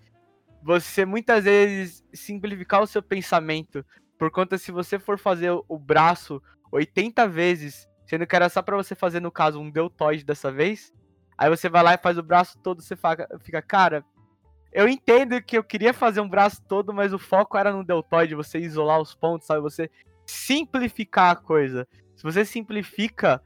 você 0.63 1.06
muitas 1.06 1.43
vezes 1.43 2.04
simplificar 2.13 2.82
o 2.82 2.88
seu 2.88 3.04
pensamento 3.04 3.86
por 4.21 4.29
conta, 4.29 4.55
se 4.55 4.71
você 4.71 4.99
for 4.99 5.17
fazer 5.17 5.49
o 5.49 5.79
braço 5.79 6.39
80 6.71 7.27
vezes, 7.27 7.89
sendo 8.05 8.27
que 8.27 8.36
era 8.36 8.49
só 8.49 8.62
para 8.62 8.77
você 8.77 8.93
fazer, 8.93 9.19
no 9.19 9.31
caso, 9.31 9.60
um 9.60 9.67
deltoide 9.67 10.23
dessa 10.23 10.51
vez, 10.51 10.93
aí 11.36 11.49
você 11.49 11.67
vai 11.67 11.81
lá 11.81 11.95
e 11.95 11.97
faz 11.97 12.19
o 12.19 12.21
braço 12.21 12.60
todo, 12.60 12.84
você 12.84 12.95
fica, 13.39 13.63
cara, 13.63 14.05
eu 14.71 14.88
entendo 14.88 15.41
que 15.41 15.57
eu 15.57 15.63
queria 15.63 15.91
fazer 15.91 16.21
um 16.21 16.29
braço 16.29 16.62
todo, 16.67 16.93
mas 16.93 17.13
o 17.13 17.17
foco 17.17 17.57
era 17.57 17.73
no 17.73 17.84
deltoide, 17.84 18.36
você 18.36 18.60
isolar 18.60 19.01
os 19.01 19.15
pontos, 19.15 19.47
sabe? 19.47 19.60
Você 19.62 19.89
simplificar 20.23 21.31
a 21.31 21.36
coisa. 21.36 21.88
Se 22.15 22.21
você 22.21 22.45
simplifica, 22.45 23.41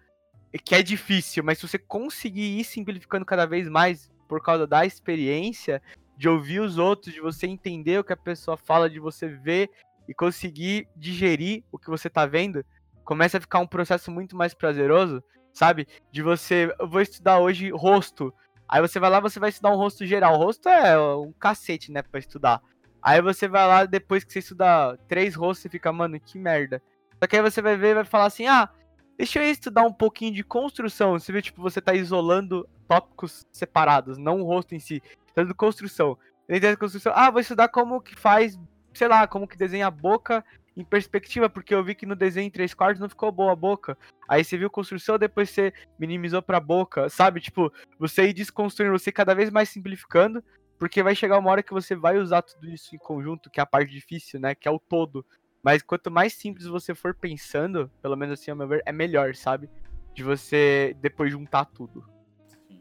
é 0.51 0.57
que 0.57 0.75
é 0.75 0.83
difícil, 0.83 1.41
mas 1.41 1.57
se 1.57 1.69
você 1.69 1.79
conseguir 1.79 2.59
ir 2.59 2.65
simplificando 2.65 3.25
cada 3.25 3.45
vez 3.45 3.69
mais 3.69 4.11
por 4.27 4.43
causa 4.43 4.67
da 4.67 4.85
experiência, 4.85 5.81
de 6.17 6.27
ouvir 6.27 6.59
os 6.59 6.77
outros, 6.77 7.13
de 7.13 7.21
você 7.21 7.47
entender 7.47 7.97
o 7.97 8.03
que 8.03 8.11
a 8.11 8.17
pessoa 8.17 8.57
fala, 8.57 8.89
de 8.89 8.99
você 8.99 9.29
ver 9.29 9.69
e 10.08 10.13
conseguir 10.13 10.88
digerir 10.96 11.63
o 11.72 11.78
que 11.78 11.89
você 11.89 12.10
tá 12.10 12.26
vendo, 12.26 12.63
começa 13.04 13.38
a 13.38 13.41
ficar 13.41 13.60
um 13.60 13.68
processo 13.68 14.12
muito 14.12 14.36
mais 14.36 14.54
prazeroso, 14.54 15.24
sabe? 15.54 15.88
De 16.12 16.22
você, 16.22 16.74
eu 16.80 16.88
vou 16.88 17.02
estudar 17.02 17.39
hoje 17.39 17.70
rosto. 17.70 18.34
Aí 18.68 18.82
você 18.82 19.00
vai 19.00 19.10
lá, 19.10 19.20
você 19.20 19.39
vai 19.39 19.50
estudar 19.50 19.72
um 19.72 19.78
rosto 19.78 20.06
geral. 20.06 20.36
O 20.36 20.38
rosto 20.38 20.68
é 20.68 20.98
um 21.15 21.32
cacete, 21.34 21.91
né, 21.91 22.02
para 22.02 22.20
estudar. 22.20 22.62
Aí 23.02 23.22
você 23.22 23.48
vai 23.48 23.68
lá, 23.68 23.86
depois 23.86 24.24
que 24.24 24.34
você 24.34 24.39
estudar 24.39 24.98
três 25.08 25.36
rostos, 25.36 25.62
você 25.62 25.70
fica, 25.70 25.94
mano, 25.94 26.20
que 26.20 26.39
merda. 26.39 26.82
Só 27.20 27.28
que 27.28 27.36
aí 27.36 27.41
você 27.41 27.62
vai 27.62 27.78
ver 27.78 27.91
e 27.91 27.94
vai 27.96 28.06
falar 28.06 28.26
assim, 28.26 28.48
ah, 28.48 28.68
deixa 29.15 29.39
eu 29.39 29.50
estudar 29.50 29.84
um 29.84 29.94
pouquinho 29.94 30.34
de 30.34 30.44
construção. 30.44 31.13
Você 31.13 31.32
vê, 31.32 31.41
tipo, 31.41 31.62
você 31.62 31.80
tá 31.80 31.94
isolando 31.94 32.68
tópicos 32.88 33.46
separados, 33.52 34.18
não 34.18 34.41
o 34.41 34.44
rosto 34.44 34.74
em 34.74 34.80
si. 34.80 35.02
Tá 35.36 35.44
de 35.44 35.54
construção. 35.54 36.18
Dentro 36.48 36.70
da 36.70 36.78
construção, 36.78 37.13
ah, 37.15 37.30
vou 37.30 37.41
estudar 37.41 37.68
como 37.70 38.02
que 38.02 38.15
faz, 38.15 38.60
sei 38.97 39.08
lá, 39.08 39.27
como 39.27 39.47
que 39.47 39.58
desenha 39.58 39.88
a 39.88 39.91
boca 39.91 40.43
em 40.75 40.84
perspectiva, 40.84 41.49
porque 41.49 41.73
eu 41.73 41.84
vi 41.84 41.95
que 41.95 42.05
no 42.05 42.15
desenho 42.15 42.47
em 42.47 42.51
três 42.51 42.73
quartos 42.73 42.99
não 42.99 43.08
ficou 43.08 43.31
boa 43.31 43.53
a 43.53 43.55
boca. 43.55 43.97
Aí 44.27 44.43
você 44.43 44.58
viu 44.58 44.69
construção, 44.69 45.17
depois 45.17 45.49
você 45.49 45.73
minimizou 45.97 46.41
pra 46.41 46.60
boca, 46.60 47.10
sabe? 47.10 47.39
Tipo, 47.39 47.71
você 47.97 48.27
ir 48.27 48.34
desconstruindo, 48.34 48.97
você 48.97 49.12
cada 49.12 49.34
vez 49.34 49.49
mais 49.49 49.69
simplificando, 49.69 50.43
porque 50.77 51.01
vai 51.01 51.15
chegar 51.15 51.39
uma 51.39 51.49
hora 51.49 51.63
que 51.63 51.71
você 51.71 51.95
vai 51.95 52.17
usar 52.17 52.41
tudo 52.41 52.69
isso 52.69 52.93
em 52.93 52.99
conjunto, 52.99 53.49
que 53.49 53.60
é 53.60 53.63
a 53.63 53.65
parte 53.65 53.91
difícil, 53.91 54.39
né? 54.39 54.53
Que 54.53 54.67
é 54.67 54.71
o 54.71 54.79
todo. 54.79 55.25
Mas 55.63 55.81
quanto 55.81 56.12
mais 56.12 56.34
simples 56.34 56.67
você 56.67 56.93
for 56.93 57.15
pensando, 57.15 57.89
pelo 58.01 58.17
menos 58.17 58.39
assim, 58.39 58.51
ao 58.51 58.58
meu 58.58 58.67
ver, 58.67 58.84
é 58.86 58.91
melhor, 58.91 59.34
sabe? 59.34 59.69
De 60.13 60.23
você 60.23 60.95
depois 61.01 61.31
juntar 61.31 61.65
tudo. 61.65 62.05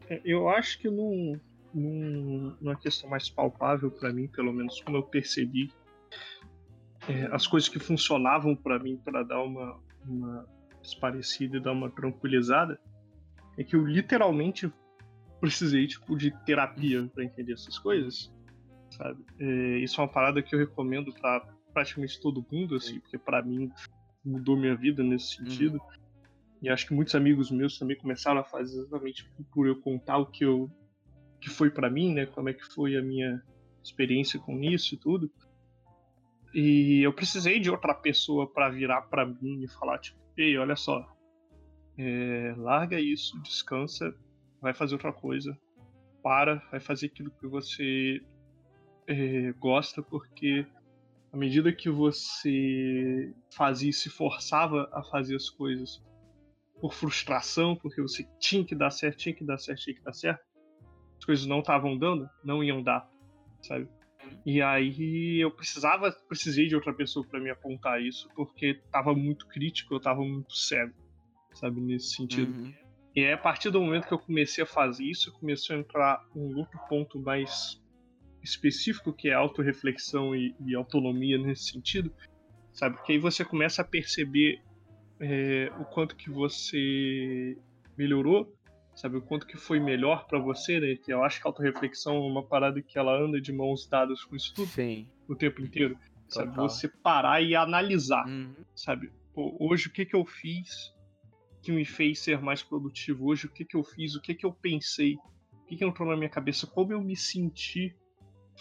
É, 0.09 0.21
eu 0.23 0.49
acho 0.49 0.79
que 0.79 0.89
num, 0.89 1.39
num, 1.73 2.55
numa 2.59 2.75
questão 2.75 3.09
mais 3.09 3.29
palpável 3.29 3.89
para 3.89 4.11
mim, 4.11 4.27
pelo 4.27 4.53
menos 4.53 4.81
como 4.81 4.97
eu 4.97 5.03
percebi, 5.03 5.71
é, 7.09 7.29
as 7.31 7.45
coisas 7.47 7.69
que 7.69 7.79
funcionavam 7.79 8.55
para 8.55 8.79
mim 8.79 8.97
para 8.97 9.23
dar 9.23 9.41
uma, 9.41 9.79
uma 10.05 10.47
esparecida 10.81 11.57
e 11.57 11.59
dar 11.59 11.71
uma 11.71 11.89
tranquilizada, 11.89 12.79
é 13.57 13.63
que 13.63 13.75
eu 13.75 13.85
literalmente 13.85 14.71
precisei 15.39 15.87
tipo 15.87 16.17
de 16.17 16.31
terapia 16.45 17.07
para 17.13 17.23
entender 17.23 17.53
essas 17.53 17.77
coisas, 17.77 18.33
sabe? 18.91 19.23
É, 19.39 19.77
isso 19.79 19.99
é 19.99 20.03
uma 20.03 20.11
parada 20.11 20.41
que 20.41 20.55
eu 20.55 20.59
recomendo 20.59 21.13
para 21.13 21.41
praticamente 21.73 22.19
todo 22.21 22.45
mundo, 22.51 22.75
assim, 22.75 22.99
porque 22.99 23.17
para 23.17 23.41
mim 23.41 23.69
mudou 24.23 24.57
minha 24.57 24.75
vida 24.75 25.03
nesse 25.03 25.39
uhum. 25.39 25.49
sentido. 25.49 25.75
Uhum. 25.75 26.05
E 26.61 26.69
acho 26.69 26.87
que 26.87 26.93
muitos 26.93 27.13
amigos 27.13 27.51
meus 27.51 27.77
também 27.77 27.97
começaram 27.97 28.39
a 28.39 28.43
fazer 28.43 28.79
exatamente 28.79 29.29
por 29.53 29.67
eu 29.67 29.79
contar 29.81 30.17
o 30.17 30.25
que 30.25 30.43
eu 30.43 30.69
que 31.39 31.49
foi 31.49 31.69
para 31.69 31.91
mim, 31.91 32.13
né? 32.13 32.25
Como 32.25 32.49
é 32.49 32.53
que 32.53 32.65
foi 32.73 32.97
a 32.97 33.01
minha 33.01 33.43
experiência 33.83 34.39
com 34.39 34.59
isso 34.63 34.95
e 34.95 34.97
tudo. 34.97 35.29
E 36.55 37.01
eu 37.05 37.11
precisei 37.11 37.59
de 37.59 37.69
outra 37.69 37.93
pessoa 37.93 38.47
para 38.47 38.69
virar 38.69 39.01
para 39.01 39.25
mim 39.25 39.61
e 39.61 39.67
falar 39.67 39.99
tipo, 39.99 40.17
ei, 40.37 40.57
olha 40.57 40.77
só, 40.77 41.05
é, 41.97 42.53
larga 42.55 42.97
isso, 42.97 43.37
descansa, 43.41 44.15
vai 44.61 44.73
fazer 44.73 44.95
outra 44.95 45.11
coisa, 45.11 45.53
para, 46.23 46.63
vai 46.71 46.79
fazer 46.79 47.07
aquilo 47.07 47.29
que 47.29 47.45
você 47.45 48.21
é, 49.05 49.51
gosta, 49.59 50.01
porque 50.01 50.65
à 51.33 51.35
medida 51.35 51.73
que 51.73 51.89
você 51.89 53.35
fazia 53.53 53.89
e 53.89 53.93
se 53.93 54.09
forçava 54.09 54.89
a 54.93 55.03
fazer 55.03 55.35
as 55.35 55.49
coisas 55.49 56.01
por 56.79 56.93
frustração, 56.93 57.75
porque 57.75 58.01
você 58.01 58.25
tinha 58.39 58.63
que 58.63 58.73
dar 58.73 58.91
certo, 58.91 59.17
tinha 59.17 59.35
que 59.35 59.43
dar 59.43 59.57
certo, 59.57 59.81
tinha 59.81 59.95
que 59.97 60.03
dar 60.03 60.13
certo, 60.13 60.41
as 61.17 61.25
coisas 61.25 61.45
não 61.45 61.59
estavam 61.59 61.97
dando, 61.97 62.29
não 62.45 62.63
iam 62.63 62.81
dar, 62.81 63.09
sabe? 63.61 63.89
E 64.45 64.61
aí 64.61 65.39
eu 65.41 65.51
precisava, 65.51 66.11
precisei 66.27 66.67
de 66.67 66.75
outra 66.75 66.93
pessoa 66.93 67.25
para 67.25 67.39
me 67.39 67.49
apontar 67.49 68.01
isso, 68.01 68.29
porque 68.35 68.79
tava 68.91 69.13
muito 69.13 69.47
crítico, 69.47 69.93
eu 69.93 69.99
tava 69.99 70.21
muito 70.21 70.55
cego, 70.55 70.93
sabe, 71.53 71.81
nesse 71.81 72.15
sentido. 72.15 72.51
Uhum. 72.51 72.73
E 73.15 73.25
aí, 73.25 73.31
a 73.31 73.37
partir 73.37 73.69
do 73.69 73.81
momento 73.81 74.07
que 74.07 74.13
eu 74.13 74.19
comecei 74.19 74.63
a 74.63 74.67
fazer 74.67 75.05
isso, 75.05 75.31
começou 75.39 75.75
a 75.75 75.79
entrar 75.79 76.21
um 76.35 76.57
outro 76.57 76.79
ponto 76.89 77.19
mais 77.19 77.81
específico, 78.43 79.13
que 79.13 79.29
é 79.29 79.33
autorreflexão 79.33 80.35
e, 80.35 80.53
e 80.65 80.75
autonomia 80.75 81.37
nesse 81.37 81.71
sentido, 81.71 82.13
sabe? 82.73 82.97
Porque 82.97 83.13
aí 83.13 83.17
você 83.17 83.43
começa 83.43 83.81
a 83.81 83.85
perceber 83.85 84.61
é, 85.19 85.71
o 85.79 85.85
quanto 85.85 86.15
que 86.15 86.29
você 86.29 87.57
melhorou, 87.97 88.53
sabe? 88.95 89.17
O 89.17 89.21
quanto 89.21 89.45
que 89.45 89.57
foi 89.57 89.79
melhor 89.79 90.25
para 90.25 90.39
você, 90.39 90.79
né? 90.79 90.95
Que 90.95 91.13
eu 91.13 91.23
acho 91.23 91.41
que 91.41 91.47
a 91.47 91.49
autorreflexão 91.49 92.15
é 92.15 92.19
uma 92.19 92.43
parada 92.43 92.81
que 92.81 92.97
ela 92.97 93.15
anda 93.15 93.39
de 93.39 93.51
mãos 93.51 93.87
dadas 93.87 94.23
com 94.23 94.35
isso 94.35 94.53
tudo 94.53 94.69
Sim. 94.69 95.07
o 95.27 95.35
tempo 95.35 95.61
inteiro, 95.61 95.95
Total. 96.29 96.45
sabe? 96.45 96.55
Você 96.55 96.87
parar 96.87 97.41
e 97.41 97.55
analisar, 97.55 98.25
uhum. 98.27 98.55
sabe? 98.73 99.11
Pô, 99.33 99.55
hoje 99.59 99.87
o 99.87 99.91
que 99.91 100.05
que 100.05 100.15
eu 100.15 100.25
fiz 100.25 100.93
que 101.61 101.71
me 101.71 101.83
fez 101.83 102.19
ser 102.19 102.41
mais 102.41 102.63
produtivo? 102.63 103.27
Hoje 103.27 103.47
o 103.47 103.51
que 103.51 103.65
que 103.65 103.75
eu 103.75 103.83
fiz? 103.83 104.15
O 104.15 104.21
que 104.21 104.33
que 104.33 104.45
eu 104.45 104.53
pensei? 104.53 105.15
O 105.51 105.65
que 105.65 105.75
que 105.75 105.83
entrou 105.83 106.07
na 106.07 106.15
minha 106.15 106.29
cabeça? 106.29 106.65
Como 106.65 106.93
eu 106.93 107.01
me 107.01 107.15
senti 107.15 107.93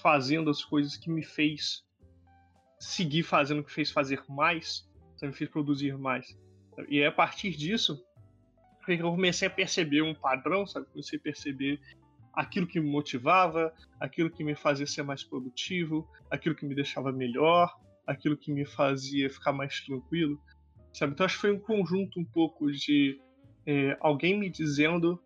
fazendo 0.03 0.51
as 0.51 0.65
coisas 0.65 0.97
que 0.97 1.11
me 1.11 1.23
fez 1.23 1.85
seguir 2.81 3.23
fazendo, 3.23 3.63
que 3.63 3.73
fez 3.73 3.91
fazer 3.91 4.23
mais, 4.29 4.89
me 5.23 5.33
fez 5.33 5.49
produzir 5.49 5.97
mais. 5.97 6.37
E 6.89 7.01
é 7.01 7.07
a 7.07 7.13
partir 7.13 7.51
disso 7.51 8.05
que 8.85 8.93
eu 8.93 9.11
comecei 9.11 9.49
a 9.49 9.51
perceber 9.51 10.03
um 10.03 10.15
padrão, 10.15 10.67
sabe? 10.67 10.87
Comecei 10.87 11.19
a 11.19 11.23
perceber 11.23 11.81
aquilo 12.33 12.67
que 12.67 12.81
me 12.81 12.91
motivava, 12.91 13.73
aquilo 14.01 14.31
que 14.31 14.43
me 14.43 14.55
fazia 14.55 14.87
ser 14.87 15.03
mais 15.03 15.23
produtivo, 15.23 16.09
aquilo 16.31 16.55
que 16.55 16.67
me 16.67 16.75
deixava 16.75 17.13
melhor, 17.13 17.73
aquilo 18.07 18.37
que 18.37 18.53
me 18.53 18.65
fazia 18.65 19.31
ficar 19.31 19.53
mais 19.53 19.81
tranquilo, 19.81 20.41
sabe? 20.93 21.13
Então 21.13 21.25
acho 21.25 21.37
que 21.37 21.43
foi 21.43 21.53
um 21.53 21.59
conjunto 21.59 22.19
um 22.19 22.25
pouco 22.25 22.71
de 22.71 23.21
é, 23.67 23.97
alguém 24.01 24.39
me 24.39 24.51
dizendo 24.51 25.21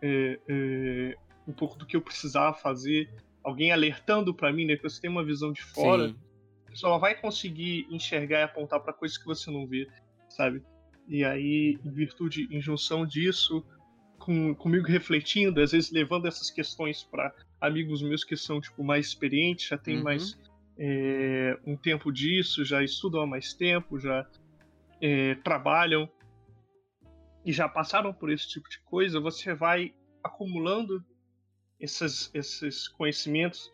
é, 0.00 0.38
é, 0.48 1.16
um 1.46 1.52
pouco 1.52 1.76
do 1.76 1.86
que 1.86 1.96
eu 1.96 2.02
precisava 2.02 2.54
fazer, 2.54 3.10
alguém 3.42 3.72
alertando 3.72 4.34
para 4.34 4.52
mim, 4.52 4.66
né? 4.66 4.76
Que 4.76 4.82
você 4.82 5.00
tem 5.00 5.10
uma 5.10 5.24
visão 5.24 5.52
de 5.52 5.62
fora, 5.62 6.08
Sim. 6.08 6.16
a 6.66 6.70
pessoa 6.70 6.98
vai 6.98 7.14
conseguir 7.14 7.86
enxergar 7.90 8.40
e 8.40 8.42
apontar 8.42 8.80
para 8.80 8.92
coisas 8.92 9.18
que 9.18 9.26
você 9.26 9.50
não 9.50 9.66
vê, 9.66 9.88
sabe? 10.28 10.62
E 11.08 11.24
aí, 11.24 11.78
em 11.84 11.90
virtude, 11.90 12.48
em 12.50 12.60
junção 12.60 13.06
disso, 13.06 13.64
com, 14.18 14.54
comigo 14.54 14.86
refletindo, 14.86 15.60
às 15.60 15.72
vezes 15.72 15.90
levando 15.90 16.26
essas 16.26 16.50
questões 16.50 17.04
para 17.04 17.32
amigos 17.60 18.02
meus 18.02 18.24
que 18.24 18.36
são 18.36 18.60
tipo 18.60 18.82
mais 18.82 19.06
experientes, 19.06 19.68
já 19.68 19.78
tem 19.78 19.98
uhum. 19.98 20.02
mais 20.02 20.38
é, 20.78 21.58
um 21.64 21.76
tempo 21.76 22.12
disso, 22.12 22.64
já 22.64 22.82
estudam 22.82 23.22
há 23.22 23.26
mais 23.26 23.54
tempo, 23.54 23.98
já 23.98 24.26
é, 25.00 25.34
trabalham 25.36 26.10
e 27.44 27.52
já 27.52 27.68
passaram 27.68 28.12
por 28.12 28.30
esse 28.30 28.48
tipo 28.48 28.68
de 28.68 28.80
coisa, 28.80 29.20
você 29.20 29.54
vai 29.54 29.94
acumulando 30.22 31.04
esses, 31.78 32.30
esses 32.34 32.88
conhecimentos, 32.88 33.72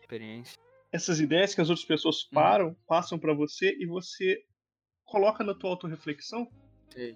essas 0.91 1.19
ideias 1.19 1.55
que 1.55 1.61
as 1.61 1.69
outras 1.69 1.87
pessoas 1.87 2.23
uhum. 2.23 2.29
param, 2.31 2.67
uhum. 2.67 2.75
passam 2.87 3.17
para 3.17 3.33
você 3.33 3.75
e 3.79 3.85
você 3.85 4.43
coloca 5.03 5.43
na 5.43 5.53
tua 5.53 5.71
autorreflexão, 5.71 6.47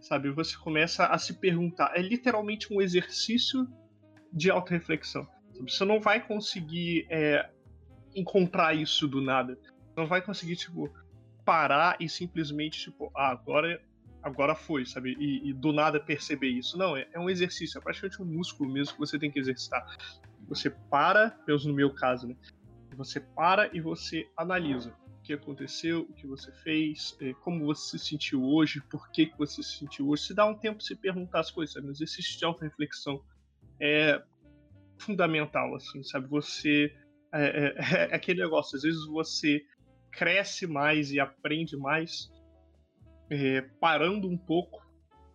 Sabe? 0.01 0.29
Você 0.31 0.57
começa 0.57 1.05
a 1.05 1.17
se 1.17 1.33
perguntar. 1.33 1.93
É 1.95 2.01
literalmente 2.01 2.73
um 2.73 2.81
exercício 2.81 3.67
de 4.31 4.49
autorreflexão. 4.49 5.27
Você 5.61 5.83
não 5.85 5.99
vai 5.99 6.25
conseguir 6.25 7.07
é, 7.09 7.49
encontrar 8.15 8.73
isso 8.73 9.07
do 9.07 9.21
nada. 9.21 9.57
Você 9.63 9.99
não 9.99 10.07
vai 10.07 10.21
conseguir, 10.21 10.55
tipo, 10.55 10.91
parar 11.45 11.97
e 11.99 12.09
simplesmente, 12.09 12.79
tipo, 12.79 13.11
ah, 13.15 13.29
agora 13.29 13.81
agora 14.21 14.55
foi, 14.55 14.85
sabe? 14.85 15.15
E, 15.17 15.49
e, 15.49 15.53
do 15.53 15.71
nada 15.71 16.01
perceber 16.01 16.49
isso. 16.49 16.77
Não, 16.77 16.97
é, 16.97 17.07
é, 17.13 17.19
um 17.19 17.29
exercício, 17.29 17.77
é 17.77 17.81
praticamente 17.81 18.21
um 18.21 18.25
músculo 18.25 18.69
mesmo 18.69 18.93
que 18.93 18.99
você 18.99 19.17
tem 19.17 19.31
que 19.31 19.39
exercitar. 19.39 19.85
Você 20.49 20.69
para, 20.69 21.31
pelo 21.45 21.59
no 21.59 21.73
meu 21.73 21.93
caso, 21.93 22.27
né? 22.27 22.35
Você 22.97 23.21
para 23.21 23.69
e 23.73 23.79
você 23.79 24.27
analisa 24.35 24.93
que 25.27 25.33
aconteceu, 25.33 26.07
o 26.09 26.13
que 26.13 26.25
você 26.25 26.49
fez, 26.63 27.17
eh, 27.19 27.33
como 27.41 27.65
você 27.65 27.99
se 27.99 28.05
sentiu 28.05 28.41
hoje, 28.41 28.81
por 28.89 29.11
que, 29.11 29.25
que 29.25 29.37
você 29.37 29.61
se 29.61 29.79
sentiu 29.79 30.07
hoje. 30.07 30.23
Se 30.23 30.33
dá 30.33 30.45
um 30.45 30.55
tempo 30.55 30.81
se 30.81 30.95
perguntar 30.95 31.41
as 31.41 31.51
coisas, 31.51 31.73
sabe? 31.73 31.87
O 31.87 31.91
exercício 31.91 32.39
de 32.39 32.45
auto-reflexão 32.45 33.21
é 33.77 34.23
fundamental, 34.97 35.75
assim, 35.75 36.01
sabe? 36.03 36.27
Você. 36.29 36.95
É, 37.33 37.43
é, 37.43 37.75
é, 38.09 38.15
aquele 38.15 38.41
negócio, 38.41 38.77
às 38.77 38.83
vezes 38.83 39.05
você 39.05 39.61
cresce 40.11 40.65
mais 40.65 41.11
e 41.11 41.19
aprende 41.19 41.75
mais 41.75 42.31
é, 43.29 43.61
parando 43.81 44.29
um 44.29 44.37
pouco. 44.37 44.81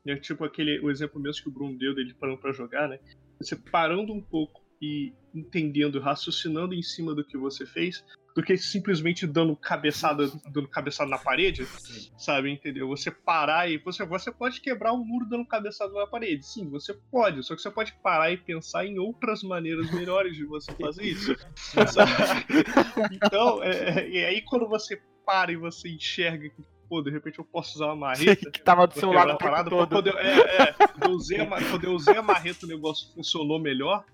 Né? 0.06 0.16
Tipo 0.16 0.44
aquele 0.44 0.80
o 0.80 0.90
exemplo 0.90 1.20
mesmo 1.20 1.42
que 1.42 1.48
o 1.50 1.52
Bruno 1.52 1.76
deu 1.76 1.94
dele 1.94 2.14
parando 2.14 2.38
para 2.38 2.52
jogar, 2.52 2.88
né? 2.88 2.98
Você 3.38 3.54
parando 3.56 4.10
um 4.10 4.22
pouco 4.22 4.64
e 4.80 5.12
entendendo, 5.34 6.00
raciocinando 6.00 6.74
em 6.74 6.82
cima 6.82 7.14
do 7.14 7.24
que 7.24 7.36
você 7.36 7.66
fez, 7.66 8.02
do 8.34 8.42
que 8.42 8.56
simplesmente 8.56 9.26
dando 9.26 9.54
cabeçada, 9.54 10.30
dando 10.50 10.68
cabeçada 10.68 11.10
na 11.10 11.18
parede, 11.18 11.66
sim. 11.66 12.10
sabe? 12.16 12.50
Entendeu? 12.50 12.88
Você 12.88 13.10
parar 13.10 13.70
e 13.70 13.78
você, 13.78 14.04
você 14.06 14.32
pode 14.32 14.60
quebrar 14.60 14.92
um 14.92 15.04
muro 15.04 15.26
dando 15.26 15.44
cabeçada 15.44 15.92
na 15.92 16.06
parede. 16.06 16.46
Sim, 16.46 16.68
você 16.68 16.94
pode, 17.10 17.42
só 17.42 17.54
que 17.54 17.62
você 17.62 17.70
pode 17.70 17.92
parar 18.02 18.30
e 18.32 18.36
pensar 18.36 18.86
em 18.86 18.98
outras 18.98 19.42
maneiras 19.42 19.90
melhores 19.92 20.36
de 20.36 20.44
você 20.44 20.72
fazer 20.72 21.04
isso. 21.04 21.36
então, 23.12 23.62
é, 23.62 24.00
é, 24.00 24.08
e 24.08 24.24
aí 24.24 24.42
quando 24.42 24.66
você 24.66 25.00
para 25.26 25.52
e 25.52 25.56
você 25.56 25.88
enxerga 25.88 26.48
que 26.48 26.62
pô, 26.88 27.00
de 27.00 27.10
repente 27.10 27.38
eu 27.38 27.44
posso 27.44 27.76
usar 27.76 27.86
uma 27.86 27.96
marreta. 27.96 28.48
que 28.52 28.60
tava 28.60 28.86
do 28.86 28.92
seu 28.92 29.10
lado 29.12 29.38
parada, 29.38 29.70
todo. 29.70 29.88
Quando 29.88 30.08
eu, 30.08 30.18
é, 30.18 30.40
é, 30.40 30.72
quando, 30.72 31.04
eu 31.04 31.10
usei 31.12 31.40
a, 31.40 31.46
quando 31.46 31.84
eu 31.84 31.92
usei 31.92 32.16
a 32.16 32.22
marreta 32.22 32.66
o 32.66 32.68
negócio 32.68 33.12
funcionou 33.14 33.58
melhor, 33.58 34.04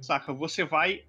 saca? 0.00 0.32
Você 0.32 0.64
vai 0.64 1.04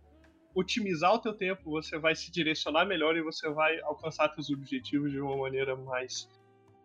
otimizar 0.54 1.14
o 1.14 1.20
teu 1.20 1.34
tempo, 1.34 1.70
você 1.70 1.98
vai 1.98 2.16
se 2.16 2.32
direcionar 2.32 2.86
melhor 2.86 3.16
e 3.16 3.22
você 3.22 3.50
vai 3.50 3.80
alcançar 3.82 4.34
seus 4.34 4.50
objetivos 4.50 5.12
de 5.12 5.20
uma 5.20 5.38
maneira 5.38 5.76
mais 5.76 6.30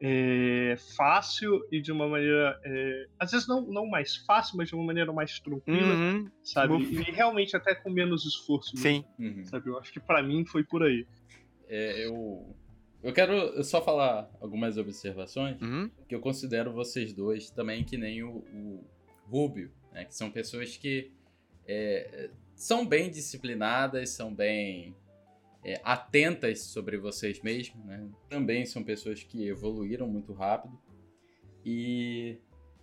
é, 0.01 0.77
fácil 0.97 1.67
e 1.73 1.81
de 1.81 1.91
uma 1.91 2.07
maneira, 2.09 2.61
é, 2.65 3.07
às 3.19 3.31
vezes 3.31 3.49
não, 3.49 3.63
não 3.63 3.87
mais 3.87 4.17
fácil, 4.17 4.57
mas 4.57 4.69
de 4.69 4.75
uma 4.75 4.85
maneira 4.85 5.13
mais 5.13 5.39
tranquila, 5.41 5.95
uhum. 5.95 6.31
sabe? 6.43 6.75
E 6.83 7.03
realmente 7.11 7.57
até 7.57 7.75
com 7.75 7.91
menos 7.91 8.25
esforço. 8.27 8.77
Sim. 8.77 9.05
Uhum. 9.19 9.45
Sabe? 9.45 9.71
Eu 9.71 9.79
acho 9.79 9.93
que 9.93 10.01
para 10.01 10.23
mim 10.23 10.45
foi 10.45 10.63
por 10.63 10.83
aí. 10.83 11.07
É, 11.69 12.07
eu 12.07 12.55
eu 13.03 13.13
quero 13.13 13.63
só 13.63 13.81
falar 13.83 14.29
algumas 14.41 14.77
observações 14.77 15.61
uhum. 15.61 15.91
que 16.09 16.15
eu 16.15 16.21
considero 16.21 16.73
vocês 16.73 17.13
dois 17.13 17.51
também 17.51 17.85
que 17.85 17.97
nem 17.97 18.23
o, 18.23 18.39
o 18.39 18.85
Rubio, 19.29 19.71
né? 19.93 20.05
Que 20.05 20.15
são 20.15 20.31
pessoas 20.31 20.77
que 20.77 21.13
é, 21.67 22.31
são 22.57 22.87
bem 22.87 23.11
disciplinadas, 23.11 24.11
são 24.11 24.35
bem 24.35 24.97
é, 25.63 25.79
atentas 25.85 26.63
sobre 26.63 26.97
vocês 26.97 27.41
mesmos, 27.43 27.85
né? 27.85 28.09
Também 28.31 28.65
são 28.65 28.83
pessoas 28.83 29.23
que 29.23 29.47
evoluíram 29.47 30.09
muito 30.09 30.33
rápido. 30.33 30.77
E 31.65 32.39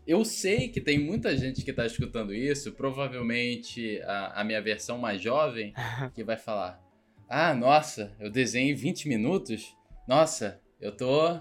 eu 0.05 0.23
sei 0.23 0.69
que 0.69 0.79
tem 0.79 0.99
muita 0.99 1.35
gente 1.35 1.63
que 1.63 1.71
está 1.71 1.85
escutando 1.87 2.33
isso, 2.33 2.71
provavelmente 2.73 3.99
a, 4.03 4.41
a, 4.41 4.43
minha 4.43 4.61
versão 4.61 4.99
mais 4.99 5.19
jovem, 5.19 5.73
que 6.13 6.23
vai 6.23 6.37
falar: 6.37 6.79
Ah, 7.27 7.55
nossa, 7.55 8.15
eu 8.19 8.29
desenhei 8.29 8.75
20 8.75 9.07
minutos? 9.09 9.75
Nossa, 10.07 10.61
eu 10.79 10.95
tô. 10.95 11.39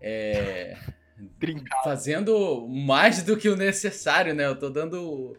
É, 0.00 0.76
fazendo 1.82 2.68
mais 2.68 3.24
do 3.24 3.36
que 3.36 3.48
o 3.48 3.56
necessário, 3.56 4.34
né? 4.34 4.46
Eu 4.46 4.56
tô 4.56 4.70
dando 4.70 5.36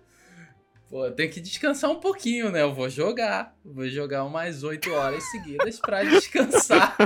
Pô, 0.90 1.06
eu 1.06 1.12
tenho 1.12 1.32
que 1.32 1.40
descansar 1.40 1.92
um 1.92 2.00
pouquinho, 2.00 2.52
né? 2.52 2.64
Eu 2.64 2.74
vou 2.74 2.90
jogar. 2.90 3.56
Vou 3.64 3.88
jogar 3.88 4.24
umas 4.26 4.64
8 4.64 4.92
horas 4.92 5.24
seguidas 5.30 5.80
para 5.80 6.04
descansar. 6.10 6.98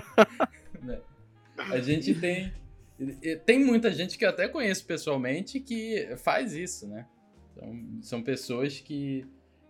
A 1.57 1.79
gente 1.79 2.15
tem. 2.15 2.53
Tem 3.45 3.59
muita 3.59 3.91
gente 3.91 4.17
que 4.17 4.23
eu 4.23 4.29
até 4.29 4.47
conheço 4.47 4.86
pessoalmente 4.86 5.59
que 5.59 6.15
faz 6.17 6.53
isso, 6.53 6.88
né? 6.88 7.05
Então, 7.51 7.99
são 8.01 8.23
pessoas 8.23 8.79
que 8.79 9.27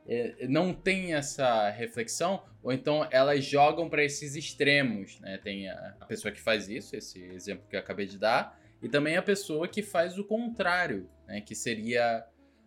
é, 0.08 0.48
não 0.48 0.74
têm 0.74 1.16
essa 1.16 1.70
reflexão, 1.70 2.44
ou 2.62 2.72
então 2.72 3.08
elas 3.10 3.44
jogam 3.44 3.90
para 3.90 4.04
esses 4.04 4.36
extremos, 4.36 5.20
né? 5.22 5.40
Tem 5.44 5.70
a, 5.70 5.96
a 6.00 6.06
pessoa 6.06 6.32
que 6.32 6.40
faz 6.40 6.70
isso, 6.70 6.96
esse 6.96 7.20
exemplo 7.24 7.66
que 7.68 7.76
eu 7.76 7.80
acabei 7.80 8.06
de 8.06 8.20
dar, 8.20 8.60
e 8.82 8.90
também 8.90 9.18
a 9.18 9.24
pessoa 9.24 9.68
que 9.68 9.82
faz 9.82 10.20
o 10.20 10.24
contrário, 10.24 11.10
né? 11.26 11.42
Que 11.42 11.56
seria 11.56 12.24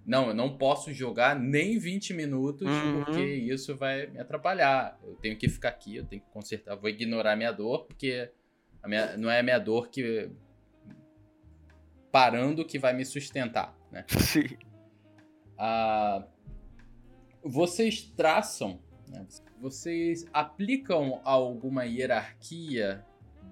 não, 0.07 0.29
eu 0.29 0.35
não 0.35 0.57
posso 0.57 0.93
jogar 0.93 1.35
nem 1.35 1.79
20 1.79 2.15
minutos 2.15 2.69
uhum. 2.69 3.05
porque 3.05 3.25
isso 3.25 3.77
vai 3.77 4.07
me 4.07 4.21
atrapalhar. 4.21 4.97
Eu 5.03 5.17
tenho 5.17 5.37
que 5.37 5.49
ficar 5.49 5.71
aqui, 5.71 5.97
eu 5.97 6.05
tenho 6.05 6.23
que 6.23 6.31
consertar, 6.31 6.77
vou 6.77 6.89
ignorar 6.89 7.33
a 7.33 7.37
minha 7.37 7.51
dor 7.51 7.87
porque 7.87 8.31
a 8.81 8.87
minha, 8.87 9.17
não 9.17 9.29
é 9.29 9.41
a 9.41 9.43
minha 9.43 9.59
dor 9.59 9.89
que 9.89 10.31
parando 12.13 12.65
que 12.65 12.79
vai 12.79 12.95
me 12.95 13.05
sustentar, 13.05 13.77
né? 13.91 14.05
Sim. 14.21 14.57
Ah, 15.59 16.25
vocês 17.43 18.03
traçam, 18.03 18.81
né? 19.09 19.27
vocês 19.61 20.25
aplicam 20.33 21.21
alguma 21.25 21.85
hierarquia 21.85 23.05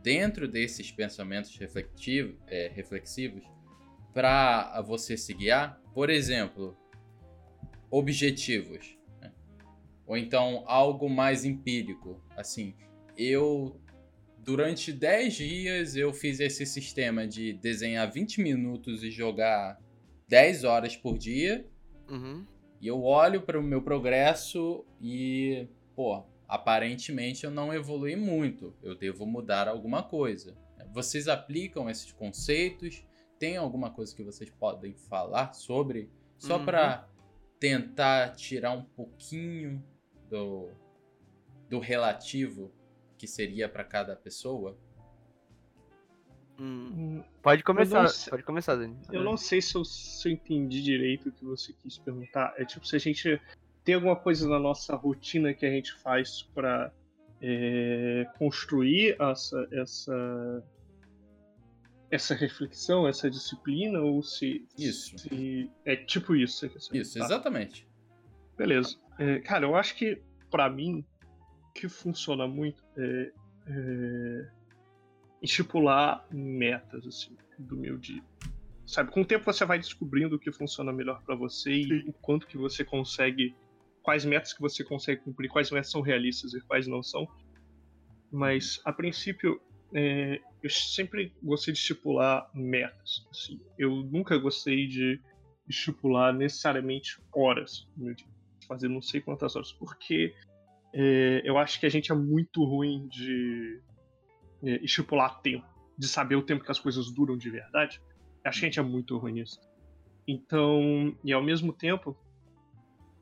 dentro 0.03 0.47
desses 0.47 0.93
pensamentos 0.93 1.57
reflexivos, 1.57 2.37
é, 2.47 2.69
reflexivos 2.69 3.43
para 4.15 4.81
você 4.83 5.17
se 5.17 5.35
guiar? 5.35 5.81
Por 5.93 6.09
exemplo, 6.09 6.77
objetivos. 7.91 8.97
Né? 9.21 9.33
Ou 10.07 10.17
então 10.17 10.63
algo 10.67 11.11
mais 11.11 11.45
empírico. 11.45 12.23
Assim, 12.37 12.75
eu 13.17 13.79
durante 14.39 14.93
10 14.93 15.35
dias 15.35 15.97
eu 15.97 16.13
fiz 16.13 16.39
esse 16.39 16.65
sistema 16.65 17.27
de 17.27 17.55
desenhar 17.55 18.11
20 18.11 18.41
minutos 18.41 19.03
e 19.03 19.11
jogar 19.11 19.81
10 20.29 20.65
horas 20.65 20.97
por 20.97 21.19
dia. 21.19 21.67
Uhum. 22.09 22.47
E 22.81 22.87
eu 22.87 23.03
olho 23.03 23.43
para 23.43 23.59
o 23.59 23.63
meu 23.63 23.83
progresso 23.83 24.85
e, 25.01 25.67
pô, 25.97 26.23
aparentemente 26.47 27.45
eu 27.45 27.51
não 27.51 27.73
evolui 27.73 28.15
muito. 28.15 28.75
Eu 28.83 28.95
devo 28.95 29.27
mudar 29.27 29.69
alguma 29.69 30.03
coisa. 30.03 30.55
Vocês 30.93 31.27
aplicam 31.27 31.89
esses 31.89 32.13
conceitos? 32.13 33.03
Tem 33.39 33.57
alguma 33.57 33.91
coisa 33.91 34.15
que 34.15 34.23
vocês 34.23 34.51
podem 34.51 34.95
falar 34.95 35.53
sobre? 35.53 36.11
Só 36.39 36.59
uhum. 36.59 36.65
para 36.65 37.09
tentar 37.59 38.35
tirar 38.35 38.73
um 38.73 38.85
pouquinho 38.85 39.83
do, 40.29 40.71
do 41.69 41.79
relativo 41.79 42.71
que 43.17 43.27
seria 43.27 43.69
para 43.69 43.85
cada 43.85 44.15
pessoa? 44.17 44.77
Hum. 46.59 46.93
hum. 46.95 47.25
Pode 47.43 47.63
começar, 47.63 48.07
sei, 48.09 48.31
pode 48.31 48.43
começar, 48.43 48.77
Dani. 48.77 48.97
Eu 49.13 49.23
não 49.23 49.37
sei 49.37 49.61
se 49.61 49.75
eu, 49.75 49.85
se 49.85 50.29
eu 50.29 50.33
entendi 50.33 50.83
direito 50.83 51.29
o 51.29 51.33
que 51.33 51.45
você 51.45 51.73
quis 51.73 51.99
perguntar. 51.99 52.55
É 52.57 52.65
tipo, 52.65 52.87
se 52.87 52.97
a 52.97 52.99
gente 52.99 53.41
tem 53.83 53.95
alguma 53.95 54.17
coisa 54.17 54.49
na 54.49 54.59
nossa 54.59 54.95
rotina 54.95 55.53
que 55.53 55.67
a 55.67 55.71
gente 55.71 55.93
faz 56.01 56.43
para 56.55 56.93
é, 57.41 58.27
construir 58.39 59.17
essa, 59.21 59.69
essa 59.73 60.65
essa 62.15 62.35
reflexão, 62.35 63.09
essa 63.09 63.31
disciplina, 63.31 64.01
ou 64.01 64.23
se. 64.23 64.67
Isso. 64.79 65.19
Se 65.19 65.71
é 65.85 65.97
tipo 65.97 66.35
isso. 66.35 66.67
Isso, 66.93 67.19
tá. 67.19 67.25
exatamente. 67.25 67.87
Beleza. 68.57 68.97
É, 69.19 69.41
cara, 69.41 69.67
eu 69.67 69.75
acho 69.75 69.97
que, 69.97 70.23
para 70.51 70.71
mim, 70.71 71.05
que 71.75 71.89
funciona 71.89 72.47
muito 72.47 72.83
é, 72.97 73.33
é 73.67 74.51
estipular 75.43 76.27
metas, 76.31 77.07
assim, 77.07 77.37
do 77.59 77.77
meu 77.77 77.99
dia. 77.99 78.23
Sabe, 78.87 79.11
com 79.11 79.23
o 79.23 79.25
tempo 79.25 79.45
você 79.45 79.65
vai 79.65 79.79
descobrindo 79.79 80.37
o 80.37 80.39
que 80.39 80.53
funciona 80.53 80.93
melhor 80.93 81.23
para 81.23 81.35
você 81.35 81.71
e 81.71 82.09
o 82.09 82.13
quanto 82.13 82.47
que 82.47 82.57
você 82.57 82.85
consegue, 82.85 83.55
quais 84.03 84.25
metas 84.25 84.53
que 84.53 84.61
você 84.61 84.85
consegue 84.85 85.23
cumprir, 85.23 85.49
quais 85.49 85.71
metas 85.71 85.91
são 85.91 86.01
realistas 86.01 86.55
e 86.55 86.61
quais 86.61 86.87
não 86.87 87.03
são. 87.03 87.27
Mas, 88.31 88.81
a 88.85 88.93
princípio, 88.93 89.61
é, 89.95 90.41
eu 90.61 90.69
sempre 90.69 91.33
gostei 91.43 91.73
de 91.73 91.79
estipular 91.79 92.51
metas. 92.53 93.27
Assim. 93.31 93.61
Eu 93.79 94.03
nunca 94.03 94.37
gostei 94.37 94.89
de 94.89 95.21
estipular 95.69 96.35
necessariamente 96.35 97.19
horas 97.33 97.89
dia, 97.97 98.27
fazer 98.67 98.89
não 98.89 99.01
sei 99.01 99.21
quantas 99.21 99.55
horas, 99.57 99.73
porque 99.73 100.35
é, 100.93 101.43
eu 101.45 101.57
acho 101.57 101.79
que 101.79 101.87
a 101.87 101.89
gente 101.89 102.11
é 102.11 102.15
muito 102.15 102.65
ruim 102.65 103.07
de 103.09 103.81
é, 104.65 104.85
estipular 104.85 105.41
tempo, 105.41 105.67
de 105.97 106.09
saber 106.09 106.37
o 106.37 106.43
tempo 106.43 106.65
que 106.65 106.71
as 106.71 106.81
coisas 106.81 107.11
duram 107.13 107.37
de 107.37 107.49
verdade. 107.49 108.01
Acho 108.45 108.61
que 108.61 108.67
a 108.67 108.69
gente 108.69 108.81
é 108.81 108.83
muito 108.83 109.17
ruim 109.17 109.35
nisso. 109.35 109.61
Então, 110.27 111.17
e 111.23 111.33
ao 111.33 111.43
mesmo 111.43 111.73
tempo, 111.73 112.17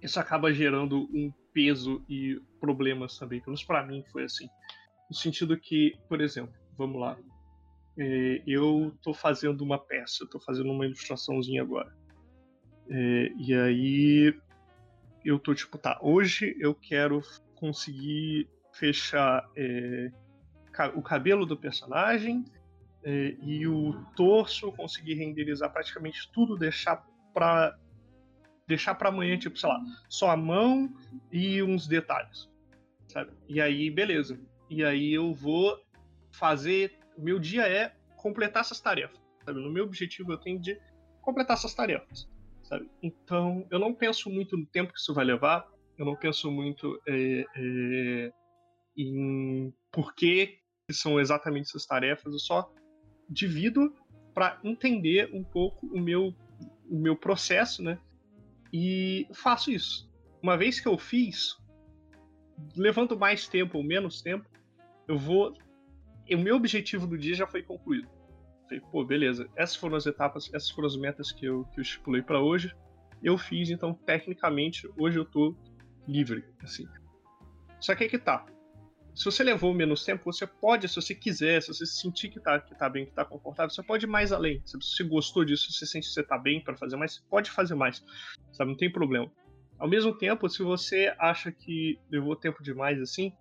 isso 0.01 0.19
acaba 0.19 0.53
gerando 0.53 1.09
um 1.13 1.33
peso 1.53 2.05
e 2.09 2.41
problemas 2.59 3.19
também. 3.19 3.41
Pelo 3.41 3.51
menos 3.51 3.65
para 3.65 3.85
mim 3.87 4.03
foi 4.11 4.25
assim. 4.25 4.49
No 5.09 5.17
sentido 5.17 5.57
que, 5.59 5.95
por 6.09 6.21
exemplo, 6.21 6.55
vamos 6.77 7.01
lá. 7.01 7.19
É, 7.99 8.43
eu 8.47 8.93
estou 8.97 9.13
fazendo 9.13 9.63
uma 9.63 9.79
peça, 9.79 10.25
estou 10.25 10.41
fazendo 10.41 10.71
uma 10.71 10.87
ilustraçãozinha 10.87 11.63
agora. 11.63 11.95
É, 12.89 13.33
e 13.37 13.55
aí 13.55 14.35
eu 15.25 15.39
tô 15.39 15.55
tipo, 15.55 15.79
tá, 15.79 15.99
hoje 16.03 16.57
eu 16.59 16.75
quero 16.75 17.21
conseguir 17.55 18.49
fechar 18.73 19.49
é, 19.57 20.11
o 20.95 21.03
cabelo 21.03 21.47
do 21.47 21.57
personagem 21.57 22.45
é, 23.05 23.37
e 23.43 23.67
o 23.67 24.05
torso, 24.17 24.73
conseguir 24.73 25.15
renderizar 25.15 25.73
praticamente 25.73 26.31
tudo, 26.33 26.57
deixar 26.57 27.05
pra 27.33 27.77
deixar 28.67 28.95
para 28.95 29.11
amanhã, 29.11 29.37
tipo, 29.37 29.59
sei 29.59 29.69
lá, 29.69 29.81
só 30.09 30.31
a 30.31 30.37
mão 30.37 30.89
e 31.31 31.63
uns 31.63 31.87
detalhes, 31.87 32.49
sabe? 33.09 33.33
E 33.49 33.61
aí, 33.61 33.91
beleza. 33.91 34.41
E 34.71 34.83
aí 34.85 35.13
eu 35.13 35.35
vou 35.35 35.79
fazer. 36.33 36.99
O 37.17 37.23
meu 37.23 37.39
dia 37.39 37.69
é 37.69 37.95
completar 38.17 38.63
essas 38.63 38.81
tarefas. 38.81 39.21
Sabe? 39.45 39.61
No 39.61 39.71
meu 39.71 39.85
objetivo 39.85 40.33
eu 40.33 40.39
tenho 40.39 40.61
de 40.61 40.79
completar 41.21 41.57
essas 41.57 41.75
tarefas. 41.75 42.29
sabe? 42.65 42.89
Então, 43.03 43.67
eu 43.71 43.79
não 43.79 43.95
penso 43.95 44.31
muito 44.31 44.57
no 44.57 44.67
tempo 44.67 44.93
que 44.93 44.99
isso 44.99 45.15
vai 45.15 45.25
levar, 45.25 45.67
eu 45.99 46.05
não 46.05 46.17
penso 46.17 46.51
muito 46.51 47.01
é, 47.07 47.45
é, 47.55 48.33
em 48.97 49.73
por 49.91 50.15
que 50.15 50.59
são 50.91 51.21
exatamente 51.21 51.69
essas 51.69 51.87
tarefas, 51.87 52.33
eu 52.33 52.39
só 52.39 52.73
divido 53.29 53.95
para 54.35 54.59
entender 54.65 55.31
um 55.33 55.45
pouco 55.45 55.87
o 55.87 56.01
meu, 56.01 56.35
o 56.89 56.99
meu 56.99 57.17
processo, 57.17 57.83
né? 57.83 57.99
E 58.73 59.27
faço 59.35 59.71
isso. 59.71 60.11
Uma 60.43 60.57
vez 60.57 60.81
que 60.81 60.89
eu 60.89 60.99
fiz, 60.99 61.57
levando 62.77 63.19
mais 63.19 63.47
tempo 63.47 63.79
ou 63.79 63.85
menos 63.85 64.23
tempo, 64.23 64.49
eu 65.07 65.19
vou. 65.19 65.55
O 66.35 66.39
meu 66.39 66.57
objetivo 66.57 67.07
do 67.07 67.19
dia 67.19 67.35
já 67.35 67.47
foi 67.47 67.63
concluído. 67.63 68.09
Falei, 68.65 68.81
pô, 68.91 69.05
beleza, 69.05 69.49
essas 69.57 69.77
foram 69.77 69.97
as 69.97 70.07
etapas, 70.07 70.51
essas 70.55 70.71
foram 70.71 70.87
as 70.87 70.97
metas 70.97 71.31
que 71.33 71.45
eu, 71.45 71.65
que 71.67 71.81
eu 71.81 71.83
estipulei 71.83 72.23
para 72.23 72.41
hoje. 72.41 72.75
Eu 73.23 73.37
fiz, 73.39 73.71
então, 73.71 73.93
tecnicamente, 73.95 74.89
hoje 74.99 75.19
eu 75.19 75.25
tô 75.25 75.55
livre, 76.09 76.45
assim. 76.63 76.87
Só 77.81 77.95
que 77.95 78.05
aí 78.05 78.11
que 78.11 78.19
tá. 78.19 78.47
Se 79.15 79.27
você 79.27 79.45
levou 79.45 79.75
menos 79.75 80.05
tempo, 80.05 80.25
você 80.25 80.47
pode, 80.47 80.89
se 80.89 80.97
você 80.97 81.15
quiser, 81.15 81.61
se 81.61 81.69
você 81.69 81.85
sentir 81.85 82.31
que 82.31 82.41
tá, 82.41 82.59
que 82.59 82.75
tá 82.75 82.89
bem, 82.89 83.05
que 83.05 83.13
tá 83.13 83.25
confortável, 83.25 83.71
você 83.71 83.83
pode 83.83 84.07
ir 84.07 84.09
mais 84.09 84.33
além. 84.33 84.63
Se 84.65 84.79
você 84.81 85.05
gostou 85.05 85.45
disso, 85.45 85.71
se 85.71 85.79
você 85.79 85.87
sente 85.87 86.09
que 86.09 86.15
você 86.15 86.23
tá 86.23 86.39
bem 86.39 86.63
para 86.63 86.77
fazer 86.77 86.97
mais, 86.97 87.17
você 87.17 87.23
pode 87.29 87.51
fazer 87.51 87.75
mais. 87.75 88.03
Sabe? 88.53 88.71
Não 88.71 88.77
tem 88.77 88.91
problema. 88.91 89.31
Ao 89.79 89.89
mesmo 89.89 90.17
tempo, 90.17 90.49
se 90.49 90.63
você 90.63 91.15
acha 91.19 91.53
que 91.53 91.99
levou 92.11 92.35
tempo 92.35 92.63
demais 92.63 93.01
assim, 93.01 93.33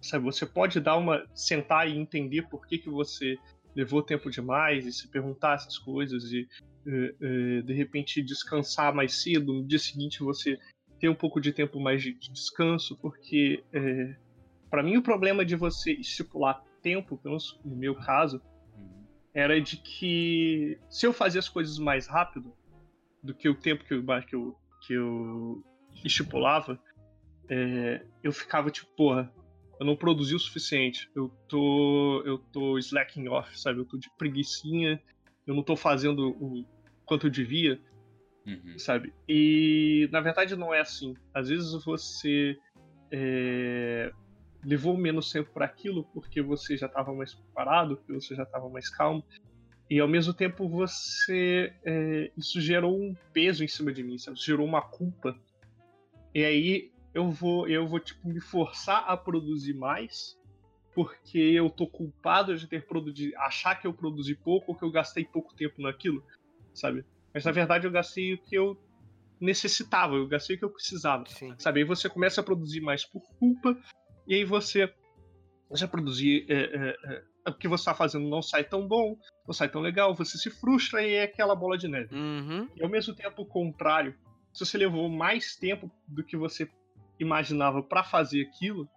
sabe, 0.00 0.24
você 0.24 0.46
pode 0.46 0.80
dar 0.80 0.96
uma 0.96 1.26
sentar 1.34 1.88
e 1.88 1.96
entender 1.96 2.42
por 2.48 2.66
que, 2.66 2.78
que 2.78 2.88
você 2.88 3.36
levou 3.74 4.02
tempo 4.02 4.30
demais 4.30 4.86
e 4.86 4.92
se 4.92 5.08
perguntar 5.08 5.54
essas 5.54 5.78
coisas 5.78 6.32
e 6.32 6.48
eh, 6.86 7.14
eh, 7.20 7.62
de 7.62 7.72
repente 7.72 8.22
descansar 8.22 8.94
mais 8.94 9.22
cedo, 9.22 9.52
no 9.52 9.64
dia 9.64 9.78
seguinte 9.78 10.22
você 10.22 10.58
ter 10.98 11.08
um 11.08 11.14
pouco 11.14 11.40
de 11.40 11.52
tempo 11.52 11.78
mais 11.80 12.02
de, 12.02 12.12
descanso, 12.12 12.96
porque 12.96 13.62
é, 13.72 14.16
para 14.68 14.82
mim 14.82 14.96
o 14.96 15.02
problema 15.02 15.44
de 15.44 15.54
você 15.54 15.92
estipular 15.92 16.62
tempo, 16.82 17.16
pelo 17.16 17.34
menos 17.34 17.58
no 17.64 17.76
meu 17.76 17.94
caso, 17.94 18.42
uhum. 18.76 19.04
era 19.32 19.60
de 19.60 19.76
que 19.76 20.78
se 20.90 21.06
eu 21.06 21.12
fazia 21.12 21.38
as 21.38 21.48
coisas 21.48 21.78
mais 21.78 22.06
rápido 22.06 22.52
do 23.22 23.34
que 23.34 23.48
o 23.48 23.54
tempo 23.54 23.84
que 23.84 23.94
eu, 23.94 24.04
que 24.26 24.34
eu, 24.34 24.56
que 24.82 24.92
eu 24.94 25.64
estipulava, 26.04 26.80
é, 27.48 28.04
eu 28.22 28.32
ficava 28.32 28.70
tipo, 28.70 28.90
porra, 28.96 29.32
eu 29.78 29.86
não 29.86 29.96
produzi 29.96 30.34
o 30.34 30.38
suficiente, 30.38 31.08
eu 31.14 31.28
tô, 31.48 32.22
eu 32.24 32.38
tô 32.38 32.78
slacking 32.78 33.28
off, 33.28 33.58
sabe? 33.58 33.78
Eu 33.78 33.84
tô 33.84 33.96
de 33.96 34.10
preguiçinha, 34.16 35.00
eu 35.46 35.54
não 35.54 35.62
tô 35.62 35.76
fazendo 35.76 36.30
o 36.30 36.64
quanto 37.04 37.26
eu 37.26 37.30
devia, 37.30 37.80
uhum. 38.46 38.78
sabe? 38.78 39.14
E 39.28 40.08
na 40.10 40.20
verdade 40.20 40.56
não 40.56 40.74
é 40.74 40.80
assim. 40.80 41.14
Às 41.32 41.48
vezes 41.48 41.72
você 41.84 42.58
é, 43.10 44.12
levou 44.64 44.96
menos 44.96 45.30
tempo 45.30 45.50
para 45.52 45.64
aquilo 45.64 46.04
porque 46.12 46.42
você 46.42 46.76
já 46.76 46.86
estava 46.86 47.14
mais 47.14 47.32
preparado, 47.34 47.96
porque 47.96 48.12
você 48.12 48.34
já 48.34 48.42
estava 48.42 48.68
mais 48.68 48.90
calmo. 48.90 49.24
E 49.90 50.00
ao 50.00 50.08
mesmo 50.08 50.34
tempo 50.34 50.68
você. 50.68 51.72
É, 51.84 52.30
isso 52.36 52.60
gerou 52.60 53.00
um 53.00 53.14
peso 53.32 53.64
em 53.64 53.68
cima 53.68 53.92
de 53.92 54.02
mim, 54.02 54.18
sabe? 54.18 54.36
Isso 54.36 54.46
gerou 54.46 54.66
uma 54.66 54.82
culpa. 54.82 55.38
E 56.34 56.44
aí 56.44 56.92
eu 57.18 57.30
vou, 57.32 57.68
eu 57.68 57.86
vou 57.86 57.98
tipo, 57.98 58.28
me 58.28 58.40
forçar 58.40 59.04
a 59.08 59.16
produzir 59.16 59.74
mais 59.74 60.38
porque 60.94 61.38
eu 61.38 61.68
tô 61.68 61.86
culpado 61.86 62.56
de 62.56 62.66
ter 62.66 62.86
produzido. 62.86 63.36
achar 63.38 63.74
que 63.74 63.86
eu 63.86 63.92
produzi 63.92 64.34
pouco 64.34 64.72
ou 64.72 64.78
que 64.78 64.84
eu 64.84 64.90
gastei 64.90 65.24
pouco 65.24 65.54
tempo 65.54 65.82
naquilo, 65.82 66.24
sabe? 66.72 67.04
Mas 67.34 67.44
na 67.44 67.52
verdade 67.52 67.86
eu 67.86 67.90
gastei 67.90 68.34
o 68.34 68.38
que 68.38 68.56
eu 68.56 68.76
necessitava, 69.40 70.14
eu 70.14 70.26
gastei 70.26 70.56
o 70.56 70.58
que 70.58 70.64
eu 70.64 70.70
precisava. 70.70 71.24
Sim. 71.26 71.54
Sabe? 71.58 71.80
Aí 71.80 71.84
você 71.84 72.08
começa 72.08 72.40
a 72.40 72.44
produzir 72.44 72.80
mais 72.80 73.04
por 73.04 73.22
culpa, 73.38 73.76
e 74.26 74.34
aí 74.34 74.44
você 74.44 74.92
já 75.72 75.86
produzir. 75.86 76.46
É, 76.48 76.54
é, 76.54 76.96
é, 77.46 77.50
o 77.50 77.54
que 77.54 77.68
você 77.68 77.82
está 77.82 77.94
fazendo 77.94 78.28
não 78.28 78.42
sai 78.42 78.64
tão 78.64 78.86
bom, 78.86 79.16
não 79.46 79.54
sai 79.54 79.68
tão 79.68 79.80
legal, 79.80 80.14
você 80.14 80.36
se 80.36 80.50
frustra 80.50 81.02
e 81.02 81.14
é 81.14 81.22
aquela 81.24 81.54
bola 81.54 81.78
de 81.78 81.88
neve. 81.88 82.14
Uhum. 82.14 82.68
E 82.76 82.82
ao 82.82 82.88
mesmo 82.88 83.14
tempo, 83.14 83.42
o 83.42 83.46
contrário, 83.46 84.14
se 84.52 84.66
você 84.66 84.76
levou 84.76 85.08
mais 85.08 85.56
tempo 85.56 85.90
do 86.06 86.24
que 86.24 86.36
você 86.36 86.68
imaginava 87.18 87.82
para 87.82 88.02
fazer 88.02 88.42
aquilo, 88.42 88.88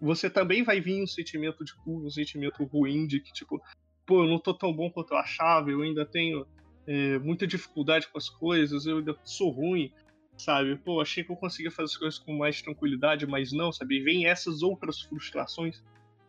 você 0.00 0.30
também 0.30 0.62
vai 0.62 0.80
vir 0.80 1.02
um 1.02 1.06
sentimento 1.06 1.64
de 1.64 1.74
culpa, 1.76 2.06
um 2.06 2.10
sentimento 2.10 2.64
ruim 2.64 3.06
de 3.06 3.20
que, 3.20 3.32
tipo, 3.32 3.60
pô, 4.06 4.24
eu 4.24 4.28
não 4.28 4.38
tô 4.38 4.54
tão 4.54 4.72
bom 4.72 4.90
quanto 4.90 5.12
eu 5.12 5.18
achava, 5.18 5.70
eu 5.70 5.82
ainda 5.82 6.06
tenho 6.06 6.46
é, 6.86 7.18
muita 7.18 7.46
dificuldade 7.46 8.08
com 8.08 8.18
as 8.18 8.28
coisas, 8.28 8.86
eu 8.86 8.98
ainda 8.98 9.14
sou 9.22 9.50
ruim, 9.50 9.92
sabe? 10.38 10.76
Pô, 10.76 11.00
achei 11.00 11.22
que 11.22 11.30
eu 11.30 11.36
conseguia 11.36 11.70
fazer 11.70 11.92
as 11.92 11.96
coisas 11.96 12.18
com 12.18 12.36
mais 12.36 12.62
tranquilidade, 12.62 13.26
mas 13.26 13.52
não, 13.52 13.70
sabe? 13.70 13.98
E 13.98 14.02
vem 14.02 14.26
essas 14.26 14.62
outras 14.62 15.00
frustrações, 15.02 15.82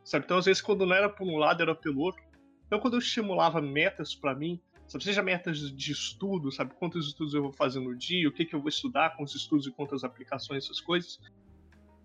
sabe? 0.03 0.25
Então, 0.25 0.37
às 0.37 0.45
vezes, 0.45 0.61
quando 0.61 0.85
não 0.85 0.95
era 0.95 1.09
por 1.09 1.25
um 1.25 1.37
lado, 1.37 1.61
era 1.61 1.73
pelo 1.73 2.01
outro. 2.01 2.21
Então, 2.67 2.79
quando 2.79 2.95
eu 2.95 2.99
estimulava 2.99 3.61
metas 3.61 4.13
para 4.13 4.35
mim, 4.35 4.59
sabe? 4.91 5.03
Seja 5.03 5.23
metas 5.23 5.71
de 5.71 5.91
estudo, 5.91 6.51
sabe? 6.51 6.73
Quantos 6.75 7.07
estudos 7.07 7.33
eu 7.33 7.41
vou 7.41 7.53
fazer 7.53 7.79
no 7.79 7.95
dia, 7.95 8.27
o 8.27 8.31
que, 8.31 8.45
que 8.45 8.53
eu 8.53 8.59
vou 8.59 8.69
estudar, 8.69 9.15
quantos 9.15 9.35
estudos 9.35 9.65
e 9.65 9.71
quantas 9.71 10.03
aplicações, 10.03 10.65
essas 10.65 10.81
coisas. 10.81 11.19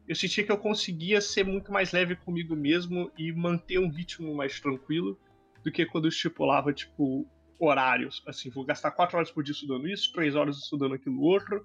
Eu 0.06 0.14
sentia 0.14 0.44
que 0.44 0.52
eu 0.52 0.58
conseguia 0.58 1.20
ser 1.20 1.44
muito 1.44 1.72
mais 1.72 1.90
leve 1.90 2.14
comigo 2.14 2.54
mesmo 2.54 3.10
e 3.18 3.32
manter 3.32 3.80
um 3.80 3.88
ritmo 3.88 4.32
mais 4.34 4.60
tranquilo 4.60 5.18
do 5.64 5.72
que 5.72 5.84
quando 5.84 6.04
eu 6.04 6.10
estipulava, 6.10 6.72
tipo, 6.72 7.28
horários. 7.58 8.22
Assim, 8.24 8.48
vou 8.50 8.64
gastar 8.64 8.92
quatro 8.92 9.16
horas 9.16 9.32
por 9.32 9.42
dia 9.42 9.52
estudando 9.52 9.88
isso, 9.88 10.12
três 10.12 10.36
horas 10.36 10.56
estudando 10.58 10.94
aquilo 10.94 11.20
outro, 11.22 11.64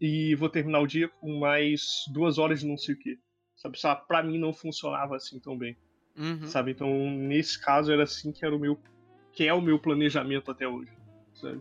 e 0.00 0.34
vou 0.36 0.48
terminar 0.48 0.80
o 0.80 0.86
dia 0.86 1.08
com 1.08 1.38
mais 1.38 2.06
duas 2.10 2.38
horas 2.38 2.60
de 2.60 2.66
não 2.66 2.78
sei 2.78 2.94
o 2.94 2.98
que. 2.98 3.18
Sabe, 3.54 3.78
sabe? 3.78 4.06
Pra 4.08 4.22
mim 4.22 4.38
não 4.38 4.54
funcionava 4.54 5.16
assim 5.16 5.38
tão 5.38 5.56
bem. 5.56 5.76
Uhum. 6.16 6.46
Sabe? 6.46 6.70
Então, 6.70 7.10
nesse 7.10 7.60
caso, 7.60 7.92
era 7.92 8.04
assim 8.04 8.32
que 8.32 8.44
era 8.44 8.56
o 8.56 8.58
meu. 8.58 8.80
Que 9.36 9.46
é 9.46 9.52
o 9.52 9.60
meu 9.60 9.78
planejamento 9.78 10.50
até 10.50 10.66
hoje. 10.66 10.90
Sabe? 11.34 11.60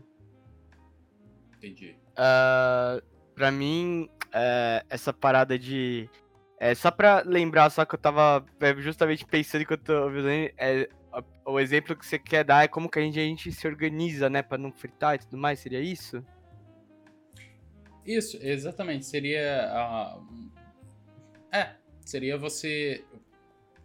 Entendi. 1.57 1.95
Uh, 2.11 3.03
pra 3.35 3.51
mim, 3.51 4.09
uh, 4.27 4.85
essa 4.89 5.11
parada 5.11 5.59
de. 5.59 6.09
É, 6.57 6.73
só 6.73 6.89
pra 6.89 7.21
lembrar, 7.25 7.69
só 7.69 7.83
que 7.83 7.93
eu 7.93 7.99
tava 7.99 8.45
é, 8.61 8.73
justamente 8.77 9.25
pensando 9.25 9.61
enquanto 9.63 9.89
eu 9.89 9.97
tô 9.97 10.03
ouvindo, 10.05 10.29
é, 10.29 10.87
o 11.45 11.59
exemplo 11.59 11.97
que 11.97 12.05
você 12.05 12.17
quer 12.17 12.45
dar 12.45 12.63
é 12.63 12.67
como 12.69 12.89
que 12.89 12.97
a 12.97 13.01
gente, 13.01 13.19
a 13.19 13.23
gente 13.23 13.51
se 13.51 13.67
organiza, 13.67 14.29
né, 14.29 14.41
para 14.41 14.57
não 14.57 14.71
fritar 14.71 15.15
e 15.15 15.19
tudo 15.19 15.37
mais, 15.37 15.59
seria 15.59 15.81
isso? 15.81 16.25
Isso, 18.05 18.37
exatamente. 18.41 19.05
Seria. 19.05 19.69
Uh... 20.21 20.49
É, 21.51 21.75
seria 21.99 22.37
você. 22.37 23.03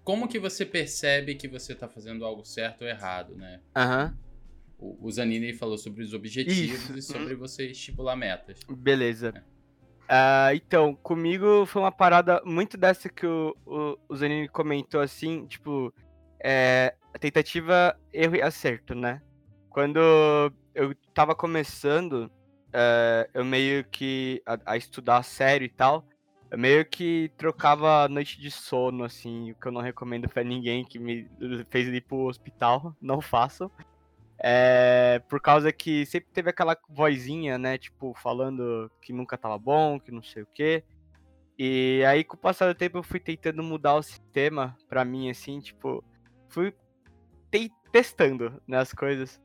Como 0.04 0.28
que 0.28 0.38
você 0.38 0.64
percebe 0.64 1.34
que 1.34 1.46
você 1.46 1.74
tá 1.74 1.88
fazendo 1.88 2.24
algo 2.24 2.44
certo 2.44 2.82
ou 2.82 2.88
errado, 2.88 3.36
né? 3.36 3.60
Aham. 3.76 4.16
Uhum. 4.78 4.96
O, 5.02 5.10
Zanini 5.10 5.52
falou 5.52 5.76
sobre 5.76 6.02
os 6.02 6.14
objetivos 6.14 6.84
Isso. 6.84 6.96
e 6.96 7.02
sobre 7.02 7.34
você 7.34 7.66
estipular 7.66 8.16
metas. 8.16 8.60
Beleza. 8.66 9.30
É. 9.36 9.50
Uh, 10.10 10.56
então, 10.56 10.94
comigo 10.94 11.66
foi 11.66 11.82
uma 11.82 11.92
parada 11.92 12.40
muito 12.46 12.78
dessa 12.78 13.08
que 13.10 13.26
o, 13.26 13.54
o, 13.66 13.98
o 14.08 14.16
Zanini 14.16 14.48
comentou 14.48 15.02
assim, 15.02 15.46
tipo, 15.46 15.92
é, 16.42 16.94
tentativa, 17.20 17.94
erro 18.12 18.36
e 18.36 18.42
acerto, 18.42 18.94
né? 18.94 19.20
Quando 19.68 20.00
eu 20.74 20.94
tava 21.14 21.34
começando, 21.34 22.30
é, 22.72 23.28
eu 23.34 23.44
meio 23.44 23.84
que 23.84 24.42
a, 24.46 24.58
a, 24.72 24.76
estudar 24.76 25.22
sério 25.22 25.64
e 25.64 25.68
tal, 25.68 26.04
eu 26.50 26.58
meio 26.58 26.84
que 26.84 27.30
trocava 27.36 28.08
noite 28.08 28.40
de 28.40 28.50
sono, 28.50 29.04
assim, 29.04 29.52
o 29.52 29.54
que 29.54 29.68
eu 29.68 29.72
não 29.72 29.80
recomendo 29.80 30.28
para 30.28 30.42
ninguém 30.42 30.84
que 30.84 30.98
me 30.98 31.30
fez 31.70 31.86
ir 31.88 32.00
pro 32.02 32.26
hospital, 32.26 32.94
não 33.00 33.20
façam. 33.20 33.70
É, 34.42 35.20
por 35.28 35.40
causa 35.40 35.70
que 35.70 36.06
sempre 36.06 36.30
teve 36.32 36.50
aquela 36.50 36.76
vozinha, 36.88 37.58
né, 37.58 37.78
tipo, 37.78 38.14
falando 38.14 38.90
que 39.02 39.12
nunca 39.12 39.36
tava 39.36 39.58
bom, 39.58 40.00
que 40.00 40.10
não 40.10 40.22
sei 40.22 40.42
o 40.42 40.48
quê. 40.52 40.82
E 41.58 42.02
aí, 42.06 42.24
com 42.24 42.36
o 42.36 42.40
passar 42.40 42.66
do 42.66 42.74
tempo, 42.74 42.98
eu 42.98 43.02
fui 43.02 43.20
tentando 43.20 43.62
mudar 43.62 43.94
o 43.94 44.02
sistema 44.02 44.76
pra 44.88 45.04
mim, 45.04 45.30
assim, 45.30 45.60
tipo, 45.60 46.02
fui 46.48 46.74
te 47.50 47.70
testando 47.92 48.60
né, 48.66 48.78
as 48.78 48.92
coisas. 48.92 49.40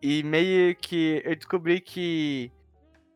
E 0.00 0.22
meio 0.22 0.76
que 0.76 1.20
eu 1.24 1.34
descobri 1.34 1.80
que 1.80 2.52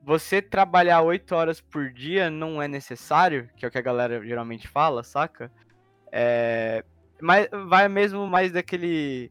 você 0.02 0.40
trabalhar 0.40 1.02
8 1.02 1.34
horas 1.34 1.60
por 1.60 1.92
dia 1.92 2.30
não 2.30 2.62
é 2.62 2.68
necessário, 2.68 3.48
que 3.56 3.64
é 3.64 3.68
o 3.68 3.70
que 3.70 3.78
a 3.78 3.82
galera 3.82 4.24
geralmente 4.24 4.68
fala, 4.68 5.02
saca? 5.02 5.50
É, 6.12 6.84
mas 7.20 7.48
vai 7.68 7.88
mesmo 7.88 8.26
mais 8.26 8.52
daquele 8.52 9.30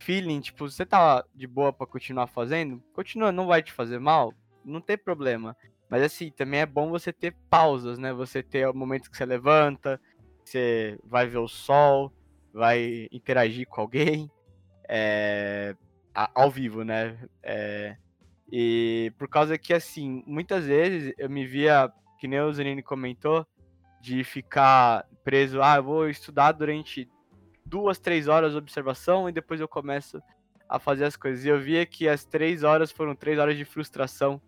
feeling, 0.00 0.40
tipo, 0.40 0.68
você 0.68 0.84
tá 0.84 1.24
de 1.34 1.46
boa 1.46 1.72
para 1.72 1.86
continuar 1.86 2.26
fazendo, 2.26 2.82
continua, 2.92 3.30
não 3.30 3.46
vai 3.46 3.62
te 3.62 3.72
fazer 3.72 3.98
mal, 3.98 4.34
não 4.64 4.80
tem 4.80 4.98
problema. 4.98 5.56
Mas 5.88 6.02
assim, 6.02 6.30
também 6.30 6.60
é 6.60 6.66
bom 6.66 6.90
você 6.90 7.12
ter 7.12 7.36
pausas, 7.48 7.98
né? 7.98 8.12
Você 8.12 8.42
ter 8.42 8.72
momentos 8.72 9.08
que 9.08 9.16
você 9.16 9.26
levanta, 9.26 10.00
você 10.44 10.98
vai 11.04 11.26
ver 11.26 11.38
o 11.38 11.48
sol, 11.48 12.12
vai 12.52 13.08
interagir 13.12 13.66
com 13.68 13.80
alguém 13.80 14.30
é, 14.88 15.76
ao 16.14 16.50
vivo, 16.50 16.82
né? 16.82 17.18
É, 17.42 17.96
E 18.54 19.10
por 19.18 19.28
causa 19.28 19.56
que, 19.56 19.72
assim, 19.72 20.22
muitas 20.26 20.66
vezes 20.66 21.14
eu 21.16 21.30
me 21.30 21.46
via, 21.46 21.90
que 22.20 22.28
nem 22.28 22.38
o 22.42 22.52
Zanini 22.52 22.82
comentou, 22.82 23.46
de 23.98 24.22
ficar 24.22 25.06
preso, 25.24 25.62
ah, 25.62 25.76
eu 25.76 25.82
vou 25.82 26.06
estudar 26.06 26.52
durante 26.52 27.08
duas, 27.64 27.98
três 27.98 28.28
horas 28.28 28.52
de 28.52 28.58
observação 28.58 29.26
e 29.26 29.32
depois 29.32 29.58
eu 29.58 29.66
começo 29.66 30.20
a 30.68 30.78
fazer 30.78 31.06
as 31.06 31.16
coisas. 31.16 31.46
E 31.46 31.48
eu 31.48 31.58
via 31.58 31.86
que 31.86 32.06
as 32.06 32.26
três 32.26 32.62
horas 32.62 32.92
foram 32.92 33.14
três 33.14 33.38
horas 33.38 33.56
de 33.56 33.64
frustração. 33.64 34.38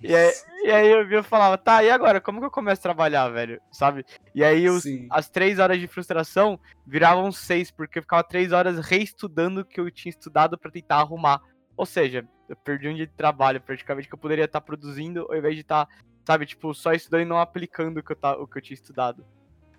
E 0.00 0.14
aí, 0.14 0.32
e 0.64 0.70
aí 0.70 0.88
eu 0.90 1.04
via 1.04 1.18
eu 1.18 1.24
falava, 1.24 1.58
tá, 1.58 1.82
e 1.82 1.90
agora? 1.90 2.20
Como 2.20 2.38
que 2.38 2.46
eu 2.46 2.50
começo 2.50 2.80
a 2.80 2.82
trabalhar, 2.82 3.28
velho? 3.30 3.60
Sabe? 3.72 4.04
E 4.32 4.44
aí 4.44 4.68
os, 4.68 4.84
as 5.10 5.28
três 5.28 5.58
horas 5.58 5.80
de 5.80 5.88
frustração 5.88 6.60
viravam 6.86 7.32
seis, 7.32 7.70
porque 7.70 7.98
eu 7.98 8.02
ficava 8.02 8.22
três 8.22 8.52
horas 8.52 8.78
reestudando 8.78 9.62
o 9.62 9.64
que 9.64 9.80
eu 9.80 9.90
tinha 9.90 10.10
estudado 10.10 10.56
para 10.56 10.70
tentar 10.70 10.96
arrumar. 10.96 11.40
Ou 11.76 11.86
seja, 11.86 12.28
eu 12.48 12.56
perdi 12.56 12.88
um 12.88 12.94
dia 12.94 13.06
de 13.06 13.12
trabalho, 13.12 13.60
praticamente, 13.60 14.08
que 14.08 14.14
eu 14.14 14.18
poderia 14.18 14.44
estar 14.44 14.60
produzindo, 14.60 15.26
ao 15.28 15.36
invés 15.36 15.54
de 15.54 15.62
estar, 15.62 15.88
sabe, 16.24 16.46
tipo, 16.46 16.74
só 16.74 16.92
estudando 16.92 17.22
e 17.22 17.26
não 17.26 17.38
aplicando 17.38 17.98
o 17.98 18.02
que 18.02 18.12
eu, 18.12 18.16
tá, 18.16 18.36
o 18.36 18.46
que 18.46 18.58
eu 18.58 18.62
tinha 18.62 18.74
estudado. 18.74 19.20
Uhum. 19.20 19.26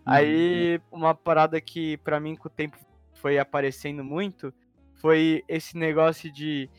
Aí, 0.06 0.82
uma 0.92 1.16
parada 1.16 1.60
que 1.60 1.98
para 1.98 2.20
mim 2.20 2.36
com 2.36 2.48
o 2.48 2.52
tempo 2.52 2.78
foi 3.14 3.40
aparecendo 3.40 4.04
muito 4.04 4.54
foi 5.06 5.44
esse 5.48 5.78
negócio 5.78 6.32
de. 6.32 6.70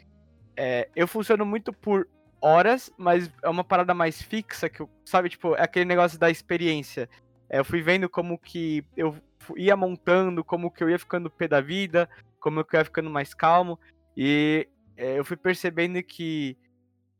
É, 0.56 0.88
eu 0.96 1.06
funciono 1.06 1.44
muito 1.44 1.72
por 1.72 2.08
horas, 2.40 2.90
mas 2.96 3.30
é 3.42 3.48
uma 3.48 3.62
parada 3.64 3.94
mais 3.94 4.20
fixa, 4.20 4.68
que 4.68 4.80
eu, 4.80 4.90
sabe, 5.04 5.28
tipo, 5.28 5.54
é 5.54 5.62
aquele 5.62 5.84
negócio 5.84 6.18
da 6.18 6.30
experiência. 6.30 7.08
É, 7.48 7.58
eu 7.58 7.64
fui 7.64 7.82
vendo 7.82 8.08
como 8.08 8.38
que 8.38 8.84
eu 8.96 9.16
ia 9.56 9.76
montando, 9.76 10.42
como 10.42 10.70
que 10.70 10.82
eu 10.82 10.90
ia 10.90 10.98
ficando 10.98 11.30
pé 11.30 11.46
da 11.46 11.60
vida, 11.60 12.08
como 12.40 12.64
que 12.64 12.74
eu 12.74 12.80
ia 12.80 12.84
ficando 12.84 13.10
mais 13.10 13.34
calmo, 13.34 13.78
e 14.16 14.66
eu 14.96 15.24
fui 15.24 15.36
percebendo 15.36 16.02
que 16.02 16.56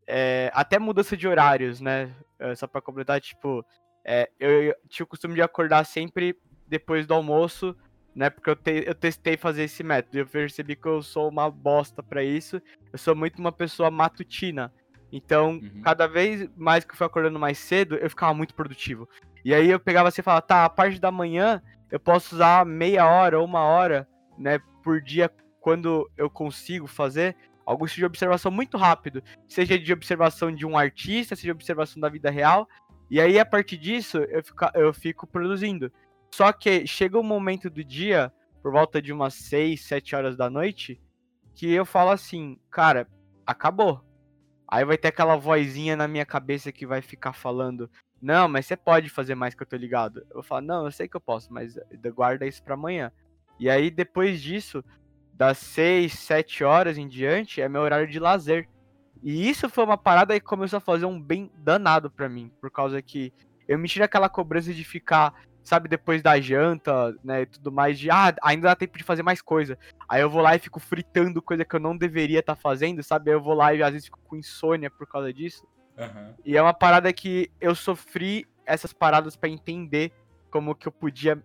é, 0.07 0.51
até 0.55 0.79
mudança 0.79 1.17
de 1.17 1.27
horários, 1.27 1.81
né, 1.81 2.15
é, 2.39 2.55
só 2.55 2.67
pra 2.67 2.81
completar, 2.81 3.21
tipo, 3.21 3.65
é, 4.05 4.31
eu, 4.39 4.75
tinha 4.89 5.05
o 5.05 5.09
costume 5.09 5.35
de 5.35 5.43
acordar 5.43 5.85
sempre 5.85 6.37
depois 6.69 7.07
do 7.07 7.15
almoço, 7.15 7.77
né? 8.15 8.31
Porque 8.31 8.49
eu, 8.49 8.57
te, 8.57 8.85
eu 8.87 8.95
testei 8.95 9.37
fazer 9.37 9.65
esse 9.65 9.83
método 9.83 10.19
eu 10.19 10.27
percebi 10.27 10.75
que 10.75 10.87
eu 10.87 11.03
sou 11.03 11.29
uma 11.29 11.51
bosta 11.51 12.03
para 12.03 12.25
isso. 12.25 12.63
Eu 12.91 12.99
sou 12.99 13.15
muito 13.15 13.39
uma 13.39 13.53
pessoa 13.53 13.91
matutina. 13.91 14.73
Então, 15.13 15.51
uhum. 15.51 15.83
cada 15.83 16.07
vez 16.07 16.49
mais 16.57 16.85
que 16.85 16.93
eu 16.93 16.97
fui 16.97 17.07
acordando 17.07 17.39
mais 17.39 17.59
cedo, 17.59 17.97
eu 17.97 18.09
ficava 18.09 18.33
muito 18.33 18.55
produtivo. 18.55 19.09
E 19.45 19.53
aí 19.53 19.71
eu 19.71 19.79
pegava 19.79 20.09
assim 20.09 20.23
e 20.23 20.25
falava, 20.25 20.43
tá, 20.43 20.65
a 20.65 20.71
parte 20.71 20.99
da 20.99 21.11
manhã 21.11 21.63
eu 21.91 22.01
posso 22.01 22.35
usar 22.35 22.65
meia 22.65 23.07
hora 23.07 23.39
ou 23.39 23.45
uma 23.45 23.61
hora, 23.61 24.09
né, 24.37 24.59
por 24.83 25.01
dia 25.01 25.31
quando 25.61 26.11
eu 26.17 26.31
consigo 26.31 26.87
fazer 26.87 27.37
tipo 27.75 27.87
de 27.87 28.05
observação 28.05 28.51
muito 28.51 28.77
rápido, 28.77 29.23
seja 29.49 29.79
de 29.79 29.93
observação 29.93 30.55
de 30.55 30.65
um 30.65 30.77
artista, 30.77 31.35
seja 31.35 31.49
de 31.49 31.53
observação 31.53 32.01
da 32.01 32.09
vida 32.09 32.31
real. 32.31 32.69
E 33.11 33.21
aí, 33.21 33.39
a 33.39 33.47
partir 33.47 33.77
disso, 33.77 34.19
eu 34.19 34.43
fico, 34.45 34.65
eu 34.75 34.95
fico 34.95 35.27
produzindo. 35.27 35.93
Só 36.33 36.53
que 36.53 36.87
chega 36.87 37.19
um 37.19 37.23
momento 37.23 37.71
do 37.71 37.83
dia, 37.83 38.33
por 38.63 38.73
volta 38.73 39.01
de 39.01 39.13
umas 39.13 39.35
6, 39.35 39.81
7 39.81 40.17
horas 40.17 40.37
da 40.37 40.51
noite, 40.51 41.01
que 41.55 41.71
eu 41.73 41.87
falo 41.87 42.11
assim, 42.11 42.59
cara, 42.71 43.09
acabou. 43.47 44.05
Aí 44.69 44.85
vai 44.85 44.99
ter 44.99 45.09
aquela 45.09 45.37
vozinha 45.37 45.97
na 45.97 46.09
minha 46.09 46.27
cabeça 46.27 46.73
que 46.73 46.87
vai 46.87 47.01
ficar 47.01 47.33
falando: 47.33 47.89
Não, 48.21 48.49
mas 48.49 48.67
você 48.67 48.77
pode 48.77 49.09
fazer 49.09 49.35
mais 49.35 49.55
que 49.55 49.63
eu 49.63 49.67
tô 49.67 49.77
ligado. 49.77 50.27
Eu 50.35 50.43
falo: 50.43 50.67
Não, 50.67 50.85
eu 50.85 50.91
sei 50.91 51.09
que 51.09 51.17
eu 51.17 51.21
posso, 51.21 51.53
mas 51.53 51.79
guarda 52.15 52.47
isso 52.47 52.63
pra 52.63 52.75
amanhã. 52.75 53.13
E 53.59 53.71
aí 53.71 53.91
depois 53.91 54.43
disso, 54.43 54.85
das 55.37 55.59
6, 55.59 56.13
7 56.13 56.65
horas 56.65 56.99
em 56.99 57.07
diante, 57.07 57.61
é 57.61 57.69
meu 57.69 57.83
horário 57.83 58.09
de 58.09 58.19
lazer. 58.19 58.69
E 59.23 59.49
isso 59.49 59.69
foi 59.69 59.85
uma 59.85 59.99
parada 59.99 60.39
que 60.39 60.47
começou 60.47 60.79
a 60.79 60.81
fazer 60.81 61.07
um 61.07 61.21
bem 61.21 61.51
danado 61.59 62.11
para 62.11 62.29
mim, 62.29 62.51
por 62.61 62.71
causa 62.71 63.03
que 63.03 63.33
eu 63.69 63.79
me 63.79 63.89
tiro 63.89 64.05
aquela 64.05 64.29
cobrança 64.29 64.73
de 64.73 64.85
ficar 64.85 65.35
sabe, 65.67 65.89
depois 65.89 66.23
da 66.23 66.41
janta, 66.41 67.15
né, 67.25 67.43
e 67.43 67.47
tudo 67.47 67.73
mais, 67.73 67.99
de, 67.99 68.09
ah, 68.09 68.33
ainda 68.41 68.69
dá 68.69 68.77
tempo 68.77 68.97
de 68.97 69.03
fazer 69.03 69.25
mais 69.25 69.43
coisa. 69.43 69.77
Aí 70.09 70.23
eu 70.23 70.31
vou 70.31 70.41
lá 70.41 70.55
e 70.55 70.61
fico 70.61 70.79
fritando 70.79 71.43
coisa 71.43 71.65
que 71.65 71.75
eu 71.75 71.81
não 71.81 71.97
deveria 71.97 72.39
estar 72.39 72.55
tá 72.55 72.61
fazendo, 72.61 73.03
sabe? 73.03 73.31
Aí 73.31 73.37
eu 73.37 73.43
vou 73.43 73.53
lá 73.53 73.75
e 73.75 73.83
às 73.83 73.91
vezes 73.91 74.07
fico 74.07 74.21
com 74.21 74.37
insônia 74.37 74.89
por 74.89 75.09
causa 75.09 75.33
disso. 75.33 75.67
Uhum. 75.99 76.35
E 76.45 76.57
é 76.57 76.63
uma 76.63 76.73
parada 76.73 77.13
que 77.13 77.51
eu 77.61 77.75
sofri 77.75 78.47
essas 78.65 78.93
paradas 78.93 79.35
para 79.35 79.49
entender 79.49 80.13
como 80.51 80.75
que 80.75 80.87
eu 80.87 80.93
podia 80.93 81.43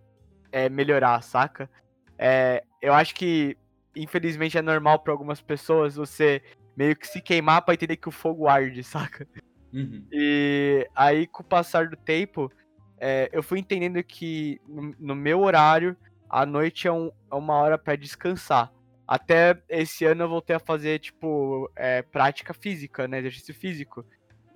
é, 0.51 0.69
melhorar, 0.69 1.19
saca? 1.23 1.67
É, 2.15 2.63
eu 2.79 2.93
acho 2.93 3.15
que, 3.15 3.57
infelizmente, 3.95 4.57
é 4.57 4.61
normal 4.61 4.99
para 4.99 5.13
algumas 5.13 5.41
pessoas 5.41 5.95
você 5.95 6.41
meio 6.75 6.95
que 6.95 7.07
se 7.07 7.21
queimar 7.21 7.61
pra 7.63 7.73
entender 7.73 7.97
que 7.97 8.09
o 8.09 8.11
fogo 8.11 8.47
arde, 8.47 8.83
saca? 8.83 9.27
Uhum. 9.73 10.05
E 10.11 10.87
aí, 10.95 11.27
com 11.27 11.43
o 11.43 11.45
passar 11.45 11.87
do 11.87 11.95
tempo, 11.95 12.51
é, 12.99 13.29
eu 13.31 13.41
fui 13.41 13.59
entendendo 13.59 14.03
que 14.03 14.59
no, 14.67 14.95
no, 14.99 15.15
meu 15.15 15.41
horário, 15.41 15.95
a 16.29 16.45
noite 16.45 16.87
é, 16.87 16.91
um, 16.91 17.11
é 17.31 17.35
uma 17.35 17.55
hora 17.55 17.77
para 17.77 17.95
descansar. 17.95 18.71
Até 19.07 19.61
esse 19.67 20.05
ano 20.05 20.23
eu 20.23 20.29
voltei 20.29 20.55
a 20.55 20.59
fazer, 20.59 20.99
tipo, 20.99 21.69
é, 21.75 22.01
prática 22.01 22.53
física, 22.53 23.07
né? 23.07 23.19
Exercício 23.19 23.53
físico. 23.53 24.05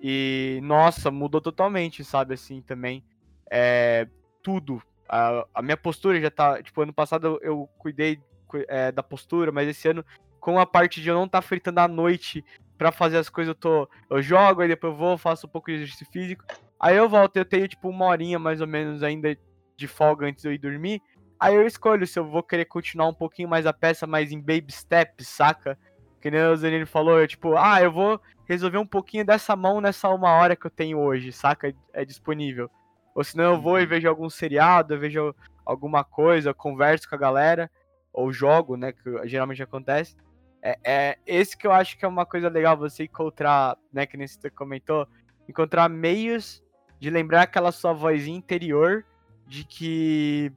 E, 0.00 0.60
nossa, 0.62 1.10
mudou 1.10 1.40
totalmente, 1.40 2.04
sabe, 2.04 2.34
assim, 2.34 2.60
também. 2.62 3.04
É, 3.50 4.06
tudo. 4.42 4.82
A, 5.08 5.46
a 5.54 5.62
minha 5.62 5.76
postura 5.76 6.20
já 6.20 6.30
tá. 6.30 6.62
Tipo, 6.62 6.82
ano 6.82 6.92
passado 6.92 7.26
eu, 7.26 7.40
eu 7.42 7.70
cuidei 7.78 8.20
é, 8.68 8.92
da 8.92 9.02
postura, 9.02 9.50
mas 9.50 9.68
esse 9.68 9.88
ano, 9.88 10.04
com 10.40 10.58
a 10.58 10.66
parte 10.66 11.00
de 11.00 11.08
eu 11.08 11.14
não 11.14 11.24
estar 11.24 11.40
tá 11.40 11.46
fritando 11.46 11.80
à 11.80 11.88
noite 11.88 12.44
para 12.76 12.92
fazer 12.92 13.18
as 13.18 13.28
coisas, 13.28 13.48
eu 13.48 13.54
tô. 13.54 13.88
Eu 14.10 14.22
jogo, 14.22 14.60
aí 14.60 14.68
depois 14.68 14.92
eu 14.92 14.98
vou, 14.98 15.18
faço 15.18 15.46
um 15.46 15.50
pouco 15.50 15.70
de 15.70 15.76
exercício 15.76 16.06
físico. 16.12 16.44
Aí 16.78 16.96
eu 16.96 17.08
volto, 17.08 17.36
eu 17.36 17.44
tenho 17.44 17.66
tipo 17.66 17.88
uma 17.88 18.06
horinha 18.06 18.38
mais 18.38 18.60
ou 18.60 18.66
menos 18.66 19.02
ainda 19.02 19.36
de 19.76 19.86
folga 19.86 20.26
antes 20.26 20.42
de 20.42 20.48
eu 20.48 20.52
ir 20.52 20.58
dormir. 20.58 21.00
Aí 21.38 21.54
eu 21.54 21.66
escolho 21.66 22.06
se 22.06 22.18
eu 22.18 22.24
vou 22.24 22.42
querer 22.42 22.64
continuar 22.64 23.08
um 23.08 23.14
pouquinho 23.14 23.48
mais 23.48 23.66
a 23.66 23.72
peça, 23.72 24.06
mais 24.06 24.32
em 24.32 24.40
baby 24.40 24.72
steps, 24.72 25.28
saca? 25.28 25.78
Que 26.20 26.30
nem 26.30 26.42
o 26.42 26.56
Zanini 26.56 26.86
falou, 26.86 27.20
eu 27.20 27.28
tipo, 27.28 27.56
ah, 27.56 27.80
eu 27.80 27.92
vou 27.92 28.20
resolver 28.46 28.78
um 28.78 28.86
pouquinho 28.86 29.24
dessa 29.24 29.54
mão 29.54 29.80
nessa 29.80 30.08
uma 30.08 30.30
hora 30.30 30.56
que 30.56 30.66
eu 30.66 30.70
tenho 30.70 30.98
hoje, 30.98 31.32
saca? 31.32 31.74
É 31.92 32.04
disponível. 32.04 32.70
Ou 33.14 33.24
senão 33.24 33.54
eu 33.54 33.60
vou 33.60 33.78
e 33.78 33.82
uhum. 33.82 33.88
vejo 33.88 34.08
algum 34.08 34.28
seriado, 34.28 34.94
eu 34.94 35.00
vejo 35.00 35.34
alguma 35.64 36.04
coisa, 36.04 36.54
converso 36.54 37.08
com 37.08 37.14
a 37.14 37.18
galera, 37.18 37.70
ou 38.16 38.32
jogo, 38.32 38.76
né? 38.76 38.92
Que 38.92 39.28
geralmente 39.28 39.62
acontece. 39.62 40.16
É, 40.62 40.78
é 40.82 41.18
esse 41.26 41.56
que 41.56 41.66
eu 41.66 41.72
acho 41.72 41.96
que 41.98 42.04
é 42.04 42.08
uma 42.08 42.24
coisa 42.24 42.48
legal 42.48 42.76
você 42.76 43.04
encontrar, 43.04 43.76
né? 43.92 44.06
Que 44.06 44.16
nem 44.16 44.26
você 44.26 44.48
comentou, 44.48 45.06
encontrar 45.46 45.88
meios 45.88 46.64
de 46.98 47.10
lembrar 47.10 47.42
aquela 47.42 47.70
sua 47.70 47.92
vozinha 47.92 48.36
interior 48.36 49.04
de 49.46 49.64
que 49.64 50.50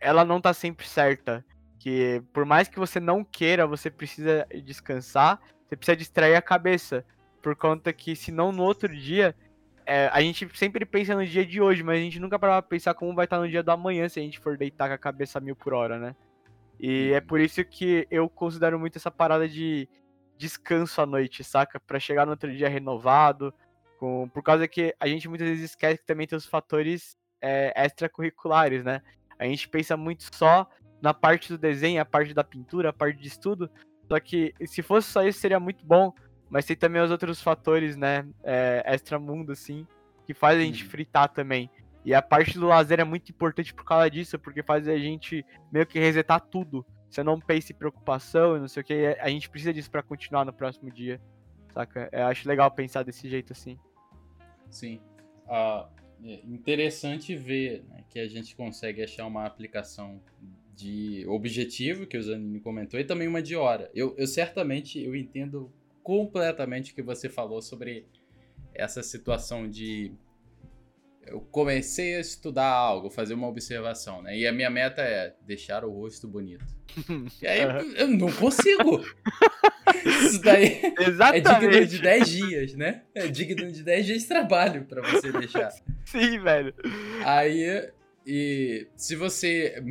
ela 0.00 0.24
não 0.24 0.40
tá 0.40 0.54
sempre 0.54 0.88
certa. 0.88 1.44
Que 1.78 2.22
por 2.32 2.46
mais 2.46 2.66
que 2.66 2.78
você 2.78 2.98
não 2.98 3.22
queira, 3.22 3.66
você 3.66 3.90
precisa 3.90 4.46
descansar, 4.64 5.38
você 5.68 5.76
precisa 5.76 5.96
distrair 5.96 6.34
a 6.34 6.42
cabeça. 6.42 7.04
Por 7.42 7.54
conta 7.54 7.92
que, 7.92 8.16
senão 8.16 8.52
no 8.52 8.62
outro 8.62 8.88
dia, 8.88 9.34
é, 9.84 10.08
a 10.12 10.20
gente 10.22 10.48
sempre 10.56 10.86
pensa 10.86 11.14
no 11.14 11.26
dia 11.26 11.44
de 11.44 11.60
hoje, 11.60 11.82
mas 11.82 11.98
a 11.98 12.02
gente 12.02 12.20
nunca 12.20 12.38
para 12.38 12.62
pensar 12.62 12.94
como 12.94 13.14
vai 13.14 13.24
estar 13.24 13.38
no 13.38 13.48
dia 13.48 13.64
do 13.64 13.70
amanhã 13.70 14.08
se 14.08 14.20
a 14.20 14.22
gente 14.22 14.38
for 14.38 14.56
deitar 14.56 14.88
com 14.88 14.94
a 14.94 14.98
cabeça 14.98 15.38
a 15.38 15.40
mil 15.40 15.56
por 15.56 15.74
hora, 15.74 15.98
né? 15.98 16.14
E 16.82 17.12
é 17.12 17.20
por 17.20 17.40
isso 17.40 17.64
que 17.64 18.08
eu 18.10 18.28
considero 18.28 18.76
muito 18.76 18.98
essa 18.98 19.08
parada 19.08 19.48
de 19.48 19.88
descanso 20.36 21.00
à 21.00 21.06
noite, 21.06 21.44
saca? 21.44 21.78
Para 21.78 22.00
chegar 22.00 22.26
no 22.26 22.32
outro 22.32 22.52
dia 22.52 22.68
renovado, 22.68 23.54
com, 24.00 24.28
por 24.28 24.42
causa 24.42 24.66
que 24.66 24.92
a 24.98 25.06
gente 25.06 25.28
muitas 25.28 25.48
vezes 25.48 25.70
esquece 25.70 26.00
que 26.00 26.06
também 26.06 26.26
tem 26.26 26.36
os 26.36 26.44
fatores 26.44 27.16
é, 27.40 27.72
extracurriculares, 27.76 28.82
né? 28.82 29.00
A 29.38 29.44
gente 29.44 29.68
pensa 29.68 29.96
muito 29.96 30.28
só 30.34 30.68
na 31.00 31.14
parte 31.14 31.52
do 31.52 31.56
desenho, 31.56 32.02
a 32.02 32.04
parte 32.04 32.34
da 32.34 32.42
pintura, 32.42 32.88
a 32.88 32.92
parte 32.92 33.20
de 33.20 33.28
estudo. 33.28 33.70
Só 34.08 34.18
que 34.18 34.52
se 34.66 34.82
fosse 34.82 35.08
só 35.08 35.24
isso 35.24 35.38
seria 35.38 35.60
muito 35.60 35.86
bom, 35.86 36.12
mas 36.50 36.64
tem 36.64 36.76
também 36.76 37.00
os 37.00 37.12
outros 37.12 37.40
fatores, 37.40 37.96
né? 37.96 38.26
É, 38.42 38.82
extramundo, 38.92 39.52
assim, 39.52 39.86
que 40.26 40.34
faz 40.34 40.58
a 40.58 40.62
gente 40.62 40.82
fritar 40.82 41.28
também. 41.28 41.70
E 42.04 42.12
a 42.14 42.20
parte 42.20 42.58
do 42.58 42.66
lazer 42.66 42.98
é 43.00 43.04
muito 43.04 43.30
importante 43.30 43.72
por 43.72 43.84
causa 43.84 44.10
disso, 44.10 44.38
porque 44.38 44.62
faz 44.62 44.88
a 44.88 44.98
gente 44.98 45.44
meio 45.70 45.86
que 45.86 45.98
resetar 45.98 46.40
tudo. 46.40 46.84
Você 47.08 47.22
não 47.22 47.38
pensa 47.38 47.72
em 47.72 47.76
preocupação 47.76 48.56
e 48.56 48.60
não 48.60 48.68
sei 48.68 48.82
o 48.82 48.84
que, 48.84 49.16
a 49.20 49.28
gente 49.28 49.48
precisa 49.48 49.72
disso 49.72 49.90
para 49.90 50.02
continuar 50.02 50.44
no 50.44 50.52
próximo 50.52 50.90
dia. 50.90 51.20
Saca? 51.72 52.08
Eu 52.12 52.26
acho 52.26 52.48
legal 52.48 52.70
pensar 52.70 53.02
desse 53.02 53.28
jeito 53.28 53.52
assim. 53.52 53.78
Sim. 54.70 55.00
É 55.48 55.86
interessante 56.44 57.36
ver 57.36 57.84
né, 57.88 58.04
que 58.08 58.18
a 58.18 58.28
gente 58.28 58.56
consegue 58.56 59.02
achar 59.02 59.26
uma 59.26 59.44
aplicação 59.44 60.20
de 60.74 61.24
objetivo, 61.28 62.06
que 62.06 62.16
o 62.16 62.22
Zanini 62.22 62.60
comentou, 62.60 62.98
e 62.98 63.04
também 63.04 63.28
uma 63.28 63.42
de 63.42 63.54
hora. 63.54 63.90
Eu, 63.94 64.14
eu 64.16 64.26
certamente 64.26 65.00
eu 65.02 65.14
entendo 65.14 65.70
completamente 66.02 66.92
o 66.92 66.94
que 66.94 67.02
você 67.02 67.28
falou 67.28 67.60
sobre 67.60 68.06
essa 68.74 69.02
situação 69.02 69.68
de 69.68 70.12
eu 71.26 71.40
comecei 71.40 72.16
a 72.16 72.20
estudar 72.20 72.68
algo, 72.68 73.10
fazer 73.10 73.34
uma 73.34 73.48
observação, 73.48 74.22
né? 74.22 74.36
E 74.36 74.46
a 74.46 74.52
minha 74.52 74.70
meta 74.70 75.02
é 75.02 75.34
deixar 75.42 75.84
o 75.84 75.90
rosto 75.90 76.26
bonito. 76.26 76.64
E 77.40 77.46
aí 77.46 77.62
eu, 77.62 77.70
eu 77.96 78.08
não 78.08 78.30
consigo. 78.32 79.02
Isso 80.04 80.42
daí 80.42 80.94
Exatamente. 80.98 81.48
é 81.48 81.58
digno 81.58 81.86
de 81.86 81.98
10 81.98 82.28
dias, 82.28 82.74
né? 82.74 83.02
É 83.14 83.26
digno 83.26 83.70
de 83.70 83.82
10 83.82 84.06
dias 84.06 84.22
de 84.22 84.28
trabalho 84.28 84.84
pra 84.84 85.02
você 85.02 85.32
deixar. 85.32 85.70
Sim, 86.04 86.38
velho. 86.40 86.74
Aí, 87.24 87.90
e 88.26 88.86
se 88.96 89.16
você 89.16 89.82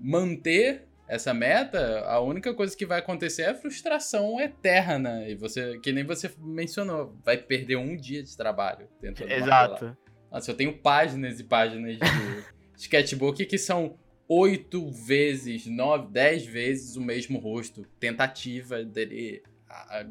manter 0.00 0.86
essa 1.06 1.34
meta, 1.34 2.00
a 2.06 2.20
única 2.20 2.54
coisa 2.54 2.76
que 2.76 2.86
vai 2.86 2.98
acontecer 2.98 3.42
é 3.42 3.54
frustração 3.54 4.40
eterna. 4.40 5.28
E 5.28 5.34
você, 5.34 5.78
que 5.78 5.92
nem 5.92 6.04
você 6.04 6.30
mencionou, 6.38 7.16
vai 7.24 7.36
perder 7.36 7.76
um 7.76 7.96
dia 7.96 8.22
de 8.22 8.36
trabalho 8.36 8.88
dentro 9.00 9.26
do 9.26 9.32
Exato. 9.32 9.96
Nossa, 10.34 10.50
eu 10.50 10.56
tenho 10.56 10.76
páginas 10.76 11.38
e 11.38 11.44
páginas 11.44 11.96
de 11.96 12.02
sketchbook 12.76 13.46
que 13.46 13.56
são 13.56 13.96
oito 14.28 14.90
vezes, 14.90 15.64
nove, 15.66 16.08
dez 16.10 16.44
vezes 16.44 16.96
o 16.96 17.00
mesmo 17.00 17.38
rosto. 17.38 17.86
Tentativa 18.00 18.82
dele, 18.82 19.44
a, 19.68 20.00
a, 20.00 20.06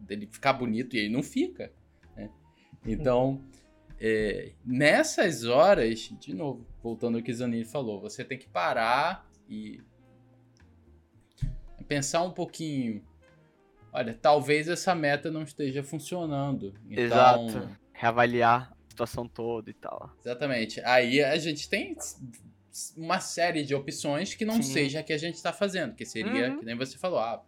dele 0.00 0.26
ficar 0.32 0.54
bonito 0.54 0.96
e 0.96 1.00
ele 1.00 1.10
não 1.10 1.22
fica. 1.22 1.70
né? 2.16 2.30
Então, 2.86 3.44
é, 4.00 4.52
nessas 4.64 5.44
horas, 5.44 6.10
de 6.18 6.32
novo, 6.32 6.66
voltando 6.82 7.18
ao 7.18 7.22
que 7.22 7.34
Zanini 7.34 7.66
falou, 7.66 8.00
você 8.00 8.24
tem 8.24 8.38
que 8.38 8.48
parar 8.48 9.28
e 9.46 9.78
pensar 11.86 12.22
um 12.22 12.30
pouquinho. 12.30 13.04
Olha, 13.92 14.14
talvez 14.14 14.68
essa 14.68 14.94
meta 14.94 15.30
não 15.30 15.42
esteja 15.42 15.82
funcionando. 15.82 16.72
Então, 16.88 17.04
Exato. 17.04 17.78
Reavaliar 17.92 18.73
situação 18.94 19.26
toda 19.28 19.68
e 19.68 19.74
tal. 19.74 20.10
Exatamente. 20.20 20.80
Aí 20.84 21.22
a 21.22 21.36
gente 21.36 21.68
tem 21.68 21.96
uma 22.96 23.20
série 23.20 23.64
de 23.64 23.74
opções 23.74 24.34
que 24.34 24.44
não 24.44 24.56
Sim. 24.56 24.72
seja 24.72 25.00
a 25.00 25.02
que 25.02 25.12
a 25.12 25.18
gente 25.18 25.34
está 25.34 25.52
fazendo, 25.52 25.94
que 25.94 26.06
seria, 26.06 26.50
Uhum. 26.50 26.58
que 26.60 26.64
nem 26.64 26.76
você 26.76 26.96
falou, 26.96 27.18
ah, 27.18 27.42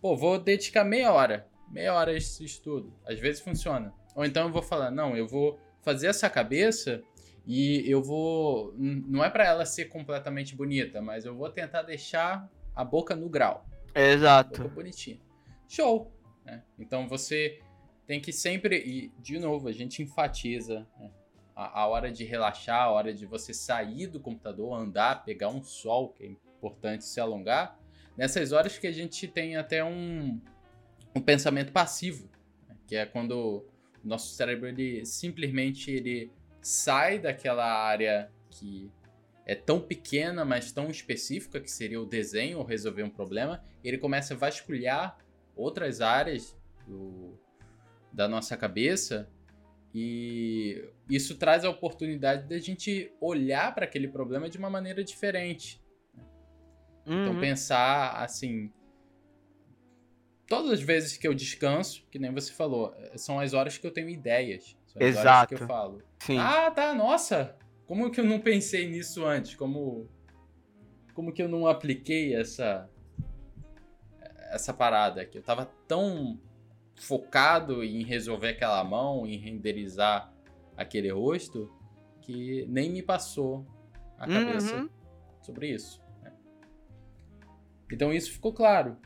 pô, 0.00 0.16
vou 0.16 0.38
dedicar 0.38 0.84
meia 0.84 1.12
hora, 1.12 1.46
meia 1.70 1.92
hora 1.94 2.12
a 2.12 2.14
esse 2.14 2.44
estudo. 2.44 2.92
Às 3.04 3.18
vezes 3.18 3.40
funciona. 3.40 3.92
Ou 4.14 4.24
então 4.24 4.46
eu 4.46 4.52
vou 4.52 4.62
falar, 4.62 4.90
não, 4.90 5.16
eu 5.16 5.26
vou 5.26 5.58
fazer 5.82 6.06
essa 6.08 6.30
cabeça 6.30 7.02
e 7.46 7.88
eu 7.88 8.02
vou, 8.02 8.74
não 8.76 9.22
é 9.24 9.30
para 9.30 9.44
ela 9.44 9.64
ser 9.66 9.86
completamente 9.86 10.54
bonita, 10.56 11.00
mas 11.02 11.24
eu 11.24 11.34
vou 11.36 11.48
tentar 11.50 11.82
deixar 11.82 12.48
a 12.74 12.84
boca 12.84 13.14
no 13.14 13.28
grau. 13.28 13.64
Boca 13.88 14.00
Exato. 14.00 14.68
bonitinha. 14.68 15.18
Show! 15.68 16.12
né? 16.44 16.62
Então 16.78 17.08
você 17.08 17.60
tem 18.06 18.20
que 18.20 18.32
sempre. 18.32 18.76
E, 18.78 19.12
de 19.20 19.38
novo, 19.38 19.68
a 19.68 19.72
gente 19.72 20.02
enfatiza 20.02 20.86
né? 20.98 21.10
a, 21.54 21.80
a 21.82 21.86
hora 21.86 22.10
de 22.10 22.24
relaxar, 22.24 22.82
a 22.82 22.90
hora 22.90 23.12
de 23.12 23.26
você 23.26 23.52
sair 23.52 24.06
do 24.06 24.20
computador, 24.20 24.74
andar, 24.74 25.24
pegar 25.24 25.48
um 25.48 25.62
sol, 25.62 26.10
que 26.10 26.24
é 26.24 26.26
importante 26.28 27.04
se 27.04 27.20
alongar. 27.20 27.78
Nessas 28.16 28.52
horas 28.52 28.78
que 28.78 28.86
a 28.86 28.92
gente 28.92 29.26
tem 29.28 29.56
até 29.56 29.84
um, 29.84 30.40
um 31.14 31.20
pensamento 31.20 31.72
passivo, 31.72 32.30
né? 32.68 32.76
que 32.86 32.96
é 32.96 33.04
quando 33.04 33.66
o 34.04 34.08
nosso 34.08 34.34
cérebro 34.34 34.68
ele 34.68 35.04
simplesmente 35.04 35.90
ele 35.90 36.30
sai 36.60 37.18
daquela 37.18 37.66
área 37.66 38.30
que 38.50 38.90
é 39.44 39.54
tão 39.54 39.80
pequena, 39.80 40.44
mas 40.44 40.72
tão 40.72 40.90
específica, 40.90 41.60
que 41.60 41.70
seria 41.70 42.00
o 42.00 42.06
desenho 42.06 42.58
ou 42.58 42.64
resolver 42.64 43.04
um 43.04 43.10
problema, 43.10 43.62
ele 43.84 43.96
começa 43.96 44.34
a 44.34 44.36
vasculhar 44.36 45.16
outras 45.54 46.00
áreas 46.00 46.56
do- 46.86 47.38
da 48.12 48.26
nossa 48.28 48.56
cabeça 48.56 49.28
e 49.94 50.90
isso 51.08 51.36
traz 51.38 51.64
a 51.64 51.70
oportunidade 51.70 52.48
da 52.48 52.58
gente 52.58 53.12
olhar 53.20 53.74
para 53.74 53.84
aquele 53.84 54.08
problema 54.08 54.48
de 54.48 54.58
uma 54.58 54.68
maneira 54.68 55.02
diferente. 55.02 55.82
Então 57.06 57.32
Uhum. 57.32 57.38
pensar 57.38 58.12
assim, 58.22 58.72
todas 60.46 60.72
as 60.72 60.80
vezes 60.80 61.16
que 61.16 61.26
eu 61.26 61.32
descanso, 61.32 62.06
que 62.10 62.18
nem 62.18 62.32
você 62.32 62.52
falou, 62.52 62.94
eh, 62.98 63.16
são 63.16 63.38
as 63.40 63.54
horas 63.54 63.78
que 63.78 63.86
eu 63.86 63.90
tenho 63.90 64.08
ideias, 64.08 64.76
são 64.86 65.00
as 65.00 65.16
horas 65.16 65.18
Exato. 65.20 65.54
que 65.56 65.62
eu 65.62 65.66
falo. 65.66 66.02
Sim. 66.20 66.38
Ah, 66.38 66.70
tá, 66.70 66.92
nossa. 66.94 67.56
Como 67.86 68.10
que 68.10 68.20
eu 68.20 68.24
não 68.24 68.40
pensei 68.40 68.88
nisso 68.88 69.24
antes? 69.24 69.54
Como 69.54 70.08
como 71.14 71.32
que 71.32 71.40
eu 71.42 71.48
não 71.48 71.66
apliquei 71.66 72.34
essa 72.34 72.90
essa 74.50 74.74
parada 74.74 75.22
aqui? 75.22 75.38
Eu 75.38 75.42
tava 75.42 75.64
tão 75.88 76.38
focado 76.96 77.84
em 77.84 78.02
resolver 78.02 78.48
aquela 78.48 78.82
mão, 78.84 79.26
em 79.26 79.36
renderizar 79.36 80.32
aquele 80.76 81.10
rosto, 81.10 81.70
que 82.20 82.66
nem 82.68 82.90
me 82.90 83.02
passou 83.02 83.66
a 84.18 84.26
cabeça 84.26 84.76
Uhum. 84.76 84.88
sobre 85.42 85.68
isso. 85.70 86.02
né? 86.22 86.32
Então 87.92 88.12
isso 88.12 88.32
ficou 88.32 88.52
claro. 88.52 88.96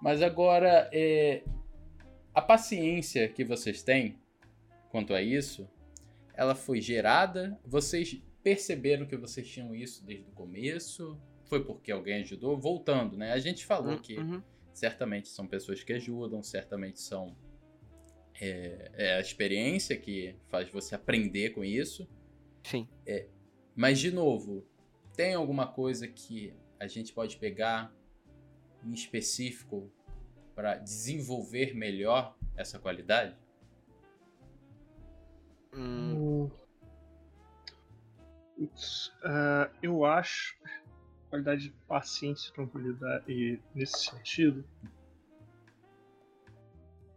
Mas 0.00 0.22
agora, 0.22 0.88
é, 0.92 1.42
a 2.34 2.40
paciência 2.40 3.28
que 3.28 3.44
vocês 3.44 3.82
têm 3.82 4.18
quanto 4.90 5.12
a 5.14 5.20
isso, 5.22 5.68
ela 6.34 6.54
foi 6.54 6.80
gerada? 6.80 7.58
Vocês 7.64 8.22
perceberam 8.42 9.06
que 9.06 9.16
vocês 9.16 9.48
tinham 9.48 9.74
isso 9.74 10.04
desde 10.04 10.28
o 10.28 10.32
começo? 10.32 11.18
Foi 11.44 11.64
porque 11.64 11.90
alguém 11.92 12.22
ajudou? 12.22 12.56
Voltando, 12.58 13.16
né? 13.16 13.32
A 13.32 13.38
gente 13.38 13.64
falou 13.66 13.98
que 13.98 14.18
Uhum. 14.18 14.42
Certamente 14.78 15.28
são 15.28 15.46
pessoas 15.46 15.82
que 15.82 15.92
ajudam, 15.92 16.42
certamente 16.42 17.00
são 17.00 17.36
é, 18.40 18.90
é 18.94 19.14
a 19.16 19.20
experiência 19.20 19.96
que 19.96 20.36
faz 20.48 20.68
você 20.70 20.94
aprender 20.94 21.50
com 21.50 21.64
isso. 21.64 22.08
Sim. 22.62 22.88
Mas, 23.74 23.98
de 23.98 24.10
novo, 24.10 24.66
tem 25.14 25.34
alguma 25.34 25.66
coisa 25.66 26.06
que 26.06 26.52
a 26.78 26.86
gente 26.86 27.12
pode 27.12 27.36
pegar 27.36 27.94
em 28.84 28.92
específico 28.92 29.90
para 30.54 30.76
desenvolver 30.76 31.74
melhor 31.74 32.36
essa 32.56 32.78
qualidade? 32.78 33.36
Hum, 35.74 36.50
ah, 39.22 39.70
eu 39.82 40.04
acho 40.04 40.56
qualidade 41.36 41.64
de 41.64 41.70
paciência 41.86 42.48
e 42.48 42.52
tranquilidade 42.52 43.24
e 43.28 43.60
nesse 43.74 44.06
sentido. 44.06 44.64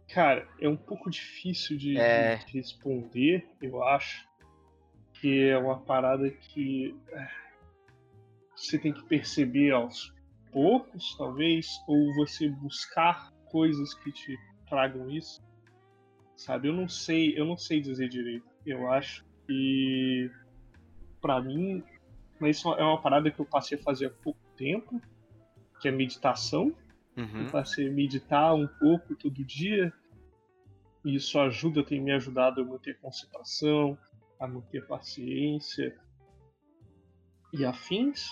Cara, 0.08 0.46
é 0.60 0.68
um 0.68 0.76
pouco 0.76 1.08
difícil 1.08 1.76
de, 1.78 1.96
É. 1.96 2.36
de 2.36 2.52
responder, 2.58 3.48
eu 3.62 3.82
acho. 3.82 4.28
Que 5.14 5.48
é 5.50 5.58
uma 5.58 5.78
parada 5.78 6.30
que 6.30 6.96
eh, 7.12 7.28
você 8.56 8.78
tem 8.78 8.92
que 8.92 9.04
perceber 9.04 9.70
aos 9.70 10.14
poucos, 10.50 11.14
talvez, 11.16 11.68
ou 11.86 12.14
você 12.14 12.48
buscar 12.48 13.30
coisas 13.50 13.94
que 13.94 14.10
te 14.12 14.38
tragam 14.68 15.10
isso. 15.10 15.42
Sabe, 16.36 16.68
eu 16.68 16.72
não 16.72 16.88
sei, 16.88 17.38
eu 17.38 17.44
não 17.44 17.56
sei 17.56 17.80
dizer 17.80 18.08
direito. 18.08 18.48
Eu 18.64 18.90
acho 18.90 19.24
que 19.46 20.30
pra 21.20 21.40
mim, 21.40 21.84
mas 22.40 22.56
isso 22.56 22.72
é 22.74 22.82
uma 22.82 23.00
parada 23.00 23.30
que 23.30 23.38
eu 23.38 23.44
passei 23.44 23.78
a 23.78 23.82
fazer 23.82 24.06
há 24.06 24.10
pouco 24.10 24.40
tempo, 24.56 25.00
que 25.80 25.88
é 25.88 25.90
meditação. 25.90 26.74
uhum. 27.16 27.44
Eu 27.44 27.50
passei 27.50 27.88
a 27.88 27.92
meditar 27.92 28.54
um 28.54 28.66
pouco 28.66 29.14
todo 29.14 29.44
dia. 29.44 29.92
E 31.04 31.14
isso 31.14 31.38
ajuda, 31.38 31.82
tem 31.82 32.00
me 32.00 32.12
ajudado 32.12 32.60
a 32.60 32.64
manter 32.64 32.98
concentração, 32.98 33.96
a 34.38 34.46
manter 34.46 34.86
paciência 34.86 35.96
e 37.52 37.64
afins. 37.64 38.28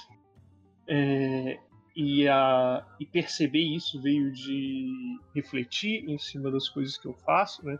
É, 0.86 1.58
e, 1.94 2.28
a, 2.28 2.86
e 3.00 3.04
perceber 3.04 3.62
isso 3.62 4.00
veio 4.00 4.30
de 4.32 5.18
refletir 5.34 6.08
em 6.08 6.16
cima 6.16 6.50
das 6.50 6.68
coisas 6.68 6.96
que 6.96 7.08
eu 7.08 7.14
faço, 7.14 7.64
né? 7.64 7.78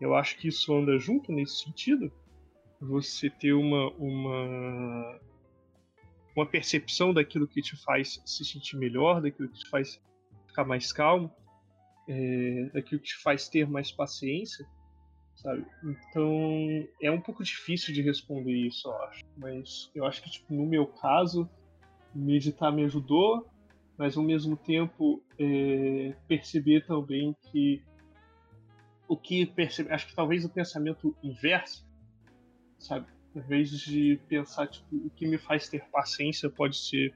Eu 0.00 0.14
acho 0.14 0.38
que 0.38 0.48
isso 0.48 0.74
anda 0.74 0.98
junto 0.98 1.30
nesse 1.30 1.64
sentido. 1.64 2.10
Você 2.80 3.30
ter 3.30 3.52
uma, 3.52 3.90
uma, 3.92 5.20
uma 6.34 6.46
percepção 6.46 7.12
daquilo 7.12 7.46
que 7.46 7.62
te 7.62 7.76
faz 7.76 8.20
se 8.24 8.44
sentir 8.44 8.76
melhor, 8.76 9.20
daquilo 9.20 9.48
que 9.48 9.58
te 9.58 9.68
faz 9.68 10.00
ficar 10.46 10.64
mais 10.64 10.92
calmo, 10.92 11.30
é, 12.08 12.70
daquilo 12.72 13.00
que 13.00 13.08
te 13.08 13.16
faz 13.16 13.48
ter 13.48 13.68
mais 13.68 13.92
paciência, 13.92 14.66
sabe? 15.36 15.64
Então 15.84 16.88
é 17.00 17.10
um 17.10 17.20
pouco 17.20 17.42
difícil 17.42 17.94
de 17.94 18.02
responder 18.02 18.52
isso, 18.52 18.88
eu 18.88 18.96
acho. 19.04 19.24
Mas 19.36 19.90
eu 19.94 20.04
acho 20.04 20.22
que 20.22 20.30
tipo, 20.30 20.52
no 20.52 20.66
meu 20.66 20.86
caso, 20.86 21.48
meditar 22.14 22.72
me 22.72 22.84
ajudou, 22.84 23.48
mas 23.96 24.16
ao 24.16 24.22
mesmo 24.22 24.56
tempo 24.56 25.22
é, 25.38 26.14
perceber 26.26 26.84
também 26.86 27.34
que 27.50 27.82
o 29.06 29.16
que 29.16 29.46
percebe, 29.46 29.92
acho 29.92 30.06
que 30.06 30.14
talvez 30.14 30.44
o 30.44 30.48
pensamento 30.48 31.16
inverso, 31.22 31.86
sabe? 32.78 33.06
Em 33.34 33.40
vez 33.40 33.70
de 33.70 34.20
pensar 34.28 34.68
tipo, 34.68 34.94
o 34.96 35.10
que 35.10 35.26
me 35.26 35.38
faz 35.38 35.68
ter 35.68 35.84
paciência 35.90 36.48
pode 36.48 36.76
ser 36.76 37.12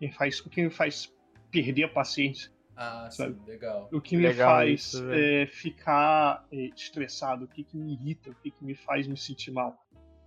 me 0.00 0.12
faz, 0.12 0.40
o 0.40 0.50
que 0.50 0.62
me 0.62 0.70
faz 0.70 1.12
perder 1.50 1.84
a 1.84 1.88
paciência 1.88 2.50
Ah, 2.76 3.08
Sabe? 3.10 3.34
sim, 3.34 3.44
legal. 3.46 3.88
o 3.92 4.00
que 4.00 4.16
me 4.16 4.24
Legal 4.24 4.48
faz 4.50 4.94
isso, 4.94 5.10
é, 5.12 5.46
ficar 5.46 6.46
é, 6.50 6.64
estressado, 6.74 7.44
o 7.44 7.48
que, 7.48 7.62
que 7.62 7.76
me 7.76 7.92
irrita, 7.92 8.30
o 8.30 8.34
que, 8.34 8.50
que 8.50 8.64
me 8.64 8.74
faz 8.74 9.06
me 9.06 9.16
sentir 9.16 9.50
mal. 9.52 9.76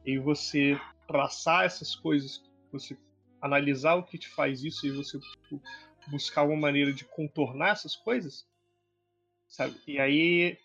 E 0.06 0.18
você 0.18 0.80
traçar 1.08 1.66
essas 1.66 1.96
coisas, 1.96 2.44
você 2.72 2.98
analisar 3.42 3.96
o 3.96 4.04
que 4.04 4.18
te 4.18 4.30
faz 4.30 4.64
isso 4.64 4.86
e 4.88 4.92
você 4.92 5.20
tipo, 5.20 5.62
buscar 6.08 6.44
uma 6.44 6.56
maneira 6.56 6.94
de 6.94 7.06
contornar 7.06 7.72
essas 7.72 7.96
coisas, 7.96 8.48
sabe? 9.48 9.76
E 9.88 10.00
aí, 10.00 10.58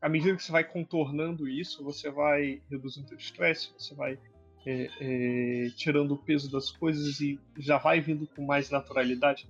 à 0.00 0.08
medida 0.08 0.36
que 0.36 0.42
você 0.42 0.52
vai 0.52 0.64
contornando 0.64 1.48
isso, 1.48 1.82
você 1.82 2.10
vai 2.10 2.62
reduzindo 2.70 3.12
o 3.12 3.16
estresse, 3.16 3.72
você 3.76 3.94
vai 3.94 4.18
é, 4.66 4.90
é, 5.00 5.70
tirando 5.76 6.12
o 6.12 6.18
peso 6.18 6.50
das 6.50 6.70
coisas 6.70 7.20
e 7.20 7.38
já 7.58 7.78
vai 7.78 8.00
vindo 8.00 8.26
com 8.26 8.44
mais 8.44 8.70
naturalidade, 8.70 9.48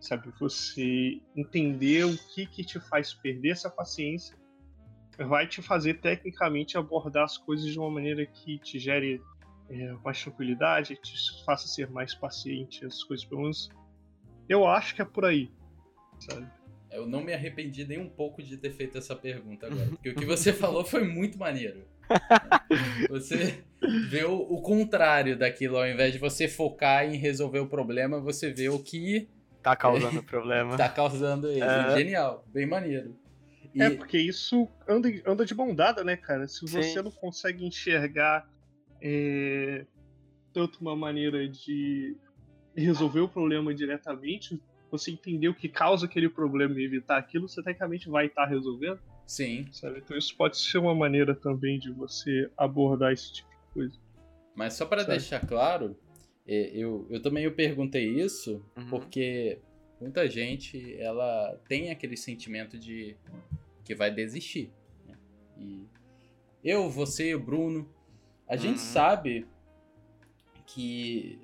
sabe? 0.00 0.32
Você 0.38 1.20
entender 1.36 2.04
o 2.04 2.16
que 2.34 2.46
que 2.46 2.64
te 2.64 2.78
faz 2.80 3.14
perder 3.14 3.50
essa 3.50 3.70
paciência 3.70 4.36
vai 5.18 5.46
te 5.46 5.60
fazer 5.60 6.00
tecnicamente 6.00 6.78
abordar 6.78 7.24
as 7.24 7.36
coisas 7.36 7.70
de 7.70 7.78
uma 7.78 7.90
maneira 7.90 8.24
que 8.24 8.58
te 8.58 8.78
gere 8.78 9.22
é, 9.68 9.92
mais 10.04 10.22
tranquilidade, 10.22 10.96
te 10.96 11.44
faça 11.44 11.68
ser 11.68 11.90
mais 11.90 12.14
paciente, 12.14 12.84
as 12.84 13.02
coisas 13.04 13.24
pelo 13.24 13.42
menos. 13.42 13.68
Eu 14.48 14.66
acho 14.66 14.94
que 14.94 15.02
é 15.02 15.04
por 15.04 15.24
aí, 15.24 15.50
sabe? 16.18 16.50
Eu 16.90 17.06
não 17.06 17.22
me 17.22 17.32
arrependi 17.32 17.84
nem 17.84 17.98
um 17.98 18.08
pouco 18.08 18.42
de 18.42 18.56
ter 18.56 18.70
feito 18.70 18.98
essa 18.98 19.14
pergunta 19.14 19.66
agora, 19.66 19.86
porque 19.86 20.10
o 20.10 20.14
que 20.14 20.24
você 20.24 20.52
falou 20.54 20.84
foi 20.84 21.04
muito 21.04 21.38
maneiro. 21.38 21.84
Você 23.08 23.62
vê 24.08 24.24
o, 24.24 24.34
o, 24.34 24.60
contrário 24.60 25.38
daquilo, 25.38 25.76
ao 25.76 25.86
invés 25.86 26.12
de 26.12 26.18
você 26.18 26.48
focar 26.48 27.04
em 27.04 27.16
resolver 27.16 27.60
o 27.60 27.68
problema, 27.68 28.20
você 28.20 28.52
vê 28.52 28.68
o 28.68 28.80
que 28.80 29.28
tá 29.62 29.76
causando 29.76 30.18
o 30.18 30.22
problema. 30.22 30.76
tá 30.76 30.88
causando 30.88 31.48
ele. 31.48 31.62
É. 31.62 31.96
Genial, 31.96 32.44
bem 32.48 32.66
maneiro. 32.66 33.16
E... 33.72 33.80
É, 33.80 33.90
porque 33.90 34.18
isso 34.18 34.68
anda, 34.88 35.08
anda 35.24 35.46
de 35.46 35.54
mão 35.54 35.74
dada, 35.74 36.02
né, 36.02 36.16
cara? 36.16 36.48
Se 36.48 36.66
Sim. 36.66 36.82
você 36.82 37.00
não 37.00 37.10
consegue 37.12 37.64
enxergar 37.64 38.48
é, 39.00 39.86
tanto 40.52 40.80
uma 40.80 40.96
maneira 40.96 41.48
de 41.48 42.16
resolver 42.76 43.20
o 43.20 43.28
problema 43.28 43.74
diretamente, 43.74 44.60
você 44.90 45.10
entender 45.10 45.48
o 45.48 45.54
que 45.54 45.68
causa 45.68 46.06
aquele 46.06 46.28
problema 46.28 46.78
e 46.78 46.84
evitar 46.84 47.18
aquilo, 47.18 47.48
você 47.48 47.62
tecnicamente 47.62 48.08
vai 48.08 48.26
estar 48.26 48.46
resolvendo. 48.46 49.00
Sim. 49.26 49.66
Sabe? 49.72 49.98
Então 49.98 50.16
isso 50.16 50.36
pode 50.36 50.58
ser 50.58 50.78
uma 50.78 50.94
maneira 50.94 51.34
também 51.34 51.78
de 51.78 51.90
você 51.92 52.50
abordar 52.56 53.12
esse 53.12 53.32
tipo 53.32 53.50
de 53.50 53.72
coisa. 53.72 53.98
Mas 54.54 54.74
só 54.74 54.84
para 54.84 55.04
deixar 55.04 55.46
claro, 55.46 55.96
é, 56.46 56.70
eu, 56.74 57.06
eu 57.10 57.22
também 57.22 57.44
eu 57.44 57.52
perguntei 57.52 58.08
isso 58.08 58.64
uhum. 58.76 58.90
porque 58.90 59.58
muita 60.00 60.28
gente 60.28 60.96
ela 60.98 61.56
tem 61.68 61.90
aquele 61.90 62.16
sentimento 62.16 62.78
de 62.78 63.16
que 63.84 63.94
vai 63.94 64.10
desistir. 64.10 64.72
Né? 65.06 65.16
E 65.58 65.86
eu, 66.64 66.90
você, 66.90 67.34
o 67.34 67.40
Bruno, 67.40 67.88
a 68.48 68.54
uhum. 68.54 68.58
gente 68.58 68.80
sabe 68.80 69.46
que 70.66 71.38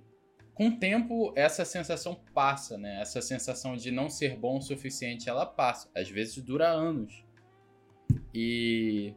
com 0.56 0.68
o 0.68 0.76
tempo 0.78 1.34
essa 1.36 1.66
sensação 1.66 2.18
passa, 2.32 2.78
né? 2.78 2.98
Essa 3.02 3.20
sensação 3.20 3.76
de 3.76 3.90
não 3.90 4.08
ser 4.08 4.38
bom 4.38 4.56
o 4.56 4.62
suficiente, 4.62 5.28
ela 5.28 5.44
passa. 5.44 5.90
Às 5.94 6.08
vezes 6.08 6.38
dura 6.38 6.66
anos. 6.66 7.22
E 8.34 9.14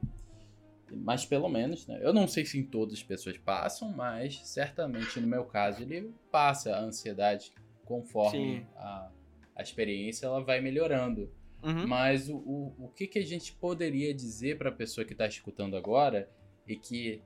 mas 0.91 1.25
pelo 1.25 1.47
menos, 1.47 1.87
né? 1.87 1.97
Eu 2.01 2.11
não 2.11 2.27
sei 2.27 2.45
se 2.45 2.59
em 2.59 2.63
todas 2.63 2.95
as 2.95 3.03
pessoas 3.03 3.37
passam, 3.37 3.89
mas 3.93 4.41
certamente 4.43 5.17
no 5.21 5.27
meu 5.27 5.45
caso 5.45 5.81
ele 5.81 6.13
passa 6.29 6.75
a 6.75 6.81
ansiedade 6.81 7.53
conforme 7.85 8.67
a, 8.75 9.09
a 9.55 9.61
experiência 9.61 10.25
ela 10.25 10.43
vai 10.43 10.59
melhorando. 10.59 11.31
Uhum. 11.63 11.87
Mas 11.87 12.27
o, 12.27 12.35
o, 12.35 12.75
o 12.79 12.87
que, 12.89 13.07
que 13.07 13.19
a 13.19 13.25
gente 13.25 13.53
poderia 13.53 14.13
dizer 14.13 14.57
para 14.57 14.69
a 14.69 14.73
pessoa 14.73 15.05
que 15.05 15.13
está 15.13 15.25
escutando 15.25 15.77
agora 15.77 16.29
e 16.67 16.75
que 16.75 17.21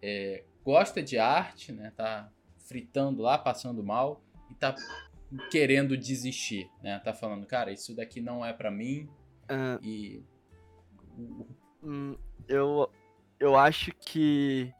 é, 0.00 0.44
gosta 0.64 1.02
de 1.02 1.18
arte, 1.18 1.72
né? 1.72 1.92
Tá 1.94 2.32
fritando 2.64 3.22
lá, 3.22 3.38
passando 3.38 3.82
mal 3.82 4.22
e 4.50 4.54
tá 4.54 4.74
querendo 5.50 5.96
desistir, 5.96 6.70
né? 6.82 6.98
Tá 6.98 7.12
falando, 7.12 7.46
cara, 7.46 7.72
isso 7.72 7.94
daqui 7.94 8.20
não 8.20 8.44
é 8.44 8.52
para 8.52 8.70
mim 8.70 9.08
uh, 9.44 9.82
e 9.82 10.22
hum, 11.82 12.16
eu 12.48 12.90
eu 13.38 13.56
acho 13.56 13.92
que 13.92 14.72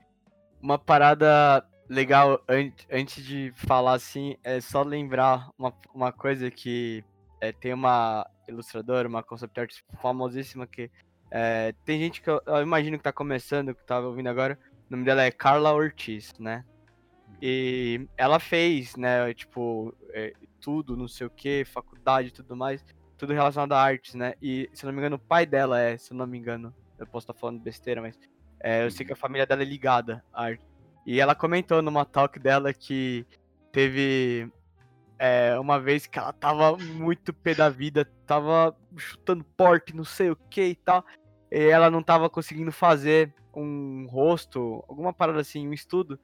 uma 0.60 0.78
parada 0.78 1.66
legal 1.88 2.42
an 2.48 2.72
antes 2.90 3.24
de 3.24 3.52
falar 3.56 3.94
assim 3.94 4.36
é 4.42 4.60
só 4.60 4.82
lembrar 4.82 5.50
uma, 5.58 5.72
uma 5.94 6.12
coisa 6.12 6.50
que 6.50 7.04
é, 7.40 7.52
tem 7.52 7.74
uma 7.74 8.26
ilustradora, 8.48 9.08
uma 9.08 9.22
concept 9.22 9.60
art 9.60 9.74
famosíssima 10.00 10.66
que 10.66 10.90
é, 11.30 11.74
tem 11.84 11.98
gente 11.98 12.22
que 12.22 12.30
eu, 12.30 12.40
eu, 12.46 12.62
imagino 12.62 12.96
que 12.96 13.04
tá 13.04 13.12
começando, 13.12 13.74
que 13.74 13.84
tá 13.84 13.98
ouvindo 13.98 14.28
agora, 14.28 14.58
o 14.88 14.92
nome 14.92 15.04
dela 15.04 15.22
é 15.22 15.30
Carla 15.30 15.72
Ortiz, 15.72 16.32
né? 16.38 16.64
E 17.46 18.08
ela 18.16 18.40
fez, 18.40 18.96
né, 18.96 19.34
tipo, 19.34 19.94
é, 20.14 20.32
tudo, 20.58 20.96
não 20.96 21.06
sei 21.06 21.26
o 21.26 21.30
que, 21.30 21.62
faculdade 21.66 22.28
e 22.28 22.30
tudo 22.30 22.56
mais, 22.56 22.82
tudo 23.18 23.34
relacionado 23.34 23.72
a 23.72 23.82
artes, 23.82 24.14
né? 24.14 24.32
E, 24.40 24.70
se 24.72 24.86
não 24.86 24.94
me 24.94 24.98
engano, 24.98 25.16
o 25.16 25.18
pai 25.18 25.44
dela 25.44 25.78
é, 25.78 25.98
se 25.98 26.14
não 26.14 26.26
me 26.26 26.38
engano, 26.38 26.74
eu 26.98 27.06
posso 27.06 27.24
estar 27.24 27.38
falando 27.38 27.60
besteira, 27.60 28.00
mas 28.00 28.18
é, 28.60 28.86
eu 28.86 28.90
sei 28.90 29.04
que 29.04 29.12
a 29.12 29.16
família 29.16 29.44
dela 29.44 29.60
é 29.60 29.66
ligada 29.66 30.24
à 30.32 30.44
arte. 30.44 30.64
E 31.04 31.20
ela 31.20 31.34
comentou 31.34 31.82
numa 31.82 32.06
talk 32.06 32.38
dela 32.38 32.72
que 32.72 33.26
teve 33.70 34.50
é, 35.18 35.58
uma 35.58 35.78
vez 35.78 36.06
que 36.06 36.18
ela 36.18 36.32
tava 36.32 36.78
muito 36.78 37.30
pé 37.34 37.54
da 37.54 37.68
vida, 37.68 38.06
tava 38.26 38.74
chutando 38.96 39.44
porte, 39.54 39.94
não 39.94 40.04
sei 40.04 40.30
o 40.30 40.36
que 40.48 40.64
e 40.64 40.76
tal, 40.76 41.04
e 41.52 41.58
ela 41.58 41.90
não 41.90 42.02
tava 42.02 42.30
conseguindo 42.30 42.72
fazer 42.72 43.34
um 43.54 44.06
rosto, 44.08 44.82
alguma 44.88 45.12
parada 45.12 45.40
assim, 45.40 45.68
um 45.68 45.74
estudo. 45.74 46.18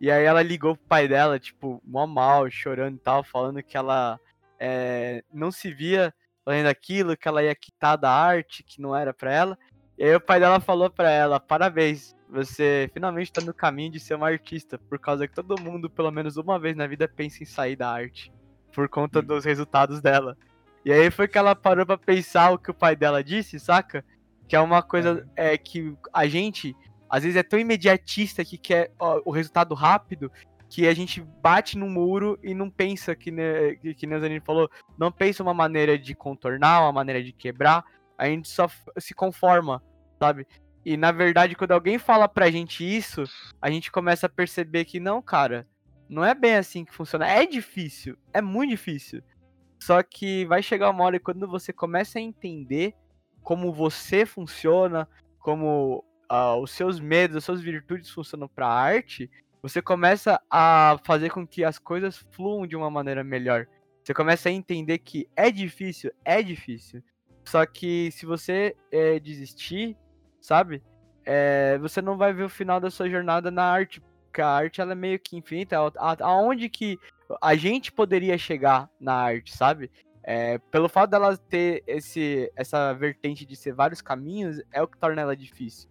E 0.00 0.10
aí 0.10 0.24
ela 0.24 0.42
ligou 0.42 0.76
pro 0.76 0.86
pai 0.86 1.08
dela, 1.08 1.38
tipo, 1.38 1.82
mó 1.84 2.06
mal, 2.06 2.50
chorando 2.50 2.96
e 2.96 3.00
tal, 3.00 3.24
falando 3.24 3.62
que 3.62 3.76
ela 3.76 4.20
é, 4.58 5.24
não 5.32 5.50
se 5.50 5.72
via 5.72 6.12
fazendo 6.44 6.68
aquilo, 6.68 7.16
que 7.16 7.26
ela 7.26 7.42
ia 7.42 7.54
quitar 7.54 7.96
da 7.96 8.10
arte, 8.10 8.62
que 8.62 8.80
não 8.80 8.94
era 8.94 9.12
pra 9.12 9.32
ela. 9.32 9.58
E 9.98 10.04
aí 10.04 10.14
o 10.14 10.20
pai 10.20 10.38
dela 10.38 10.60
falou 10.60 10.88
pra 10.88 11.10
ela, 11.10 11.40
parabéns, 11.40 12.14
você 12.28 12.90
finalmente 12.92 13.32
tá 13.32 13.40
no 13.40 13.54
caminho 13.54 13.92
de 13.92 13.98
ser 14.00 14.14
uma 14.14 14.28
artista, 14.28 14.78
por 14.78 14.98
causa 14.98 15.26
que 15.26 15.34
todo 15.34 15.60
mundo, 15.60 15.90
pelo 15.90 16.10
menos 16.10 16.36
uma 16.36 16.58
vez 16.58 16.76
na 16.76 16.86
vida, 16.86 17.08
pensa 17.08 17.42
em 17.42 17.46
sair 17.46 17.74
da 17.74 17.90
arte, 17.90 18.32
por 18.72 18.88
conta 18.88 19.22
dos 19.22 19.44
resultados 19.44 20.00
dela. 20.00 20.36
E 20.84 20.92
aí 20.92 21.10
foi 21.10 21.26
que 21.26 21.38
ela 21.38 21.56
parou 21.56 21.84
pra 21.84 21.98
pensar 21.98 22.52
o 22.52 22.58
que 22.58 22.70
o 22.70 22.74
pai 22.74 22.94
dela 22.94 23.24
disse, 23.24 23.58
saca? 23.58 24.04
Que 24.46 24.54
é 24.54 24.60
uma 24.60 24.82
coisa 24.82 25.28
é, 25.34 25.58
que 25.58 25.96
a 26.12 26.28
gente, 26.28 26.76
às 27.08 27.22
vezes, 27.22 27.36
é 27.36 27.42
tão 27.42 27.58
imediatista 27.58 28.44
que 28.44 28.58
quer 28.58 28.92
ó, 28.98 29.20
o 29.24 29.30
resultado 29.30 29.74
rápido 29.74 30.30
que 30.68 30.86
a 30.86 30.94
gente 30.94 31.20
bate 31.20 31.78
no 31.78 31.88
muro 31.88 32.38
e 32.42 32.52
não 32.54 32.68
pensa, 32.68 33.14
que, 33.14 33.30
né, 33.30 33.76
que, 33.76 33.94
que 33.94 34.06
nem 34.06 34.40
falou, 34.40 34.68
não 34.98 35.12
pensa 35.12 35.42
uma 35.42 35.54
maneira 35.54 35.98
de 35.98 36.14
contornar, 36.14 36.82
uma 36.82 36.92
maneira 36.92 37.22
de 37.22 37.32
quebrar, 37.32 37.84
a 38.18 38.26
gente 38.26 38.48
só 38.48 38.68
se 38.98 39.14
conforma, 39.14 39.82
sabe? 40.18 40.46
E 40.84 40.96
na 40.96 41.12
verdade, 41.12 41.54
quando 41.54 41.72
alguém 41.72 41.98
fala 41.98 42.28
pra 42.28 42.50
gente 42.50 42.84
isso, 42.84 43.24
a 43.60 43.70
gente 43.70 43.90
começa 43.90 44.26
a 44.26 44.30
perceber 44.30 44.84
que 44.84 45.00
não, 45.00 45.20
cara, 45.20 45.66
não 46.08 46.24
é 46.24 46.34
bem 46.34 46.56
assim 46.56 46.84
que 46.84 46.94
funciona. 46.94 47.26
É 47.26 47.44
difícil, 47.44 48.16
é 48.32 48.40
muito 48.40 48.70
difícil. 48.70 49.22
Só 49.82 50.02
que 50.02 50.44
vai 50.46 50.62
chegar 50.62 50.90
uma 50.90 51.04
hora 51.04 51.16
e 51.16 51.20
quando 51.20 51.46
você 51.48 51.72
começa 51.72 52.18
a 52.18 52.22
entender 52.22 52.94
como 53.42 53.72
você 53.72 54.24
funciona, 54.24 55.08
como 55.38 56.04
uh, 56.30 56.60
os 56.60 56.70
seus 56.70 57.00
medos, 57.00 57.36
as 57.36 57.44
suas 57.44 57.60
virtudes 57.60 58.10
funcionam 58.10 58.48
para 58.48 58.68
arte, 58.68 59.30
você 59.62 59.82
começa 59.82 60.40
a 60.50 60.98
fazer 61.04 61.30
com 61.30 61.46
que 61.46 61.64
as 61.64 61.78
coisas 61.78 62.24
fluam 62.30 62.66
de 62.66 62.76
uma 62.76 62.90
maneira 62.90 63.24
melhor. 63.24 63.66
Você 64.04 64.14
começa 64.14 64.48
a 64.48 64.52
entender 64.52 64.98
que 64.98 65.28
é 65.34 65.50
difícil, 65.50 66.12
é 66.24 66.40
difícil. 66.40 67.02
Só 67.44 67.66
que 67.66 68.10
se 68.12 68.24
você 68.24 68.76
é, 68.92 69.18
desistir, 69.18 69.96
sabe? 70.40 70.82
É, 71.24 71.76
você 71.78 72.00
não 72.00 72.16
vai 72.16 72.32
ver 72.32 72.44
o 72.44 72.48
final 72.48 72.78
da 72.78 72.90
sua 72.90 73.10
jornada 73.10 73.50
na 73.50 73.64
arte. 73.64 74.00
Porque 74.26 74.40
a 74.40 74.48
arte 74.48 74.80
ela 74.80 74.92
é 74.92 74.94
meio 74.94 75.18
que 75.18 75.36
infinita. 75.36 75.76
Aonde 76.20 76.68
que 76.68 76.96
a 77.42 77.56
gente 77.56 77.90
poderia 77.90 78.38
chegar 78.38 78.88
na 79.00 79.14
arte, 79.14 79.56
sabe? 79.56 79.90
É, 80.22 80.58
pelo 80.70 80.88
fato 80.88 81.10
dela 81.10 81.36
ter 81.36 81.82
esse, 81.86 82.52
essa 82.54 82.92
vertente 82.92 83.44
de 83.44 83.56
ser 83.56 83.72
vários 83.72 84.00
caminhos, 84.00 84.60
é 84.72 84.82
o 84.82 84.86
que 84.86 84.98
torna 84.98 85.22
ela 85.22 85.36
difícil. 85.36 85.88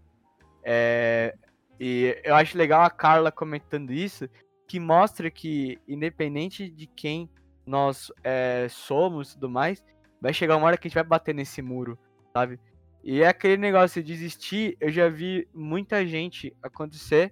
É, 0.65 1.35
e 1.79 2.19
eu 2.23 2.33
acho 2.35 2.57
legal 2.57 2.81
a 2.81 2.89
Carla 2.89 3.31
comentando 3.31 3.93
isso, 3.93 4.27
que 4.67 4.79
mostra 4.79 5.29
que, 5.29 5.79
independente 5.87 6.67
de 6.67 6.87
quem 6.87 7.29
nós 7.65 8.11
é, 8.23 8.67
somos 8.69 9.31
e 9.31 9.33
tudo 9.35 9.49
mais, 9.49 9.83
vai 10.19 10.33
chegar 10.33 10.57
uma 10.57 10.65
hora 10.65 10.77
que 10.77 10.87
a 10.87 10.89
gente 10.89 10.95
vai 10.95 11.03
bater 11.03 11.35
nesse 11.35 11.61
muro, 11.61 11.97
sabe? 12.33 12.59
E 13.03 13.21
é 13.21 13.27
aquele 13.27 13.57
negócio 13.57 14.01
de 14.01 14.11
desistir, 14.11 14.75
eu 14.81 14.89
já 14.89 15.07
vi 15.07 15.47
muita 15.53 16.05
gente 16.07 16.55
acontecer, 16.63 17.31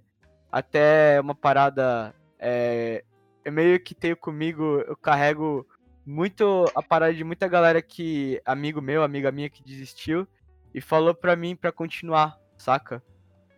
até 0.52 1.20
uma 1.20 1.34
parada. 1.34 2.14
É, 2.38 3.04
eu 3.44 3.52
meio 3.52 3.80
que 3.80 3.96
tenho 3.96 4.16
comigo, 4.16 4.84
eu 4.88 4.96
carrego 4.96 5.68
muito 6.06 6.66
a 6.76 6.84
parada 6.84 7.14
de 7.14 7.24
muita 7.24 7.48
galera 7.48 7.82
que, 7.82 8.40
amigo 8.46 8.80
meu, 8.82 9.02
amiga 9.02 9.32
minha 9.32 9.50
que 9.50 9.64
desistiu, 9.64 10.28
e 10.74 10.80
falou 10.80 11.16
pra 11.16 11.36
mim 11.36 11.56
pra 11.56 11.72
continuar, 11.72 12.38
saca? 12.58 13.02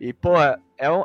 E, 0.00 0.12
pô, 0.12 0.38
é, 0.40 0.58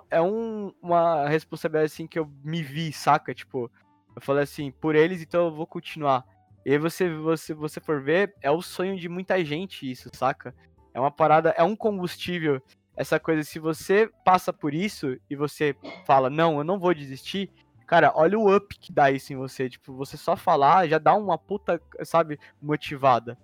é 0.10 0.22
um, 0.22 0.74
uma 0.82 1.28
responsabilidade 1.28 1.92
assim 1.94 2.08
que 2.08 2.20
eu 2.20 2.30
me 2.44 2.62
vi, 2.62 2.92
saca? 2.92 3.34
Tipo, 3.34 3.72
eu 4.16 4.22
falei 4.22 4.44
assim, 4.44 4.72
por 4.72 4.96
eles, 4.96 5.22
então 5.22 5.46
eu 5.46 5.54
vou 5.54 5.66
continuar. 5.66 6.26
E 6.66 6.72
aí 6.72 6.78
você, 6.78 7.10
você, 7.10 7.54
você 7.54 7.80
for 7.80 8.02
ver, 8.02 8.34
é 8.42 8.52
o 8.52 8.62
sonho 8.62 9.00
de 9.00 9.08
muita 9.10 9.44
gente 9.44 9.90
isso, 9.90 10.10
saca? 10.14 10.54
É 10.94 11.00
uma 11.00 11.12
parada, 11.12 11.52
é 11.58 11.64
um 11.64 11.76
combustível. 11.76 12.62
Essa 12.96 13.20
coisa, 13.20 13.44
se 13.44 13.58
você 13.58 14.10
passa 14.26 14.52
por 14.52 14.74
isso 14.74 15.18
e 15.30 15.36
você 15.36 15.76
fala, 16.06 16.30
não, 16.30 16.58
eu 16.58 16.64
não 16.64 16.78
vou 16.78 16.94
desistir, 16.94 17.50
cara, 17.88 18.12
olha 18.14 18.38
o 18.38 18.54
up 18.56 18.78
que 18.78 18.92
dá 18.92 19.10
isso 19.10 19.32
em 19.32 19.38
você. 19.38 19.70
Tipo, 19.70 19.94
você 19.96 20.18
só 20.18 20.36
falar 20.36 20.88
já 20.88 20.98
dá 20.98 21.16
uma 21.16 21.38
puta, 21.38 21.82
sabe, 22.04 22.38
motivada. 22.62 23.38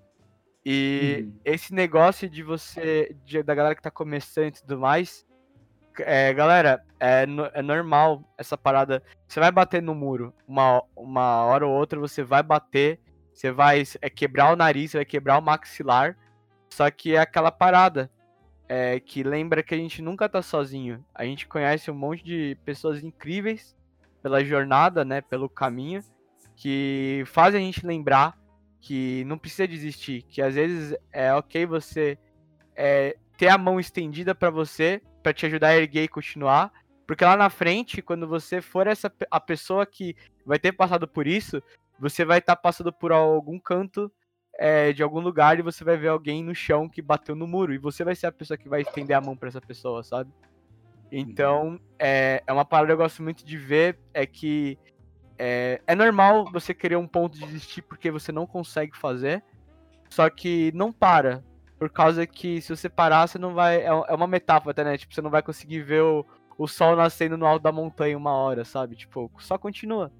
E 0.65 1.23
Uhum. 1.23 1.39
esse 1.45 1.73
negócio 1.73 2.29
de 2.29 2.43
você, 2.43 3.15
de- 3.23 3.41
da 3.41 3.55
galera 3.55 3.73
que 3.75 3.81
tá 3.81 3.89
começando 3.89 4.47
e 4.47 4.59
tudo 4.61 4.77
mais, 4.77 5.25
é, 5.99 6.33
galera, 6.33 6.83
é, 6.99 7.25
é 7.53 7.61
normal 7.61 8.23
essa 8.37 8.57
parada. 8.57 9.03
Você 9.27 9.39
vai 9.39 9.51
bater 9.51 9.81
no 9.81 9.95
muro, 9.95 10.33
uma, 10.47 10.83
uma 10.95 11.43
hora 11.43 11.65
ou 11.65 11.73
outra 11.73 11.99
você 11.99 12.23
vai 12.23 12.43
bater, 12.43 12.99
você 13.33 13.51
vai 13.51 13.83
é, 14.01 14.09
quebrar 14.09 14.51
o 14.51 14.55
nariz, 14.55 14.91
você 14.91 14.97
vai 14.97 15.05
quebrar 15.05 15.37
o 15.37 15.41
maxilar. 15.41 16.17
Só 16.69 16.89
que 16.91 17.15
é 17.15 17.19
aquela 17.19 17.51
parada 17.51 18.11
é, 18.67 18.99
que 18.99 19.23
lembra 19.23 19.63
que 19.63 19.73
a 19.73 19.77
gente 19.77 20.01
nunca 20.01 20.27
tá 20.27 20.41
sozinho. 20.41 21.03
A 21.13 21.23
gente 21.23 21.47
conhece 21.47 21.89
um 21.89 21.95
monte 21.95 22.23
de 22.23 22.57
pessoas 22.65 23.03
incríveis 23.03 23.75
pela 24.21 24.43
jornada, 24.43 25.05
né, 25.05 25.21
pelo 25.21 25.47
caminho, 25.47 26.01
que 26.55 27.23
fazem 27.25 27.61
a 27.61 27.65
gente 27.65 27.85
lembrar 27.85 28.37
que 28.81 29.23
não 29.25 29.37
precisa 29.37 29.67
desistir, 29.67 30.23
que 30.23 30.41
às 30.41 30.55
vezes 30.55 30.95
é 31.11 31.33
ok 31.33 31.65
você 31.65 32.17
é, 32.75 33.17
ter 33.37 33.49
a 33.49 33.57
mão 33.57 33.79
estendida 33.79 34.33
pra 34.33 34.49
você, 34.49 35.01
pra 35.27 35.33
te 35.33 35.45
ajudar 35.45 35.69
a 35.69 35.75
erguer 35.77 36.03
e 36.03 36.07
continuar, 36.07 36.71
porque 37.05 37.25
lá 37.25 37.35
na 37.35 37.49
frente, 37.49 38.01
quando 38.01 38.25
você 38.25 38.61
for 38.61 38.87
essa 38.87 39.11
a 39.29 39.41
pessoa 39.41 39.85
que 39.85 40.15
vai 40.45 40.57
ter 40.57 40.71
passado 40.71 41.05
por 41.05 41.27
isso, 41.27 41.61
você 41.99 42.23
vai 42.23 42.37
estar 42.37 42.55
passando 42.55 42.93
por 42.93 43.11
algum 43.11 43.59
canto 43.59 44.09
é, 44.57 44.93
de 44.93 45.03
algum 45.03 45.19
lugar 45.19 45.59
e 45.59 45.61
você 45.61 45.83
vai 45.83 45.97
ver 45.97 46.07
alguém 46.07 46.41
no 46.41 46.55
chão 46.55 46.87
que 46.87 47.01
bateu 47.01 47.35
no 47.35 47.45
muro 47.45 47.73
e 47.73 47.77
você 47.77 48.05
vai 48.05 48.15
ser 48.15 48.27
a 48.27 48.31
pessoa 48.31 48.57
que 48.57 48.69
vai 48.69 48.83
estender 48.83 49.17
a 49.17 49.19
mão 49.19 49.35
pra 49.35 49.49
essa 49.49 49.59
pessoa, 49.59 50.01
sabe? 50.01 50.31
Então, 51.11 51.77
é, 51.99 52.41
é 52.47 52.53
uma 52.53 52.63
parada 52.63 52.87
que 52.87 52.93
eu 52.93 52.97
gosto 52.97 53.21
muito 53.21 53.45
de 53.45 53.57
ver, 53.57 53.99
é 54.13 54.25
que 54.25 54.79
é, 55.37 55.81
é 55.85 55.93
normal 55.93 56.49
você 56.53 56.73
querer 56.73 56.95
um 56.95 57.07
ponto 57.07 57.37
de 57.37 57.45
desistir 57.45 57.81
porque 57.81 58.09
você 58.09 58.31
não 58.31 58.47
consegue 58.47 58.97
fazer, 58.97 59.43
só 60.09 60.29
que 60.29 60.71
não 60.73 60.93
para. 60.93 61.43
Por 61.77 61.89
causa 61.89 62.25
que 62.25 62.61
se 62.61 62.75
você 62.75 62.89
parar, 62.89 63.27
você 63.27 63.37
não 63.37 63.53
vai. 63.53 63.81
É 63.81 63.87
é 63.87 64.13
uma 64.13 64.27
metáfora 64.27 64.71
até, 64.71 64.83
né? 64.83 64.97
Tipo, 64.97 65.13
você 65.13 65.21
não 65.21 65.29
vai 65.29 65.43
conseguir 65.43 65.81
ver 65.81 66.01
o, 66.01 66.25
o 66.57 66.67
sol 66.67 66.95
nascendo 66.95 67.37
no 67.37 67.45
alto 67.45 67.63
da 67.63 67.71
montanha 67.71 68.17
uma 68.17 68.31
hora, 68.31 68.65
sabe? 68.65 68.95
Tipo, 68.95 69.31
só 69.39 69.57
continua. 69.57 70.11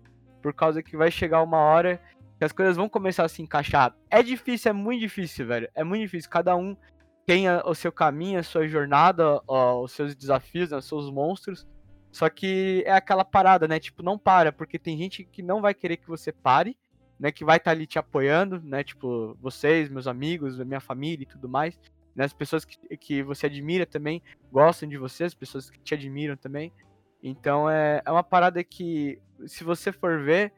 Por 0.42 0.54
causa 0.54 0.84
que 0.84 0.96
vai 0.96 1.10
chegar 1.10 1.42
uma 1.42 1.58
hora 1.58 2.00
que 2.38 2.46
as 2.46 2.52
coisas 2.52 2.78
vão 2.78 2.88
começar 2.88 3.26
a 3.26 3.30
se 3.30 3.42
encaixar. 3.42 3.96
É 4.10 4.22
difícil, 4.22 4.70
é 4.70 4.74
muito 4.74 5.00
difícil, 5.00 5.48
velho. 5.48 5.70
É 5.74 5.84
muito 5.84 6.02
difícil. 6.02 6.30
Cada 6.30 6.56
um 6.56 6.78
tem 7.26 7.50
o 7.50 7.74
seu 7.74 7.92
caminho, 7.92 8.40
a 8.40 8.44
sua 8.44 8.68
jornada, 8.68 9.42
ó, 9.48 9.82
os 9.82 9.92
seus 9.92 10.16
desafios, 10.16 10.72
né, 10.72 10.78
os 10.78 10.86
seus 10.86 11.10
monstros. 11.12 11.68
Só 12.12 12.30
que 12.30 12.84
é 12.86 12.94
aquela 12.94 13.26
parada, 13.26 13.68
né? 13.68 13.80
Tipo, 13.80 14.02
não 14.02 14.18
para, 14.18 14.52
porque 14.52 14.80
tem 14.80 14.98
gente 14.98 15.24
que 15.26 15.42
não 15.42 15.62
vai 15.62 15.74
querer 15.74 15.98
que 15.98 16.08
você 16.08 16.32
pare, 16.32 16.78
né? 17.20 17.32
Que 17.32 17.46
vai 17.46 17.58
estar 17.58 17.72
ali 17.72 17.88
te 17.88 18.00
apoiando, 18.00 18.62
né? 18.64 18.84
Tipo, 18.84 19.38
vocês, 19.42 19.90
meus 19.90 20.08
amigos, 20.08 20.58
minha 20.60 20.80
família 20.80 21.24
e 21.24 21.28
tudo 21.28 21.50
mais. 21.50 21.80
Né? 22.16 22.26
As 22.26 22.34
pessoas 22.34 22.66
que, 22.66 22.78
que 22.98 23.22
você 23.22 23.46
admira 23.46 23.86
também 23.86 24.22
gostam 24.52 24.90
de 24.90 24.98
você, 24.98 25.26
as 25.26 25.36
pessoas 25.36 25.70
que 25.70 25.80
te 25.80 25.94
admiram 25.94 26.36
também. 26.36 26.74
Então 27.22 27.70
é, 27.70 28.02
é 28.06 28.12
uma 28.12 28.24
parada 28.24 28.64
que, 28.64 29.20
se 29.46 29.64
você 29.64 29.92
for 29.92 30.20
ver, 30.22 30.52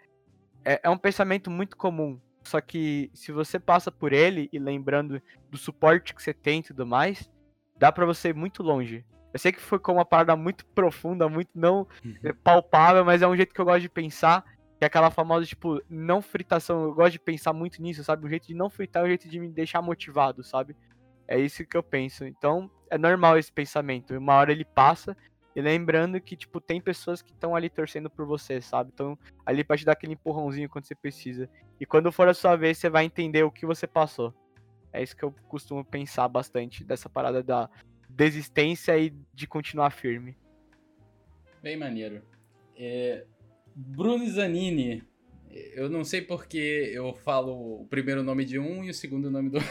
é, 0.64 0.80
é 0.84 0.90
um 0.90 0.98
pensamento 0.98 1.50
muito 1.52 1.76
comum. 1.76 2.20
Só 2.44 2.62
que 2.62 3.12
se 3.14 3.32
você 3.32 3.60
passa 3.60 3.92
por 3.92 4.14
ele 4.14 4.50
e 4.52 4.58
lembrando 4.58 5.22
do 5.52 5.58
suporte 5.58 6.16
que 6.16 6.24
você 6.24 6.34
tem 6.34 6.60
e 6.60 6.64
tudo 6.64 6.86
mais, 6.86 7.30
dá 7.78 7.92
pra 7.92 8.06
você 8.06 8.30
ir 8.30 8.36
muito 8.36 8.64
longe. 8.64 9.06
Eu 9.32 9.40
sei 9.40 9.52
que 9.52 9.62
foi 9.62 9.78
com 9.78 9.94
uma 9.94 10.06
parada 10.06 10.36
muito 10.36 10.66
profunda, 10.68 11.30
muito 11.30 11.52
não 11.54 11.86
é 12.24 12.34
palpável, 12.34 13.06
mas 13.06 13.22
é 13.22 13.28
um 13.28 13.36
jeito 13.36 13.54
que 13.54 13.62
eu 13.62 13.66
gosto 13.66 13.82
de 13.82 13.90
pensar. 13.90 14.44
Que 14.80 14.86
é 14.86 14.88
aquela 14.88 15.12
famosa, 15.12 15.46
tipo, 15.46 15.82
não 15.90 16.22
fritação. 16.22 16.84
Eu 16.84 16.94
gosto 16.94 17.12
de 17.12 17.20
pensar 17.20 17.54
muito 17.54 17.82
nisso, 17.82 18.04
sabe? 18.04 18.26
O 18.26 18.30
jeito 18.30 18.48
de 18.48 18.56
não 18.56 18.70
fritar 18.70 19.04
é 19.04 19.06
o 19.06 19.10
jeito 19.10 19.28
de 19.28 19.40
me 19.40 19.50
deixar 19.50 19.82
motivado, 19.82 20.42
sabe? 20.42 20.76
É 21.28 21.38
isso 21.38 21.66
que 21.66 21.78
eu 21.78 21.84
penso. 21.84 22.26
Então, 22.26 22.72
é 22.90 22.98
normal 22.98 23.38
esse 23.38 23.52
pensamento. 23.52 24.18
Uma 24.18 24.36
hora 24.36 24.52
ele 24.52 24.66
passa. 24.66 25.16
E 25.56 25.62
lembrando 25.62 26.22
que, 26.22 26.38
tipo, 26.38 26.62
tem 26.62 26.80
pessoas 26.80 27.22
que 27.22 27.32
estão 27.32 27.56
ali 27.56 27.70
torcendo 27.70 28.10
por 28.10 28.26
você, 28.26 28.62
sabe? 28.62 28.92
Então, 28.94 29.20
ali 29.46 29.64
pra 29.64 29.76
te 29.76 29.84
dar 29.84 29.92
aquele 29.92 30.14
empurrãozinho 30.14 30.70
quando 30.70 30.86
você 30.86 30.96
precisa. 30.96 31.50
E 31.80 31.86
quando 31.86 32.12
for 32.12 32.30
a 32.30 32.34
sua 32.34 32.56
vez, 32.56 32.78
você 32.78 32.90
vai 32.90 33.04
entender 33.04 33.44
o 33.44 33.52
que 33.52 33.66
você 33.66 33.86
passou. 33.86 34.34
É 34.94 35.04
isso 35.04 35.16
que 35.16 35.24
eu 35.24 35.36
costumo 35.48 35.84
pensar 35.84 36.28
bastante 36.30 36.84
dessa 36.84 37.10
parada 37.10 37.44
da 37.44 37.70
desistência 38.10 38.98
e 38.98 39.14
de 39.34 39.46
continuar 39.46 39.92
firme. 39.92 40.38
Bem 41.62 41.78
maneiro. 41.78 42.24
É, 42.76 43.26
Bruno 43.82 44.28
Zanini. 44.30 45.04
Eu 45.74 45.90
não 45.90 46.04
sei 46.04 46.22
porque 46.22 46.92
eu 46.94 47.14
falo 47.14 47.82
o 47.82 47.88
primeiro 47.90 48.22
nome 48.22 48.46
de 48.46 48.60
um 48.60 48.84
e 48.84 48.90
o 48.90 48.94
segundo 48.94 49.32
nome 49.32 49.50
do 49.50 49.56
outro. 49.58 49.70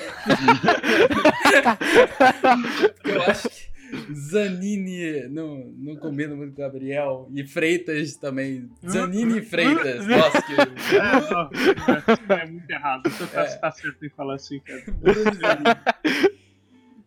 eu 3.05 3.23
acho 3.23 3.49
que 3.49 3.69
Zanini 4.13 5.29
não, 5.29 5.73
não 5.77 5.97
combina 5.97 6.35
muito 6.35 6.55
com 6.55 6.63
Gabriel. 6.63 7.31
E 7.35 7.47
Freitas 7.47 8.17
também. 8.17 8.69
Zanini 8.87 9.39
e 9.39 9.43
Freitas. 9.43 10.07
Nossa, 10.07 10.43
que. 10.43 10.53
É, 10.53 12.35
é, 12.35 12.43
é 12.43 12.47
muito 12.47 12.71
errado. 12.71 13.09
Você 13.09 13.27
tá, 13.27 13.43
É. 13.43 13.57
tá 13.57 13.71
certo 13.71 14.05
em 14.05 14.11
falar 14.11 14.35
assim, 14.35 14.61
cara. 14.61 14.83
Bruno 14.89 15.35
Zanini. 15.35 16.29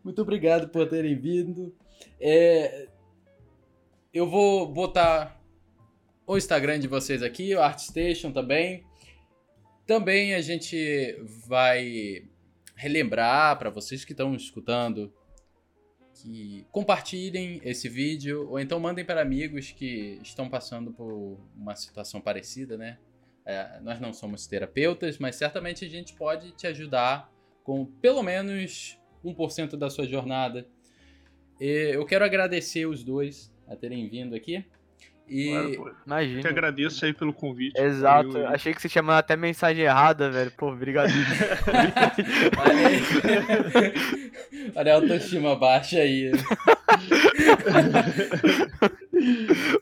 Muito 0.03 0.21
obrigado 0.21 0.69
por 0.69 0.87
terem 0.87 1.15
vindo. 1.19 1.75
É, 2.19 2.87
eu 4.13 4.27
vou 4.29 4.71
botar 4.71 5.40
o 6.25 6.37
Instagram 6.37 6.79
de 6.79 6.87
vocês 6.87 7.21
aqui, 7.23 7.55
o 7.55 7.61
ArtStation 7.61 8.31
também. 8.31 8.85
Também 9.85 10.33
a 10.33 10.41
gente 10.41 11.17
vai 11.47 12.23
relembrar 12.75 13.57
para 13.59 13.69
vocês 13.69 14.05
que 14.05 14.13
estão 14.13 14.35
escutando 14.35 15.13
que 16.13 16.65
compartilhem 16.71 17.59
esse 17.63 17.89
vídeo 17.89 18.47
ou 18.49 18.59
então 18.59 18.79
mandem 18.79 19.03
para 19.03 19.21
amigos 19.21 19.71
que 19.71 20.19
estão 20.21 20.49
passando 20.49 20.91
por 20.91 21.39
uma 21.55 21.75
situação 21.75 22.21
parecida, 22.21 22.77
né? 22.77 22.99
É, 23.43 23.79
nós 23.81 23.99
não 23.99 24.13
somos 24.13 24.45
terapeutas, 24.45 25.17
mas 25.17 25.35
certamente 25.35 25.83
a 25.83 25.89
gente 25.89 26.13
pode 26.13 26.51
te 26.51 26.67
ajudar 26.67 27.31
com 27.63 27.85
pelo 27.85 28.21
menos 28.21 28.99
1% 29.25 29.75
da 29.75 29.89
sua 29.89 30.05
jornada. 30.05 30.67
E 31.59 31.91
eu 31.93 32.05
quero 32.05 32.23
agradecer 32.23 32.85
os 32.85 33.03
dois 33.03 33.51
a 33.67 33.75
terem 33.75 34.07
vindo 34.07 34.35
aqui. 34.35 34.63
E 35.33 35.47
Claro, 35.49 35.95
Imagina. 36.05 36.41
te 36.41 36.47
agradeço 36.49 37.05
aí 37.05 37.13
pelo 37.13 37.31
convite. 37.33 37.79
Exato. 37.79 38.37
Eu- 38.37 38.49
Achei 38.49 38.73
que 38.73 38.81
você 38.81 38.89
tinha 38.89 39.01
mandado 39.01 39.19
até 39.21 39.37
mensagem 39.37 39.85
errada, 39.85 40.29
velho. 40.29 40.51
Pô, 40.57 40.73
obrigado. 40.73 41.09
olha 42.59 42.87
aí. 42.87 42.99
olha 44.75 44.91
a 44.91 44.95
autoestima 44.95 45.55
baixa 45.55 45.99
aí. 45.99 46.33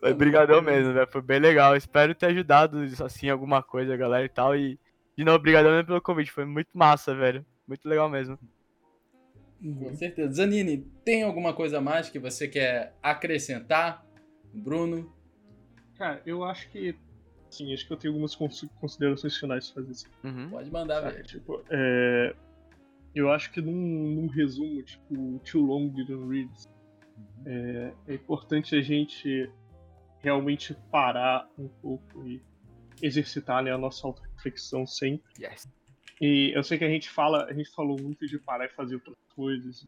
Obrigadão 0.02 0.62
mesmo, 0.62 0.94
velho. 0.94 1.08
Foi 1.12 1.22
bem 1.22 1.40
legal. 1.40 1.76
Espero 1.76 2.14
ter 2.14 2.28
ajudado, 2.28 2.80
assim, 3.04 3.30
alguma 3.30 3.62
coisa, 3.64 3.96
galera 3.98 4.26
e 4.26 4.30
tal. 4.30 4.56
E, 4.56 4.80
de 5.18 5.24
novo, 5.24 5.38
obrigadão 5.38 5.72
mesmo 5.72 5.88
pelo 5.88 6.02
convite. 6.02 6.32
Foi 6.32 6.46
muito 6.46 6.70
massa, 6.74 7.16
velho. 7.16 7.46
Muito 7.68 7.88
legal 7.88 8.10
mesmo. 8.10 8.38
Com 9.62 9.96
certeza. 9.96 10.32
Zanini, 10.34 10.86
tem 11.04 11.24
alguma 11.24 11.54
coisa 11.54 11.80
a 11.80 11.82
mais 11.82 12.10
que 12.10 12.20
você 12.20 12.48
quer 12.48 12.94
acrescentar? 13.04 14.06
Bruno? 14.54 15.12
Cara, 16.00 16.22
eu 16.26 16.46
acho 16.46 16.70
que. 16.70 16.96
Sim, 17.52 17.74
acho 17.74 17.86
que 17.86 17.92
eu 17.92 17.98
tenho 17.98 18.14
algumas 18.14 18.34
cons- 18.34 18.70
considerações 18.80 19.36
finais 19.36 19.70
pra 19.70 19.84
fazer 19.84 19.92
assim. 19.92 20.08
Uhum. 20.24 20.50
Pode 20.50 20.72
mandar, 20.72 21.02
velho. 21.02 21.24
tipo, 21.24 21.62
é, 21.70 22.34
eu 23.14 23.30
acho 23.30 23.52
que 23.52 23.60
num, 23.60 23.74
num 24.16 24.28
resumo, 24.28 24.82
tipo, 24.82 25.40
too 25.40 25.66
long 25.66 25.90
didn't 25.90 26.26
read, 26.30 26.50
é, 27.46 27.94
é 28.08 28.14
importante 28.14 28.76
a 28.76 28.82
gente 28.82 29.52
realmente 30.20 30.74
parar 30.90 31.50
um 31.58 31.68
pouco 31.68 32.26
e 32.26 32.42
exercitar 33.02 33.62
né, 33.62 33.72
a 33.74 33.78
nossa 33.78 34.08
auto-reflexão 34.08 34.88
sempre. 34.88 35.30
Yes. 35.38 35.68
E 36.22 36.52
eu 36.56 36.64
sei 36.64 36.78
que 36.78 36.86
a 36.86 36.90
gente 36.90 37.10
fala, 37.10 37.46
a 37.46 37.54
gente 37.54 37.72
falou 37.72 38.00
muito 38.00 38.26
de 38.26 38.40
parar 38.40 38.66
e 38.66 38.70
fazer 38.70 38.96
outras 38.96 39.16
coisas, 39.36 39.86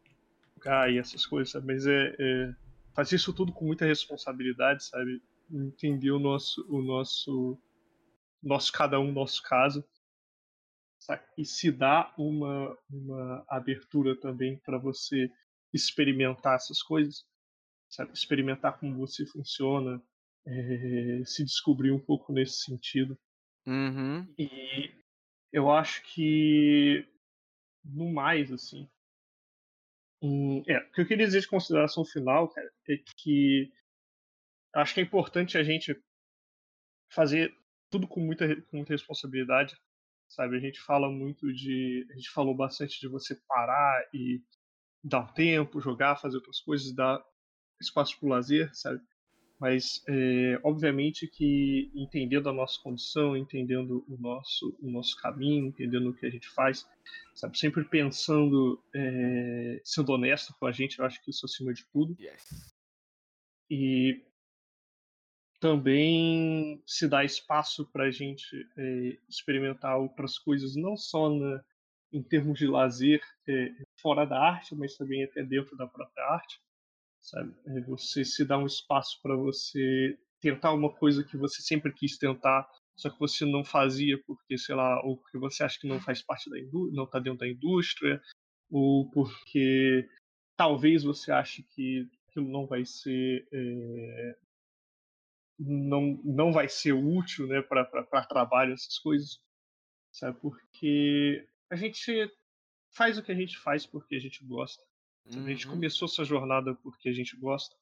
jogar 0.56 0.92
e 0.92 0.98
essas 0.98 1.24
coisas, 1.24 1.52
sabe? 1.52 1.66
mas 1.66 1.86
é, 1.86 2.14
é 2.18 2.52
fazer 2.94 3.16
isso 3.16 3.32
tudo 3.32 3.52
com 3.52 3.64
muita 3.66 3.86
responsabilidade, 3.86 4.84
sabe? 4.84 5.22
Entender 5.50 6.10
o 6.10 6.18
nosso, 6.18 6.66
o 6.68 6.82
nosso, 6.82 7.58
nosso 8.42 8.72
cada 8.72 8.98
um, 8.98 9.12
nosso 9.12 9.42
caso, 9.42 9.84
e 11.36 11.44
se 11.44 11.70
dar 11.70 12.14
uma, 12.16 12.76
uma 12.88 13.44
abertura 13.48 14.18
também 14.18 14.58
para 14.58 14.78
você 14.78 15.30
experimentar 15.72 16.56
essas 16.56 16.82
coisas, 16.82 17.26
sabe, 17.88 18.12
experimentar 18.12 18.78
como 18.78 18.96
você 18.96 19.26
funciona, 19.26 20.02
é, 20.46 21.22
se 21.24 21.44
descobrir 21.44 21.90
um 21.90 22.00
pouco 22.00 22.32
nesse 22.32 22.62
sentido. 22.62 23.18
Uhum. 23.66 24.32
E 24.38 24.90
eu 25.52 25.70
acho 25.70 26.02
que, 26.04 27.06
no 27.84 28.12
mais, 28.12 28.52
assim, 28.52 28.88
um, 30.22 30.62
é, 30.68 30.78
o 30.78 30.92
que 30.92 31.00
eu 31.00 31.06
queria 31.06 31.26
dizer 31.26 31.40
de 31.40 31.48
consideração 31.48 32.04
final, 32.04 32.48
cara, 32.48 32.70
é 32.88 32.96
que 33.16 33.72
acho 34.74 34.94
que 34.94 35.00
é 35.00 35.02
importante 35.02 35.58
a 35.58 35.62
gente 35.62 35.96
fazer 37.10 37.54
tudo 37.90 38.08
com 38.08 38.20
muita, 38.20 38.56
com 38.62 38.78
muita 38.78 38.94
responsabilidade, 38.94 39.76
sabe? 40.28 40.56
A 40.56 40.60
gente 40.60 40.80
fala 40.80 41.10
muito 41.10 41.52
de, 41.52 42.06
a 42.10 42.14
gente 42.14 42.30
falou 42.30 42.54
bastante 42.54 42.98
de 42.98 43.08
você 43.08 43.34
parar 43.46 44.02
e 44.14 44.40
dar 45.04 45.20
um 45.20 45.32
tempo, 45.34 45.80
jogar, 45.80 46.16
fazer 46.16 46.36
outras 46.36 46.60
coisas, 46.60 46.94
dar 46.94 47.22
espaço 47.80 48.18
para 48.18 48.26
o 48.26 48.30
lazer, 48.30 48.74
sabe? 48.74 49.00
Mas, 49.60 50.02
é, 50.08 50.58
obviamente, 50.64 51.28
que 51.28 51.92
entendendo 51.94 52.48
a 52.48 52.52
nossa 52.52 52.80
condição, 52.82 53.36
entendendo 53.36 54.04
o 54.08 54.16
nosso, 54.16 54.76
o 54.80 54.90
nosso 54.90 55.16
caminho, 55.20 55.66
entendendo 55.66 56.10
o 56.10 56.14
que 56.14 56.26
a 56.26 56.30
gente 56.30 56.48
faz, 56.48 56.84
sabe? 57.34 57.56
Sempre 57.56 57.84
pensando, 57.84 58.82
é, 58.92 59.80
sendo 59.84 60.12
honesto 60.12 60.52
com 60.58 60.66
a 60.66 60.72
gente, 60.72 60.98
eu 60.98 61.04
acho 61.04 61.22
que 61.22 61.30
isso 61.30 61.46
acima 61.46 61.72
de 61.72 61.84
tudo. 61.92 62.16
Yes. 62.18 62.74
E 63.70 64.20
também 65.62 66.82
se 66.84 67.06
dá 67.08 67.24
espaço 67.24 67.86
para 67.92 68.06
a 68.06 68.10
gente 68.10 68.44
é, 68.76 69.16
experimentar 69.28 69.96
outras 69.96 70.36
coisas, 70.36 70.74
não 70.74 70.96
só 70.96 71.30
na, 71.30 71.62
em 72.12 72.20
termos 72.20 72.58
de 72.58 72.66
lazer 72.66 73.22
é, 73.48 73.70
fora 74.00 74.26
da 74.26 74.38
arte, 74.38 74.74
mas 74.74 74.96
também 74.96 75.22
até 75.22 75.44
dentro 75.44 75.76
da 75.76 75.86
própria 75.86 76.24
arte 76.24 76.60
sabe? 77.22 77.54
É 77.66 77.80
você 77.82 78.24
se 78.24 78.44
dá 78.44 78.58
um 78.58 78.66
espaço 78.66 79.20
para 79.22 79.36
você 79.36 80.18
tentar 80.40 80.72
uma 80.72 80.92
coisa 80.92 81.24
que 81.24 81.36
você 81.36 81.62
sempre 81.62 81.92
quis 81.92 82.18
tentar, 82.18 82.68
só 82.96 83.08
que 83.08 83.18
você 83.18 83.46
não 83.46 83.64
fazia 83.64 84.20
porque, 84.26 84.58
sei 84.58 84.74
lá, 84.74 85.00
ou 85.04 85.16
porque 85.16 85.38
você 85.38 85.62
acha 85.62 85.78
que 85.78 85.86
não 85.86 86.00
faz 86.00 86.20
parte 86.20 86.50
da 86.50 86.58
indústria, 86.58 86.96
não 86.96 87.04
está 87.04 87.20
dentro 87.20 87.38
da 87.38 87.48
indústria, 87.48 88.20
ou 88.68 89.08
porque 89.10 90.08
talvez 90.56 91.04
você 91.04 91.30
ache 91.30 91.62
que 91.62 92.08
aquilo 92.28 92.50
não 92.50 92.66
vai 92.66 92.84
ser 92.84 93.46
é, 93.52 94.36
não, 95.66 96.20
não 96.24 96.52
vai 96.52 96.68
ser 96.68 96.92
útil 96.92 97.46
né, 97.46 97.62
para 97.62 98.26
trabalho, 98.26 98.72
essas 98.72 98.98
coisas. 98.98 99.38
Sabe? 100.10 100.38
Porque 100.40 101.46
a 101.70 101.76
gente 101.76 102.30
faz 102.94 103.18
o 103.18 103.22
que 103.22 103.32
a 103.32 103.34
gente 103.34 103.58
faz 103.58 103.86
porque 103.86 104.14
a 104.14 104.20
gente 104.20 104.44
gosta. 104.44 104.82
Uhum. 105.26 105.46
A 105.46 105.48
gente 105.48 105.66
uhum. 105.66 105.74
começou 105.74 106.06
essa 106.06 106.24
jornada 106.24 106.74
porque 106.76 107.08
a 107.08 107.12
gente 107.12 107.36
gosta. 107.36 107.74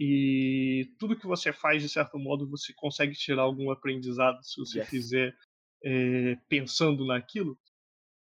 E 0.00 0.90
tudo 0.98 1.18
que 1.18 1.26
você 1.26 1.52
faz, 1.52 1.82
de 1.82 1.88
certo 1.88 2.18
modo, 2.18 2.48
você 2.48 2.72
consegue 2.74 3.14
tirar 3.14 3.42
algum 3.42 3.70
aprendizado 3.70 4.42
se 4.42 4.58
você 4.58 4.80
yes. 4.80 4.88
fizer 4.88 5.36
é, 5.84 6.36
pensando 6.48 7.06
naquilo, 7.06 7.58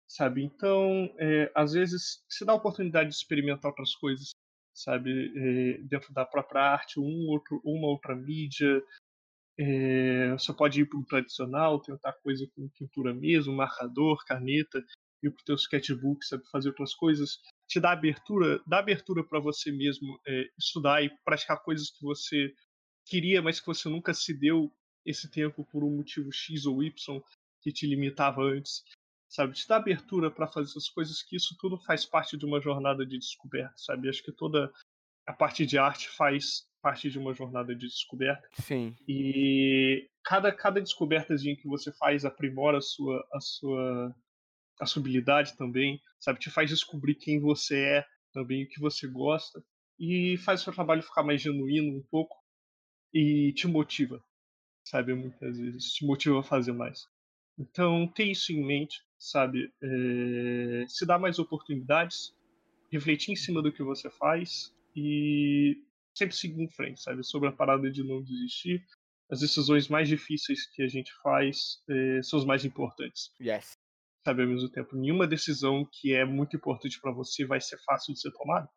sabe? 0.07 0.43
Então, 0.43 1.14
é, 1.18 1.51
às 1.55 1.72
vezes, 1.72 2.24
se 2.28 2.45
dá 2.45 2.53
a 2.53 2.57
oportunidade 2.57 3.11
de 3.11 3.14
experimentar 3.14 3.70
outras 3.70 3.95
coisas, 3.95 4.33
sabe? 4.75 5.33
É, 5.37 5.79
dentro 5.83 6.12
da 6.12 6.25
própria 6.25 6.62
arte, 6.62 7.01
um 7.01 7.29
outro, 7.29 7.61
uma 7.64 7.89
outra 7.89 8.14
mídia. 8.14 8.83
você 10.39 10.53
pode 10.53 10.81
ir 10.81 10.87
para 10.87 10.99
o 10.99 11.05
tradicional, 11.05 11.81
tentar 11.81 12.12
coisa 12.23 12.47
com 12.55 12.68
pintura 12.68 13.14
mesmo, 13.14 13.55
marcador, 13.55 14.25
caneta, 14.25 14.85
ir 15.23 15.31
para 15.31 15.41
o 15.41 15.45
teu 15.45 15.55
sketchbook, 15.57 16.25
sabe? 16.25 16.43
Fazer 16.51 16.68
outras 16.70 16.95
coisas 16.95 17.39
te 17.73 17.81
dá 17.81 17.93
abertura, 17.93 18.62
dá 18.66 18.81
abertura 18.81 19.25
para 19.25 19.41
você 19.41 19.73
mesmo 19.73 20.20
é, 20.27 20.51
estudar 20.59 21.03
e 21.03 21.11
praticar 21.25 21.62
coisas 21.62 21.91
que 21.91 22.03
você 22.03 22.53
queria, 23.07 23.41
mas 23.41 23.61
que 23.61 23.66
você 23.66 23.89
nunca 23.89 24.12
se 24.12 24.35
deu 24.35 24.70
esse 25.07 25.31
tempo 25.31 25.64
por 25.64 25.83
um 25.83 25.97
motivo 25.97 26.31
X 26.31 26.66
ou 26.66 26.83
Y 26.83 27.23
que 27.62 27.73
te 27.73 27.87
limitava 27.87 28.43
antes. 28.43 28.85
Sabe, 29.33 29.55
te 29.55 29.66
dá 29.66 29.76
abertura 29.76 30.30
para 30.30 30.47
fazer 30.47 30.68
essas 30.68 30.91
coisas, 30.91 31.22
que 31.22 31.37
isso 31.37 31.57
tudo 31.59 31.78
faz 31.78 32.05
parte 32.05 32.37
de 32.37 32.45
uma 32.45 32.61
jornada 32.61 33.07
de 33.07 33.18
descoberta, 33.18 33.72
sabe? 33.78 34.11
Acho 34.11 34.22
que 34.22 34.30
toda 34.30 34.70
a 35.26 35.33
parte 35.33 35.64
de 35.64 35.78
arte 35.78 36.11
faz 36.11 36.66
parte 36.83 37.11
de 37.11 37.18
uma 37.18 37.33
jornada 37.33 37.74
de 37.74 37.87
descoberta. 37.87 38.47
Sim. 38.61 38.95
E 39.09 40.07
cada, 40.22 40.53
cada 40.53 40.83
descobertazinha 40.83 41.57
que 41.57 41.66
você 41.66 41.91
faz 41.93 42.26
aprimora 42.26 42.76
a 42.76 42.83
sua, 42.83 43.26
a 43.33 43.41
sua 43.41 44.14
a 44.78 44.87
sua 44.87 45.01
habilidade 45.01 45.57
também, 45.57 45.99
sabe? 46.20 46.39
Te 46.39 46.51
faz 46.51 46.68
descobrir 46.68 47.14
quem 47.14 47.41
você 47.41 47.78
é 47.78 48.07
também, 48.35 48.64
o 48.64 48.68
que 48.68 48.80
você 48.80 49.07
gosta, 49.07 49.64
e 49.99 50.37
faz 50.39 50.61
o 50.61 50.64
seu 50.64 50.74
trabalho 50.74 51.03
ficar 51.03 51.22
mais 51.22 51.41
genuíno 51.41 51.97
um 51.97 52.03
pouco 52.11 52.37
e 53.14 53.53
te 53.55 53.66
motiva, 53.66 54.22
sabe? 54.85 55.14
Muitas 55.14 55.57
vezes 55.57 55.93
te 55.95 56.05
motiva 56.05 56.41
a 56.41 56.43
fazer 56.43 56.72
mais. 56.72 57.07
Então, 57.59 58.09
tem 58.09 58.33
isso 58.33 58.53
em 58.53 58.64
mente, 58.64 59.01
sabe? 59.31 59.73
É... 59.83 60.85
se 60.89 61.07
dá 61.07 61.18
mais 61.18 61.39
oportunidades, 61.39 62.35
refletir 62.91 63.33
em 63.33 63.37
cima 63.37 63.62
do 63.62 63.73
que 63.73 63.83
você 63.83 64.11
faz 64.11 64.75
e 64.95 65.77
sempre 66.14 66.37
seguir 66.37 66.62
em 66.62 66.68
frente, 66.68 67.01
sabe? 67.01 67.25
Sobre 67.25 67.49
a 67.49 67.53
parada 67.53 67.91
de 67.91 68.03
não 68.03 68.23
desistir. 68.23 68.85
As 69.31 69.41
decisões 69.41 69.89
mais 69.89 70.09
difíceis 70.09 70.66
que 70.75 70.83
a 70.83 70.89
gente 70.89 71.12
faz 71.23 71.83
é... 71.89 72.23
são 72.23 72.39
as 72.39 72.45
mais 72.45 72.64
importantes. 72.64 73.31
Yes 73.41 73.81
sabe, 74.25 74.43
ao 74.43 74.49
mesmo 74.49 74.70
tempo. 74.70 74.97
Nenhuma 74.97 75.27
decisão 75.27 75.87
que 75.91 76.14
é 76.14 76.25
muito 76.25 76.57
importante 76.57 77.01
para 77.01 77.12
você 77.12 77.45
vai 77.45 77.61
ser 77.61 77.79
fácil 77.85 78.14
de 78.14 78.20
ser 78.20 78.31
tomada, 78.33 78.68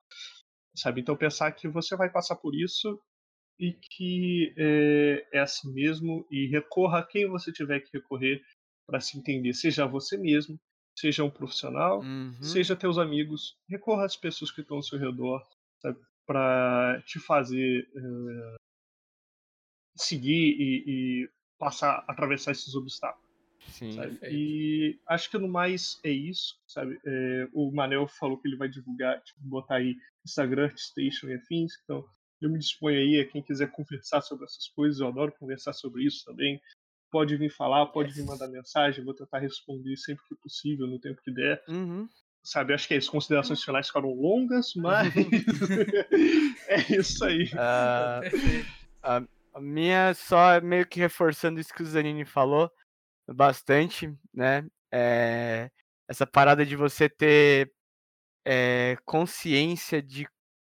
sabe? 0.75 1.01
Então 1.01 1.15
pensar 1.15 1.51
que 1.51 1.67
você 1.67 1.95
vai 1.95 2.09
passar 2.09 2.35
por 2.35 2.55
isso 2.55 2.99
e 3.59 3.73
que 3.73 4.53
é, 4.57 5.27
é 5.33 5.39
assim 5.39 5.71
mesmo 5.73 6.27
e 6.29 6.47
recorra 6.47 6.99
a 6.99 7.05
quem 7.05 7.29
você 7.29 7.51
tiver 7.51 7.79
que 7.79 7.97
recorrer 7.97 8.41
para 8.85 8.99
se 8.99 9.17
entender, 9.17 9.53
seja 9.53 9.85
você 9.85 10.17
mesmo, 10.17 10.59
seja 10.95 11.23
um 11.23 11.29
profissional, 11.29 12.01
uhum. 12.01 12.33
seja 12.41 12.75
teus 12.75 12.97
amigos, 12.97 13.57
recorra 13.67 14.05
às 14.05 14.15
pessoas 14.15 14.51
que 14.51 14.61
estão 14.61 14.77
ao 14.77 14.83
seu 14.83 14.99
redor, 14.99 15.43
para 16.25 17.03
te 17.05 17.19
fazer 17.19 17.87
é, 17.95 18.55
seguir 19.95 20.55
e, 20.59 20.83
e 20.87 21.29
passar, 21.59 22.03
atravessar 22.07 22.51
esses 22.51 22.73
obstáculos. 22.73 23.25
Sim, 23.67 23.97
e 24.29 24.99
acho 25.07 25.29
que 25.29 25.37
no 25.37 25.47
mais 25.47 25.99
é 26.03 26.11
isso, 26.11 26.55
sabe? 26.67 26.99
É, 27.03 27.47
o 27.51 27.71
Manel 27.71 28.07
falou 28.07 28.37
que 28.37 28.47
ele 28.47 28.57
vai 28.57 28.69
divulgar, 28.69 29.21
tipo, 29.23 29.39
botar 29.41 29.75
aí 29.75 29.95
Instagram, 30.23 30.71
Station 30.75 31.27
e 31.27 31.33
afins, 31.33 31.73
então 31.83 32.05
eu 32.41 32.49
me 32.49 32.59
disponho 32.59 32.99
aí 32.99 33.19
a 33.19 33.27
quem 33.27 33.41
quiser 33.41 33.71
conversar 33.71 34.21
sobre 34.21 34.45
essas 34.45 34.67
coisas, 34.69 34.99
eu 34.99 35.07
adoro 35.07 35.33
conversar 35.39 35.73
sobre 35.73 36.03
isso 36.03 36.23
também. 36.25 36.61
Pode 37.11 37.35
vir 37.37 37.49
falar, 37.49 37.85
pode 37.87 38.09
yes. 38.09 38.17
vir 38.17 38.25
mandar 38.25 38.47
mensagem, 38.47 39.03
vou 39.03 39.13
tentar 39.13 39.39
responder 39.39 39.95
sempre 39.97 40.23
que 40.27 40.35
possível, 40.35 40.87
no 40.87 40.99
tempo 40.99 41.21
que 41.21 41.31
der. 41.31 41.63
Uhum. 41.67 42.09
Sabe, 42.43 42.73
acho 42.73 42.87
que 42.87 42.93
as 42.93 43.09
considerações 43.09 43.63
finais 43.63 43.87
ficaram 43.87 44.13
longas, 44.13 44.73
mas 44.77 45.13
é 46.67 46.95
isso 46.95 47.23
aí. 47.25 47.45
Uh, 47.45 48.65
a, 49.01 49.23
a 49.53 49.61
minha 49.61 50.13
só 50.13 50.59
meio 50.61 50.85
que 50.85 50.99
reforçando 50.99 51.59
isso 51.59 51.73
que 51.73 51.81
o 51.81 51.85
Zanini 51.85 52.25
falou 52.25 52.69
bastante, 53.27 54.13
né? 54.33 54.65
É, 54.91 55.71
essa 56.07 56.27
parada 56.27 56.65
de 56.65 56.75
você 56.75 57.09
ter 57.09 57.71
é, 58.45 58.95
consciência 59.05 60.01
de 60.01 60.27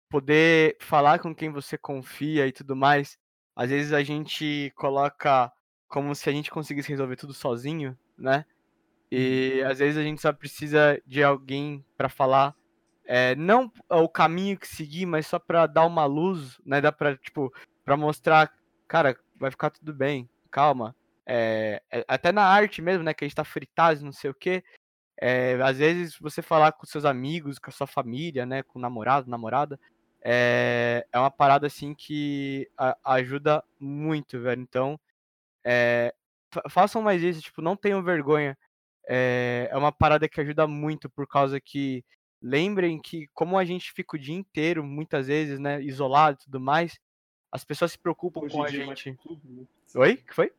poder 0.09 0.77
falar 0.81 1.19
com 1.19 1.35
quem 1.35 1.51
você 1.51 1.77
confia 1.77 2.47
e 2.47 2.53
tudo 2.53 2.75
mais. 2.75 3.19
Às 3.55 3.71
vezes 3.71 3.93
a 3.93 4.03
gente 4.03 4.73
coloca 4.77 5.53
como 5.89 6.15
se 6.15 6.29
a 6.29 6.33
gente 6.33 6.51
conseguisse 6.51 6.91
resolver 6.91 7.17
tudo 7.17 7.33
sozinho, 7.33 7.97
né? 8.17 8.45
E 9.11 9.61
uhum. 9.63 9.71
às 9.71 9.79
vezes 9.79 9.97
a 9.97 10.03
gente 10.03 10.21
só 10.21 10.33
precisa 10.33 11.01
de 11.07 11.23
alguém 11.23 11.85
para 11.97 12.09
falar, 12.09 12.55
é, 13.07 13.35
não 13.37 13.73
o 13.89 14.09
caminho 14.09 14.59
que 14.59 14.69
seguir, 14.69 15.07
mas 15.07 15.27
só 15.27 15.39
para 15.39 15.67
dar 15.67 15.87
uma 15.87 16.05
luz, 16.05 16.61
né? 16.65 16.81
Dá 16.81 16.93
para 16.93 17.17
tipo, 17.17 17.53
para 17.85 17.97
mostrar, 17.97 18.53
cara, 18.87 19.17
vai 19.37 19.51
ficar 19.51 19.71
tudo 19.71 19.95
bem, 19.95 20.29
calma. 20.51 20.95
É, 21.27 21.83
até 22.07 22.33
na 22.33 22.43
arte 22.43 22.83
mesmo, 22.83 23.03
né? 23.03 23.15
Que 23.15 23.25
a 23.25 23.29
gente 23.29 23.37
tá 23.37 23.45
fritado, 23.45 24.05
não 24.05 24.13
sei 24.13 24.31
o 24.31 24.35
quê. 24.35 24.63
É, 25.21 25.59
às 25.63 25.79
vezes 25.79 26.19
você 26.19 26.43
falar 26.43 26.73
com 26.73 26.87
seus 26.87 27.05
amigos, 27.05 27.59
com 27.59 27.71
a 27.71 27.73
sua 27.73 27.87
família, 27.87 28.45
né? 28.45 28.63
Com 28.63 28.79
o 28.79 28.83
namorado, 28.83 29.31
namorada. 29.31 29.81
É, 30.23 31.07
é 31.13 31.19
uma 31.19 31.31
parada 31.31 31.67
assim 31.67 31.95
que 31.95 32.71
a, 32.77 32.97
ajuda 33.05 33.65
muito, 33.81 34.39
velho. 34.41 34.61
Então, 34.61 35.01
é, 35.65 36.15
façam 36.69 37.03
mais 37.03 37.23
isso, 37.23 37.41
tipo, 37.41 37.63
não 37.63 37.77
tenham 37.77 38.03
vergonha. 38.03 38.57
É, 39.07 39.69
é 39.71 39.77
uma 39.77 39.93
parada 39.93 40.29
que 40.29 40.41
ajuda 40.41 40.67
muito 40.67 41.09
por 41.09 41.27
causa 41.27 41.61
que 41.61 42.05
lembrem 42.43 43.01
que 43.01 43.27
como 43.35 43.59
a 43.59 43.65
gente 43.65 43.93
fica 43.93 44.17
o 44.17 44.21
dia 44.21 44.35
inteiro, 44.35 44.85
muitas 44.85 45.27
vezes, 45.27 45.59
né, 45.59 45.83
isolado 45.83 46.39
e 46.41 46.45
tudo 46.45 46.61
mais, 46.61 46.99
as 47.51 47.65
pessoas 47.65 47.93
se 47.93 47.99
preocupam 47.99 48.41
Hoje 48.41 48.55
com 48.55 48.63
a 48.63 48.69
gente. 48.69 49.15
Tudo, 49.23 49.41
né? 49.45 49.65
Oi? 49.95 50.17
que 50.17 50.35
foi? 50.35 50.53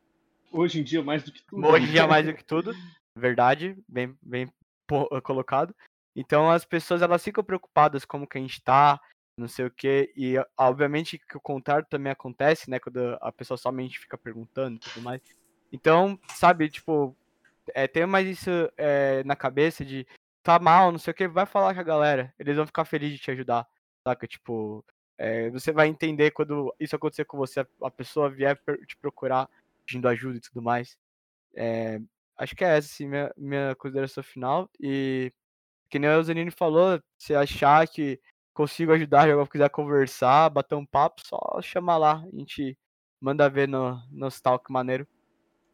Hoje 0.52 0.80
em 0.80 0.82
dia, 0.82 1.02
mais 1.02 1.22
do 1.22 1.32
que 1.32 1.42
tudo. 1.42 1.66
Hoje 1.66 1.86
em 1.86 1.92
dia, 1.92 2.06
mais 2.06 2.26
do 2.26 2.34
que 2.34 2.42
tudo. 2.44 2.74
Verdade, 3.16 3.76
bem, 3.88 4.16
bem 4.20 4.52
colocado. 5.22 5.74
Então, 6.14 6.50
as 6.50 6.64
pessoas, 6.64 7.02
elas 7.02 7.22
ficam 7.22 7.44
preocupadas 7.44 8.04
como 8.04 8.26
que 8.26 8.36
a 8.36 8.40
gente 8.40 8.60
tá, 8.62 9.00
não 9.40 9.48
sei 9.48 9.66
o 9.66 9.70
que. 9.70 10.12
E 10.16 10.34
obviamente 10.56 11.18
que 11.18 11.36
o 11.36 11.40
contrário 11.40 11.86
também 11.88 12.12
acontece, 12.12 12.70
né? 12.70 12.78
Quando 12.78 13.18
a 13.20 13.32
pessoa 13.32 13.56
somente 13.56 13.98
fica 13.98 14.16
perguntando 14.18 14.76
e 14.76 14.78
tudo 14.80 15.02
mais. 15.02 15.20
Então, 15.72 16.18
sabe, 16.28 16.68
tipo, 16.68 17.16
é, 17.74 17.86
tem 17.86 18.06
mais 18.06 18.26
isso 18.26 18.50
é, 18.76 19.22
na 19.24 19.36
cabeça 19.36 19.84
de 19.84 20.06
tá 20.42 20.58
mal, 20.58 20.90
não 20.90 20.98
sei 20.98 21.12
o 21.12 21.14
que, 21.14 21.28
vai 21.28 21.46
falar 21.46 21.74
com 21.74 21.80
a 21.80 21.84
galera. 21.84 22.34
Eles 22.38 22.56
vão 22.56 22.66
ficar 22.66 22.84
felizes 22.84 23.18
de 23.18 23.24
te 23.24 23.30
ajudar, 23.30 23.66
saca? 24.04 24.26
Tipo, 24.26 24.84
é, 25.18 25.50
você 25.50 25.72
vai 25.72 25.88
entender 25.88 26.30
quando 26.30 26.74
isso 26.80 26.96
acontecer 26.96 27.24
com 27.24 27.36
você, 27.36 27.66
a 27.82 27.90
pessoa 27.90 28.30
vier 28.30 28.58
te 28.86 28.96
procurar 28.96 29.48
pedindo 29.86 30.08
ajuda 30.08 30.38
e 30.38 30.40
tudo 30.40 30.62
mais. 30.62 30.96
É, 31.54 32.00
acho 32.36 32.56
que 32.56 32.64
é 32.64 32.76
essa, 32.76 32.88
assim, 32.88 33.06
minha, 33.06 33.32
minha 33.36 33.74
consideração 33.76 34.22
final. 34.22 34.70
E 34.80 35.32
que 35.90 35.98
nem 35.98 36.10
o 36.10 36.22
Zanini 36.22 36.50
falou, 36.50 37.02
se 37.18 37.34
achar 37.34 37.86
que 37.88 38.20
consigo 38.54 38.92
ajudar, 38.92 39.28
já 39.28 39.46
quiser 39.46 39.70
conversar, 39.70 40.50
bater 40.50 40.74
um 40.74 40.86
papo, 40.86 41.22
só 41.24 41.60
chamar 41.62 41.96
lá. 41.96 42.24
A 42.32 42.36
gente 42.36 42.76
manda 43.20 43.48
ver 43.48 43.68
no, 43.68 44.00
no 44.10 44.28
talk 44.30 44.70
maneiro. 44.70 45.06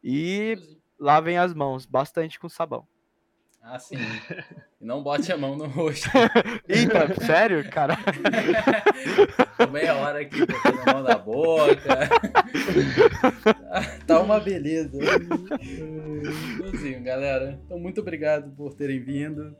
E 0.02 0.56
lavem 0.98 1.38
as 1.38 1.52
mãos 1.54 1.86
bastante 1.86 2.38
com 2.38 2.48
sabão. 2.48 2.86
Ah, 3.68 3.80
sim. 3.80 3.96
Não 4.80 5.02
bote 5.02 5.32
a 5.32 5.36
mão 5.36 5.56
no 5.56 5.66
rosto. 5.66 6.08
Eita, 6.68 7.12
sério, 7.24 7.68
cara? 7.68 7.96
Tô 9.58 9.66
meia 9.66 9.96
hora 9.96 10.20
aqui 10.20 10.38
botando 10.46 10.80
a 10.86 10.92
mão 10.92 11.02
na 11.02 11.18
boca. 11.18 12.08
tá 14.06 14.20
uma 14.20 14.38
beleza. 14.38 14.96
Igualzinho, 15.60 17.02
galera. 17.02 17.60
Então, 17.64 17.76
muito 17.76 18.00
obrigado 18.00 18.54
por 18.54 18.72
terem 18.74 19.02
vindo. 19.02 19.56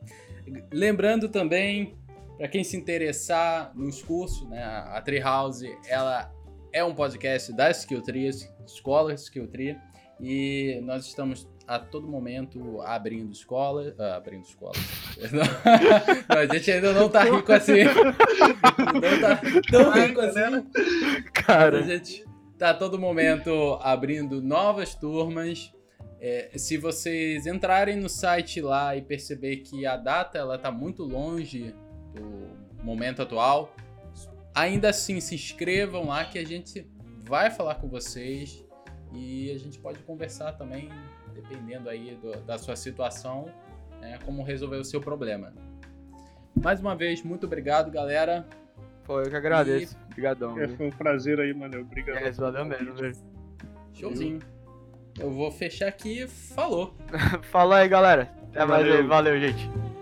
Lembrando 0.73 1.29
também, 1.29 1.99
para 2.37 2.49
quem 2.49 2.63
se 2.63 2.77
interessar 2.77 3.73
nos 3.75 4.03
cursos, 4.03 4.49
né, 4.49 4.63
a 4.63 5.01
Treehouse, 5.01 5.67
ela 5.89 6.31
é 6.73 6.85
um 6.85 6.95
podcast 6.95 7.53
da 7.53 7.71
Skill 7.71 8.03
Tree, 8.03 8.29
Escola 8.67 9.15
Skill 9.15 9.49
Tree, 9.49 9.77
e 10.21 10.81
nós 10.83 11.07
estamos 11.07 11.49
a 11.67 11.79
todo 11.79 12.07
momento 12.07 12.81
abrindo 12.83 13.33
escola. 13.33 13.95
Ah, 13.99 14.17
abrindo 14.17 14.45
escola. 14.45 14.73
não, 16.29 16.39
a 16.39 16.47
gente 16.47 16.71
ainda 16.71 16.93
não 16.93 17.09
tá 17.09 17.25
rico 17.25 17.53
assim. 17.53 17.85
Não 18.77 19.21
tá 19.21 19.41
tão 19.71 19.91
rico 19.93 20.21
assim. 20.21 20.71
Cara. 21.33 21.79
A 21.79 21.83
gente 21.83 22.25
tá 22.59 22.71
a 22.71 22.75
todo 22.75 22.99
momento 22.99 23.79
abrindo 23.83 24.41
novas 24.41 24.95
turmas. 24.95 25.73
É, 26.21 26.51
se 26.57 26.79
vocês 26.79 27.47
entrarem 27.47 27.97
no 27.97 28.09
site 28.09 28.61
lá 28.61 28.97
e 28.97 29.03
perceber 29.03 29.57
que 29.57 29.85
a 29.85 29.97
data 29.97 30.39
ela 30.39 30.59
tá 30.59 30.71
muito 30.71 31.03
longe 31.03 31.75
do 32.17 32.85
momento 32.85 33.23
atual, 33.23 33.75
ainda 34.55 34.91
assim 34.91 35.21
se 35.21 35.35
inscrevam 35.35 36.07
lá 36.07 36.25
que 36.25 36.39
a 36.39 36.47
gente 36.47 36.87
vai 37.25 37.51
falar 37.51 37.77
com 37.77 37.89
vocês 37.89 38.65
e 39.13 39.51
a 39.51 39.59
gente 39.59 39.79
pode 39.79 39.99
conversar 40.01 40.53
também 40.53 40.89
dependendo 41.35 41.89
aí 41.89 42.17
do, 42.17 42.33
da 42.43 42.57
sua 42.59 42.77
situação, 42.77 43.47
né, 44.01 44.19
como 44.25 44.43
resolver 44.43 44.77
o 44.77 44.85
seu 44.85 45.01
problema. 45.01 45.53
Mais 46.55 46.81
uma 46.81 46.97
vez, 46.97 47.23
muito 47.23 47.45
obrigado, 47.47 47.91
galera. 47.91 48.47
Pô, 49.05 49.21
eu 49.21 49.31
que 49.31 49.37
agradeço. 49.37 49.95
E... 49.95 50.05
Obrigadão. 50.13 50.59
É, 50.59 50.69
foi 50.69 50.87
um 50.87 50.91
prazer 50.91 51.39
aí, 51.39 51.53
mano. 51.53 51.81
Obrigado. 51.81 52.17
É, 52.17 52.31
valeu 52.31 52.65
mesmo, 52.65 52.95
velho. 52.95 53.15
Showzinho. 53.93 54.41
Eu 55.19 55.31
vou 55.31 55.51
fechar 55.51 55.89
aqui. 55.89 56.27
Falou. 56.27 56.95
Falou 57.51 57.75
aí, 57.75 57.89
galera. 57.89 58.31
Até 58.49 58.65
valeu. 58.65 58.87
mais 58.87 59.01
aí. 59.01 59.07
Valeu, 59.07 59.41
gente. 59.41 59.96